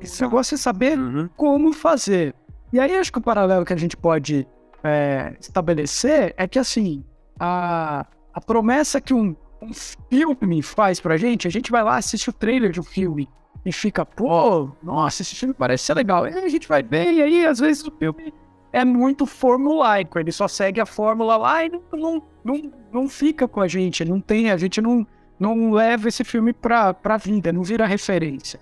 Esse 0.00 0.20
negócio 0.22 0.56
é 0.56 0.58
saber 0.58 0.98
uhum. 0.98 1.28
como 1.36 1.72
fazer. 1.72 2.34
E 2.72 2.80
aí 2.80 2.96
acho 2.96 3.12
que 3.12 3.18
o 3.18 3.22
paralelo 3.22 3.64
que 3.64 3.72
a 3.72 3.78
gente 3.78 3.96
pode 3.96 4.46
é, 4.82 5.34
estabelecer 5.40 6.34
é 6.36 6.46
que 6.48 6.58
assim, 6.58 7.04
a, 7.38 8.04
a 8.34 8.40
promessa 8.40 9.00
que 9.00 9.14
um, 9.14 9.34
um 9.62 9.72
filme 10.10 10.60
faz 10.60 11.00
pra 11.00 11.16
gente, 11.16 11.46
a 11.46 11.50
gente 11.50 11.70
vai 11.70 11.82
lá 11.82 11.96
assistir 11.96 12.28
o 12.28 12.32
trailer 12.32 12.72
de 12.72 12.80
um 12.80 12.84
filme 12.84 13.28
e 13.66 13.72
fica, 13.72 14.06
pô, 14.06 14.70
nossa, 14.80 15.22
esse 15.22 15.34
filme 15.34 15.52
parece 15.52 15.84
ser 15.84 15.94
legal. 15.94 16.24
E 16.28 16.32
a 16.32 16.48
gente 16.48 16.68
vai 16.68 16.84
ver, 16.84 17.12
e 17.12 17.20
aí 17.20 17.44
às 17.44 17.58
vezes 17.58 17.84
o 17.84 17.90
filme 17.90 18.32
é 18.72 18.84
muito 18.84 19.26
formulaico, 19.26 20.20
ele 20.20 20.30
só 20.30 20.46
segue 20.46 20.80
a 20.80 20.86
fórmula 20.86 21.36
lá 21.36 21.64
e 21.64 21.68
não, 21.68 21.82
não, 21.92 22.22
não, 22.44 22.72
não 22.92 23.08
fica 23.08 23.48
com 23.48 23.60
a 23.60 23.66
gente, 23.66 24.04
não 24.04 24.20
tem, 24.20 24.52
a 24.52 24.56
gente 24.56 24.80
não, 24.80 25.04
não 25.36 25.72
leva 25.72 26.06
esse 26.06 26.22
filme 26.22 26.52
pra, 26.52 26.94
pra 26.94 27.16
vida, 27.16 27.52
não 27.52 27.64
vira 27.64 27.84
referência. 27.86 28.60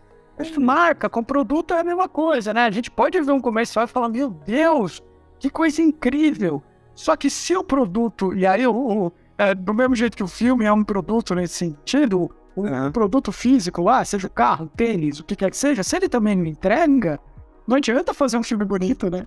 Marca 0.58 1.06
com 1.08 1.22
produto 1.22 1.74
é 1.74 1.80
a 1.80 1.84
mesma 1.84 2.08
coisa, 2.08 2.54
né? 2.54 2.64
A 2.64 2.70
gente 2.70 2.90
pode 2.90 3.20
ver 3.20 3.30
um 3.30 3.40
comercial 3.40 3.84
e 3.84 3.88
falar, 3.88 4.08
meu 4.08 4.30
Deus, 4.30 5.02
que 5.38 5.50
coisa 5.50 5.82
incrível. 5.82 6.62
Só 6.94 7.14
que 7.14 7.28
se 7.28 7.54
o 7.54 7.62
produto, 7.62 8.34
e 8.34 8.46
aí 8.46 8.66
o, 8.66 8.74
o 8.74 9.12
é, 9.36 9.54
do 9.54 9.74
mesmo 9.74 9.94
jeito 9.94 10.16
que 10.16 10.22
o 10.22 10.28
filme 10.28 10.64
é 10.64 10.72
um 10.72 10.82
produto 10.82 11.34
nesse 11.34 11.54
sentido, 11.54 12.30
o 12.56 12.62
uhum. 12.62 12.92
produto 12.92 13.32
físico 13.32 13.82
lá, 13.82 14.04
seja 14.04 14.26
o 14.26 14.30
carro, 14.30 14.66
o 14.66 14.68
tênis, 14.68 15.20
o 15.20 15.24
que 15.24 15.36
quer 15.36 15.50
que 15.50 15.56
seja, 15.56 15.82
se 15.82 15.96
ele 15.96 16.08
também 16.08 16.36
não 16.36 16.46
entrega, 16.46 17.18
não 17.66 17.76
adianta 17.76 18.14
fazer 18.14 18.36
um 18.36 18.42
filme 18.42 18.64
bonito, 18.64 19.10
né? 19.10 19.26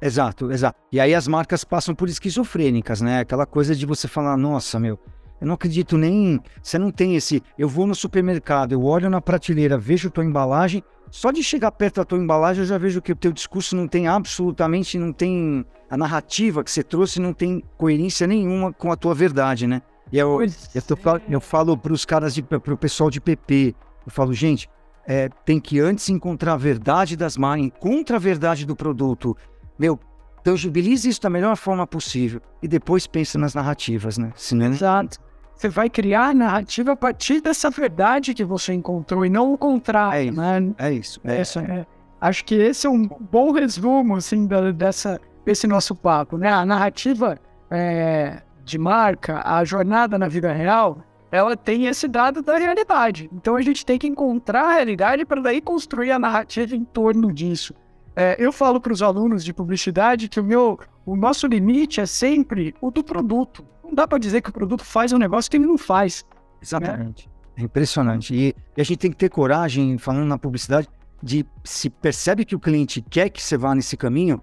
Exato, 0.00 0.50
exato. 0.50 0.78
E 0.92 1.00
aí 1.00 1.14
as 1.14 1.28
marcas 1.28 1.64
passam 1.64 1.94
por 1.94 2.08
esquizofrênicas, 2.08 3.00
né? 3.00 3.20
Aquela 3.20 3.46
coisa 3.46 3.74
de 3.74 3.86
você 3.86 4.06
falar, 4.06 4.36
nossa, 4.36 4.78
meu, 4.78 4.98
eu 5.40 5.46
não 5.46 5.54
acredito 5.54 5.96
nem. 5.96 6.40
Você 6.62 6.78
não 6.78 6.90
tem 6.90 7.16
esse. 7.16 7.42
Eu 7.58 7.68
vou 7.68 7.86
no 7.86 7.94
supermercado, 7.94 8.72
eu 8.72 8.82
olho 8.82 9.08
na 9.10 9.20
prateleira, 9.20 9.78
vejo 9.78 10.10
tua 10.10 10.24
embalagem. 10.24 10.82
Só 11.10 11.30
de 11.30 11.42
chegar 11.42 11.70
perto 11.70 11.96
da 11.96 12.04
tua 12.04 12.18
embalagem, 12.18 12.62
eu 12.62 12.66
já 12.66 12.76
vejo 12.76 13.00
que 13.00 13.12
o 13.12 13.16
teu 13.16 13.32
discurso 13.32 13.76
não 13.76 13.86
tem 13.86 14.08
absolutamente, 14.08 14.98
não 14.98 15.12
tem. 15.12 15.64
A 15.88 15.96
narrativa 15.96 16.64
que 16.64 16.70
você 16.70 16.82
trouxe 16.82 17.20
não 17.20 17.32
tem 17.32 17.62
coerência 17.76 18.26
nenhuma 18.26 18.72
com 18.72 18.90
a 18.90 18.96
tua 18.96 19.14
verdade, 19.14 19.66
né? 19.66 19.80
E 20.12 20.18
eu, 20.18 20.40
eu, 20.74 20.82
tô, 20.82 20.96
eu 21.28 21.40
falo 21.40 21.76
para 21.76 21.92
os 21.92 22.04
caras, 22.04 22.38
para 22.40 22.74
o 22.74 22.76
pessoal 22.76 23.10
de 23.10 23.20
PP, 23.20 23.74
eu 24.06 24.12
falo, 24.12 24.32
gente, 24.32 24.68
é, 25.06 25.28
tem 25.44 25.58
que 25.58 25.80
antes 25.80 26.08
encontrar 26.08 26.52
a 26.54 26.56
verdade 26.56 27.16
das 27.16 27.36
marcas, 27.36 27.66
encontra 27.66 28.16
a 28.16 28.20
verdade 28.20 28.64
do 28.64 28.76
produto. 28.76 29.36
Meu, 29.78 29.98
tangibilize 30.42 31.08
isso 31.08 31.20
da 31.20 31.30
melhor 31.30 31.56
forma 31.56 31.86
possível 31.86 32.40
e 32.62 32.68
depois 32.68 33.06
pensa 33.06 33.38
nas 33.38 33.54
narrativas, 33.54 34.18
né? 34.18 34.32
Senão... 34.36 34.66
Exato. 34.66 35.18
Você 35.56 35.68
vai 35.68 35.88
criar 35.88 36.30
a 36.30 36.34
narrativa 36.34 36.92
a 36.92 36.96
partir 36.96 37.40
dessa 37.40 37.70
verdade 37.70 38.34
que 38.34 38.44
você 38.44 38.72
encontrou 38.74 39.24
e 39.24 39.30
não 39.30 39.52
o 39.52 39.58
contrário, 39.58 40.18
É 40.18 40.24
isso. 40.24 40.36
né? 40.40 40.74
É 40.78 40.92
isso. 40.92 41.20
É, 41.24 41.40
Essa 41.40 41.60
é- 41.60 41.86
acho 42.20 42.44
que 42.44 42.56
esse 42.56 42.86
é 42.86 42.90
um 42.90 43.06
bom 43.06 43.52
resumo 43.52 44.16
assim, 44.16 44.48
dessa, 44.74 45.20
desse 45.46 45.66
nosso 45.68 45.94
papo. 45.94 46.36
Né? 46.36 46.52
A 46.52 46.66
narrativa 46.66 47.38
é, 47.70 48.42
de 48.64 48.78
marca, 48.78 49.42
a 49.44 49.64
jornada 49.64 50.18
na 50.18 50.28
vida 50.28 50.52
real, 50.52 51.04
ela 51.30 51.56
tem 51.56 51.86
esse 51.86 52.06
dado 52.08 52.42
da 52.42 52.56
realidade. 52.56 53.28
Então 53.32 53.56
a 53.56 53.62
gente 53.62 53.84
tem 53.84 53.98
que 53.98 54.06
encontrar 54.06 54.66
a 54.66 54.74
realidade 54.74 55.24
para 55.24 55.40
daí 55.40 55.60
construir 55.60 56.12
a 56.12 56.18
narrativa 56.18 56.74
em 56.74 56.84
torno 56.84 57.32
disso. 57.32 57.74
É, 58.16 58.36
eu 58.38 58.52
falo 58.52 58.80
para 58.80 58.92
os 58.92 59.02
alunos 59.02 59.44
de 59.44 59.52
publicidade 59.52 60.28
que 60.28 60.38
o 60.38 60.44
meu, 60.44 60.78
o 61.04 61.16
nosso 61.16 61.46
limite 61.46 62.00
é 62.00 62.06
sempre 62.06 62.74
o 62.80 62.90
do 62.90 63.02
produto. 63.02 63.66
Não 63.82 63.92
dá 63.92 64.06
para 64.06 64.18
dizer 64.18 64.40
que 64.40 64.50
o 64.50 64.52
produto 64.52 64.84
faz 64.84 65.12
um 65.12 65.18
negócio 65.18 65.50
que 65.50 65.56
ele 65.56 65.66
não 65.66 65.76
faz. 65.76 66.24
Exatamente. 66.62 67.28
É 67.56 67.62
impressionante. 67.62 68.34
E, 68.34 68.54
e 68.76 68.80
a 68.80 68.84
gente 68.84 68.98
tem 68.98 69.10
que 69.10 69.16
ter 69.16 69.28
coragem, 69.28 69.98
falando 69.98 70.26
na 70.26 70.38
publicidade, 70.38 70.88
de 71.22 71.44
se 71.64 71.90
percebe 71.90 72.44
que 72.44 72.54
o 72.54 72.60
cliente 72.60 73.02
quer 73.02 73.28
que 73.28 73.42
você 73.42 73.56
vá 73.56 73.74
nesse 73.74 73.96
caminho, 73.96 74.40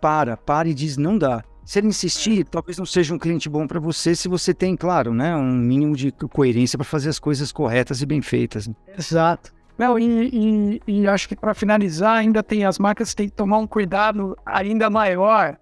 para, 0.00 0.36
para 0.36 0.68
e 0.68 0.74
diz 0.74 0.96
não 0.96 1.16
dá. 1.16 1.44
Se 1.64 1.78
ele 1.78 1.88
insistir, 1.88 2.44
talvez 2.44 2.76
não 2.78 2.84
seja 2.86 3.14
um 3.14 3.18
cliente 3.18 3.48
bom 3.48 3.66
para 3.66 3.80
você, 3.80 4.14
se 4.14 4.28
você 4.28 4.52
tem, 4.52 4.76
claro, 4.76 5.14
né, 5.14 5.34
um 5.34 5.52
mínimo 5.54 5.96
de 5.96 6.12
co- 6.12 6.28
coerência 6.28 6.76
para 6.78 6.84
fazer 6.84 7.08
as 7.08 7.18
coisas 7.18 7.50
corretas 7.50 8.02
e 8.02 8.06
bem 8.06 8.20
feitas. 8.20 8.68
Exato. 8.98 9.52
Não, 9.78 9.98
e, 9.98 10.28
e- 10.32 10.82
e 10.86 11.08
acho 11.08 11.28
que 11.28 11.34
para 11.34 11.54
finalizar, 11.54 12.16
ainda 12.18 12.42
tem 12.42 12.64
as 12.64 12.78
marcas 12.78 13.10
que 13.10 13.16
têm 13.16 13.28
que 13.28 13.34
tomar 13.34 13.58
um 13.58 13.66
cuidado 13.66 14.36
ainda 14.44 14.88
maior, 14.90 15.56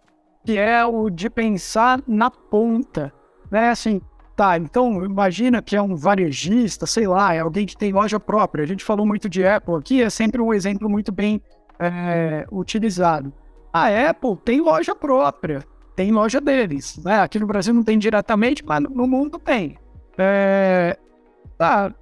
que 0.45 0.59
é 0.59 0.85
o 0.85 1.09
de 1.09 1.31
pensar 1.31 2.03
na 2.07 2.31
ponta. 2.31 3.13
Né? 3.51 3.71
Assim, 3.71 4.01
tá, 4.37 4.57
então 4.59 5.05
imagina 5.05 5.63
que 5.63 5.77
é 5.77 5.81
um 5.81 5.95
varejista, 5.95 6.85
sei 6.85 7.07
lá, 7.07 7.33
é 7.33 7.39
alguém 7.41 7.65
que 7.65 7.77
tem 7.77 7.93
loja 7.93 8.19
própria. 8.19 8.65
A 8.65 8.67
gente 8.67 8.85
falou 8.85 9.07
muito 9.07 9.29
de 9.29 9.47
Apple 9.47 9.77
aqui, 9.77 10.03
é 10.03 10.11
sempre 10.11 10.43
um 10.43 10.53
exemplo 10.53 10.91
muito 10.91 11.13
bem 11.13 11.41
é, 11.79 12.45
utilizado. 12.51 13.33
A 13.73 13.87
Apple 14.11 14.37
tem 14.45 14.61
loja 14.61 14.95
própria, 14.95 15.65
tem 15.97 16.11
loja 16.13 16.41
deles. 16.41 16.99
Né? 17.05 17.21
Aqui 17.21 17.39
no 17.39 17.47
Brasil 17.47 17.73
não 17.75 17.83
tem 17.83 17.99
diretamente, 17.99 18.65
mas 18.65 18.81
no- 18.83 19.07
mundo 19.07 19.39
tem. 19.39 19.79
É, 20.19 20.99
tá, 21.59 21.93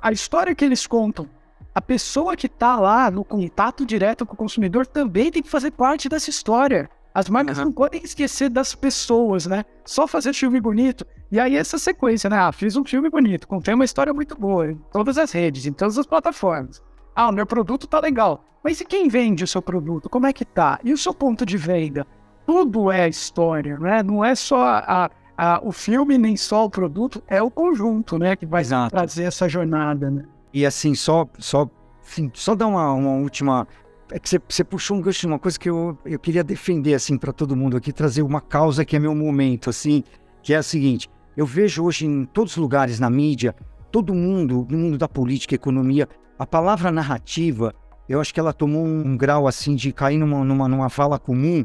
a 0.00 0.12
história 0.12 0.54
que 0.54 0.64
eles 0.64 0.86
contam, 0.86 1.28
a 1.74 1.80
pessoa 1.80 2.36
que 2.36 2.46
está 2.46 2.76
lá 2.78 3.10
no 3.10 3.24
contato 3.24 3.84
direto 3.86 4.24
com 4.26 4.34
o 4.34 4.36
consumidor 4.36 4.86
também 4.86 5.30
tem 5.30 5.42
que 5.42 5.48
fazer 5.50 5.70
parte 5.70 6.08
dessa 6.08 6.30
história. 6.30 6.88
As 7.14 7.28
marcas 7.28 7.58
Uhum. 7.58 7.64
não 7.66 7.72
podem 7.72 8.00
esquecer 8.02 8.48
das 8.48 8.74
pessoas, 8.74 9.46
né? 9.46 9.64
Só 9.84 10.06
fazer 10.06 10.32
filme 10.32 10.60
bonito. 10.60 11.04
E 11.32 11.40
aí 11.40 11.56
essa 11.56 11.78
sequência, 11.78 12.30
né? 12.30 12.36
Ah, 12.38 12.52
fiz 12.52 12.76
um 12.76 12.84
filme 12.84 13.10
bonito, 13.10 13.48
contei 13.48 13.74
uma 13.74 13.84
história 13.84 14.12
muito 14.14 14.36
boa 14.38 14.70
em 14.70 14.76
todas 14.92 15.18
as 15.18 15.32
redes, 15.32 15.66
em 15.66 15.72
todas 15.72 15.98
as 15.98 16.06
plataformas. 16.06 16.82
Ah, 17.14 17.28
o 17.28 17.32
meu 17.32 17.46
produto 17.46 17.86
tá 17.86 17.98
legal. 18.00 18.44
Mas 18.62 18.80
e 18.80 18.84
quem 18.84 19.08
vende 19.08 19.42
o 19.44 19.46
seu 19.46 19.62
produto? 19.62 20.08
Como 20.08 20.26
é 20.26 20.32
que 20.32 20.44
tá? 20.44 20.78
E 20.84 20.92
o 20.92 20.98
seu 20.98 21.12
ponto 21.14 21.44
de 21.46 21.56
venda? 21.56 22.06
Tudo 22.48 22.90
é 22.90 23.06
história, 23.06 23.76
né? 23.78 24.02
Não 24.02 24.24
é 24.24 24.34
só 24.34 24.62
a, 24.64 25.10
a- 25.36 25.60
o 25.62 25.70
filme, 25.70 26.16
nem 26.16 26.34
só 26.34 26.64
o 26.64 26.70
produto, 26.70 27.22
é 27.28 27.42
o 27.42 27.50
conjunto, 27.50 28.18
né? 28.18 28.34
Que 28.34 28.46
vai 28.46 28.62
Exato. 28.62 28.88
trazer 28.96 29.24
essa 29.24 29.46
jornada, 29.46 30.10
né? 30.10 30.24
E 30.54 30.64
assim, 30.64 30.94
só, 30.94 31.28
só, 31.38 31.68
enfim, 32.02 32.30
só 32.32 32.54
dar 32.54 32.66
uma, 32.68 32.90
uma 32.94 33.10
última. 33.16 33.68
É 34.10 34.18
que 34.18 34.26
você, 34.26 34.40
você 34.48 34.64
puxou 34.64 34.96
um 34.96 35.02
gancho 35.02 35.20
de 35.20 35.26
uma 35.26 35.38
coisa 35.38 35.58
que 35.60 35.68
eu, 35.68 35.98
eu 36.06 36.18
queria 36.18 36.42
defender, 36.42 36.94
assim, 36.94 37.18
para 37.18 37.34
todo 37.34 37.54
mundo 37.54 37.76
aqui, 37.76 37.92
trazer 37.92 38.22
uma 38.22 38.40
causa 38.40 38.82
que 38.82 38.96
é 38.96 38.98
meu 38.98 39.14
momento, 39.14 39.68
assim, 39.68 40.02
que 40.42 40.54
é 40.54 40.56
a 40.56 40.62
seguinte: 40.62 41.06
eu 41.36 41.44
vejo 41.44 41.84
hoje 41.84 42.06
em 42.06 42.24
todos 42.24 42.52
os 42.52 42.56
lugares 42.56 42.98
na 42.98 43.10
mídia, 43.10 43.54
todo 43.92 44.14
mundo, 44.14 44.66
no 44.70 44.78
mundo 44.78 44.96
da 44.96 45.06
política, 45.06 45.54
economia, 45.54 46.08
a 46.38 46.46
palavra 46.46 46.90
narrativa, 46.90 47.74
eu 48.08 48.22
acho 48.22 48.32
que 48.32 48.40
ela 48.40 48.54
tomou 48.54 48.86
um 48.86 49.18
grau, 49.18 49.46
assim, 49.46 49.74
de 49.74 49.92
cair 49.92 50.16
numa, 50.16 50.42
numa, 50.42 50.66
numa 50.66 50.88
fala 50.88 51.18
comum, 51.18 51.62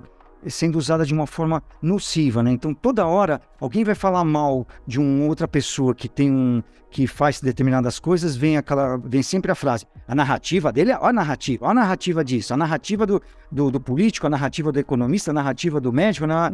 sendo 0.49 0.77
usada 0.77 1.05
de 1.05 1.13
uma 1.13 1.27
forma 1.27 1.63
nociva, 1.81 2.41
né? 2.43 2.51
Então 2.51 2.73
toda 2.73 3.05
hora 3.05 3.41
alguém 3.59 3.83
vai 3.83 3.95
falar 3.95 4.23
mal 4.23 4.67
de 4.85 4.99
uma 4.99 5.25
outra 5.25 5.47
pessoa 5.47 5.93
que 5.95 6.07
tem 6.07 6.31
um 6.31 6.61
que 6.89 7.07
faz 7.07 7.41
determinadas 7.41 7.99
coisas, 7.99 8.35
vem 8.35 8.55
aquela 8.55 8.97
vem 8.97 9.23
sempre 9.23 9.51
a 9.51 9.55
frase, 9.55 9.85
a 10.07 10.13
narrativa 10.13 10.71
dele, 10.71 10.93
ó 10.93 11.07
a 11.07 11.13
narrativa, 11.13 11.65
ó 11.65 11.69
a 11.69 11.73
narrativa 11.73 12.23
disso, 12.23 12.53
a 12.53 12.57
narrativa 12.57 13.05
do, 13.05 13.19
do, 13.51 13.71
do 13.71 13.79
político, 13.79 14.27
a 14.27 14.29
narrativa 14.29 14.71
do 14.71 14.79
economista, 14.79 15.31
a 15.31 15.33
narrativa 15.33 15.81
do 15.81 15.91
médico, 15.91 16.27
na... 16.27 16.51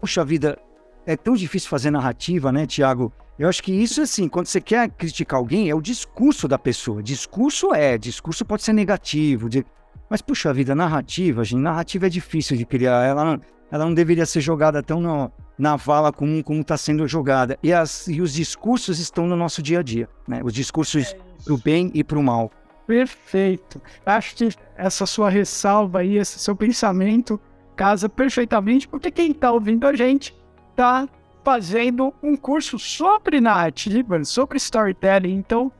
Puxa 0.00 0.24
vida, 0.24 0.58
é 1.06 1.16
tão 1.16 1.34
difícil 1.34 1.70
fazer 1.70 1.92
narrativa, 1.92 2.50
né, 2.50 2.66
Tiago? 2.66 3.12
Eu 3.38 3.48
acho 3.48 3.62
que 3.62 3.72
isso, 3.72 4.02
assim, 4.02 4.28
quando 4.28 4.46
você 4.46 4.60
quer 4.60 4.90
criticar 4.90 5.38
alguém, 5.38 5.70
é 5.70 5.74
o 5.74 5.80
discurso 5.80 6.48
da 6.48 6.58
pessoa. 6.58 7.02
Discurso 7.02 7.72
é, 7.72 7.96
discurso 7.96 8.44
pode 8.44 8.64
ser 8.64 8.72
negativo, 8.72 9.48
de- 9.48 9.64
mas, 10.08 10.22
puxa 10.22 10.52
vida, 10.52 10.74
narrativa, 10.74 11.44
gente, 11.44 11.60
narrativa 11.60 12.06
é 12.06 12.08
difícil 12.08 12.56
de 12.56 12.64
criar. 12.64 13.04
Ela 13.04 13.24
não, 13.24 13.40
ela 13.70 13.84
não 13.84 13.94
deveria 13.94 14.26
ser 14.26 14.40
jogada 14.40 14.82
tão 14.82 15.00
no- 15.00 15.32
na 15.58 15.74
vala 15.76 16.12
comum 16.12 16.42
como 16.42 16.60
está 16.60 16.76
sendo 16.76 17.06
jogada. 17.08 17.58
E, 17.62 17.72
as, 17.72 18.06
e 18.08 18.20
os 18.20 18.32
discursos 18.34 18.98
estão 18.98 19.26
no 19.26 19.34
nosso 19.36 19.62
dia 19.62 19.80
a 19.80 19.82
dia, 19.82 20.08
né? 20.28 20.40
Os 20.44 20.52
discursos 20.52 21.14
pro 21.44 21.56
bem 21.58 21.90
e 21.94 22.04
pro 22.04 22.22
mal. 22.22 22.50
Perfeito. 22.86 23.80
Acho 24.04 24.36
que 24.36 24.48
essa 24.76 25.06
sua 25.06 25.28
ressalva 25.28 26.00
aí, 26.00 26.16
esse 26.16 26.38
seu 26.38 26.54
pensamento 26.54 27.40
casa 27.74 28.08
perfeitamente, 28.08 28.88
porque 28.88 29.10
quem 29.10 29.32
está 29.32 29.50
ouvindo 29.52 29.86
a 29.86 29.94
gente 29.94 30.34
está 30.70 31.08
fazendo 31.44 32.12
um 32.22 32.36
curso 32.36 32.78
sobre 32.78 33.40
narrativa, 33.40 34.22
sobre 34.24 34.56
storytelling. 34.56 35.34
Então, 35.34 35.70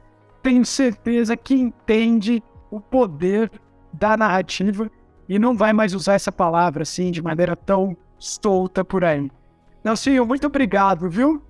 tenho 0.42 0.64
certeza 0.64 1.36
que 1.36 1.54
entende 1.54 2.42
o 2.70 2.80
poder 2.80 3.50
da 3.98 4.16
narrativa 4.16 4.90
e 5.28 5.38
não 5.38 5.56
vai 5.56 5.72
mais 5.72 5.94
usar 5.94 6.14
essa 6.14 6.30
palavra 6.30 6.82
assim 6.82 7.10
de 7.10 7.22
maneira 7.22 7.56
tão 7.56 7.96
solta 8.18 8.84
por 8.84 9.04
aí. 9.04 9.30
Nelsinho, 9.84 10.26
muito 10.26 10.46
obrigado, 10.46 11.08
viu? 11.08 11.42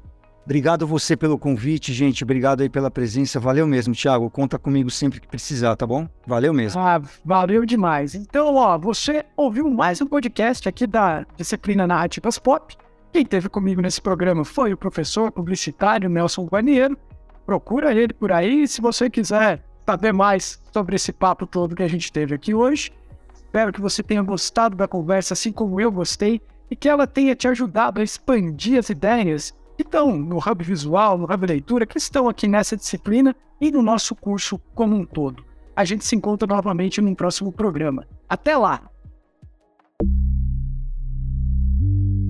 Obrigado 0.44 0.86
você 0.86 1.16
pelo 1.16 1.36
convite, 1.36 1.92
gente. 1.92 2.22
Obrigado 2.22 2.60
aí 2.60 2.68
pela 2.68 2.88
presença. 2.88 3.40
Valeu 3.40 3.66
mesmo, 3.66 3.92
Tiago. 3.92 4.30
Conta 4.30 4.56
comigo 4.58 4.88
sempre 4.90 5.20
que 5.20 5.26
precisar, 5.26 5.74
tá 5.74 5.84
bom? 5.84 6.08
Valeu 6.24 6.54
mesmo. 6.54 6.80
Ah, 6.80 7.02
valeu 7.24 7.66
demais. 7.66 8.14
Então, 8.14 8.54
ó, 8.54 8.78
você 8.78 9.24
ouviu 9.36 9.68
mais 9.68 10.00
um 10.00 10.06
podcast 10.06 10.68
aqui 10.68 10.86
da 10.86 11.26
disciplina 11.36 11.84
Narrativas 11.84 12.38
Pop. 12.38 12.76
Quem 13.12 13.26
teve 13.26 13.48
comigo 13.48 13.80
nesse 13.80 14.00
programa 14.00 14.44
foi 14.44 14.72
o 14.72 14.76
professor 14.76 15.32
publicitário 15.32 16.08
Nelson 16.08 16.44
Guarniero. 16.44 16.96
Procura 17.44 17.92
ele 17.92 18.12
por 18.12 18.30
aí 18.30 18.68
se 18.68 18.80
você 18.80 19.10
quiser 19.10 19.64
saber 19.86 20.12
mais 20.12 20.60
sobre 20.72 20.96
esse 20.96 21.12
papo 21.12 21.46
todo 21.46 21.76
que 21.76 21.82
a 21.82 21.88
gente 21.88 22.12
teve 22.12 22.34
aqui 22.34 22.52
hoje. 22.52 22.90
Espero 23.32 23.72
que 23.72 23.80
você 23.80 24.02
tenha 24.02 24.22
gostado 24.22 24.74
da 24.76 24.88
conversa, 24.88 25.34
assim 25.34 25.52
como 25.52 25.80
eu 25.80 25.92
gostei, 25.92 26.42
e 26.70 26.74
que 26.74 26.88
ela 26.88 27.06
tenha 27.06 27.36
te 27.36 27.46
ajudado 27.46 28.00
a 28.00 28.04
expandir 28.04 28.78
as 28.78 28.90
ideias 28.90 29.54
que 29.76 29.82
estão 29.82 30.16
no 30.16 30.38
Hub 30.38 30.64
Visual, 30.64 31.16
no 31.16 31.24
Hub 31.24 31.46
Leitura, 31.46 31.86
que 31.86 31.98
estão 31.98 32.28
aqui 32.28 32.48
nessa 32.48 32.76
disciplina 32.76 33.34
e 33.60 33.70
no 33.70 33.82
nosso 33.82 34.14
curso 34.16 34.58
como 34.74 34.96
um 34.96 35.04
todo. 35.04 35.44
A 35.76 35.84
gente 35.84 36.04
se 36.04 36.16
encontra 36.16 36.48
novamente 36.48 37.00
num 37.00 37.14
próximo 37.14 37.52
programa. 37.52 38.06
Até 38.28 38.56
lá! 38.56 38.90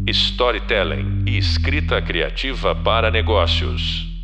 Storytelling 0.09 1.25
e 1.27 1.39
escrita 1.39 2.01
criativa 2.03 2.75
para 2.75 3.11
negócios. 3.11 4.16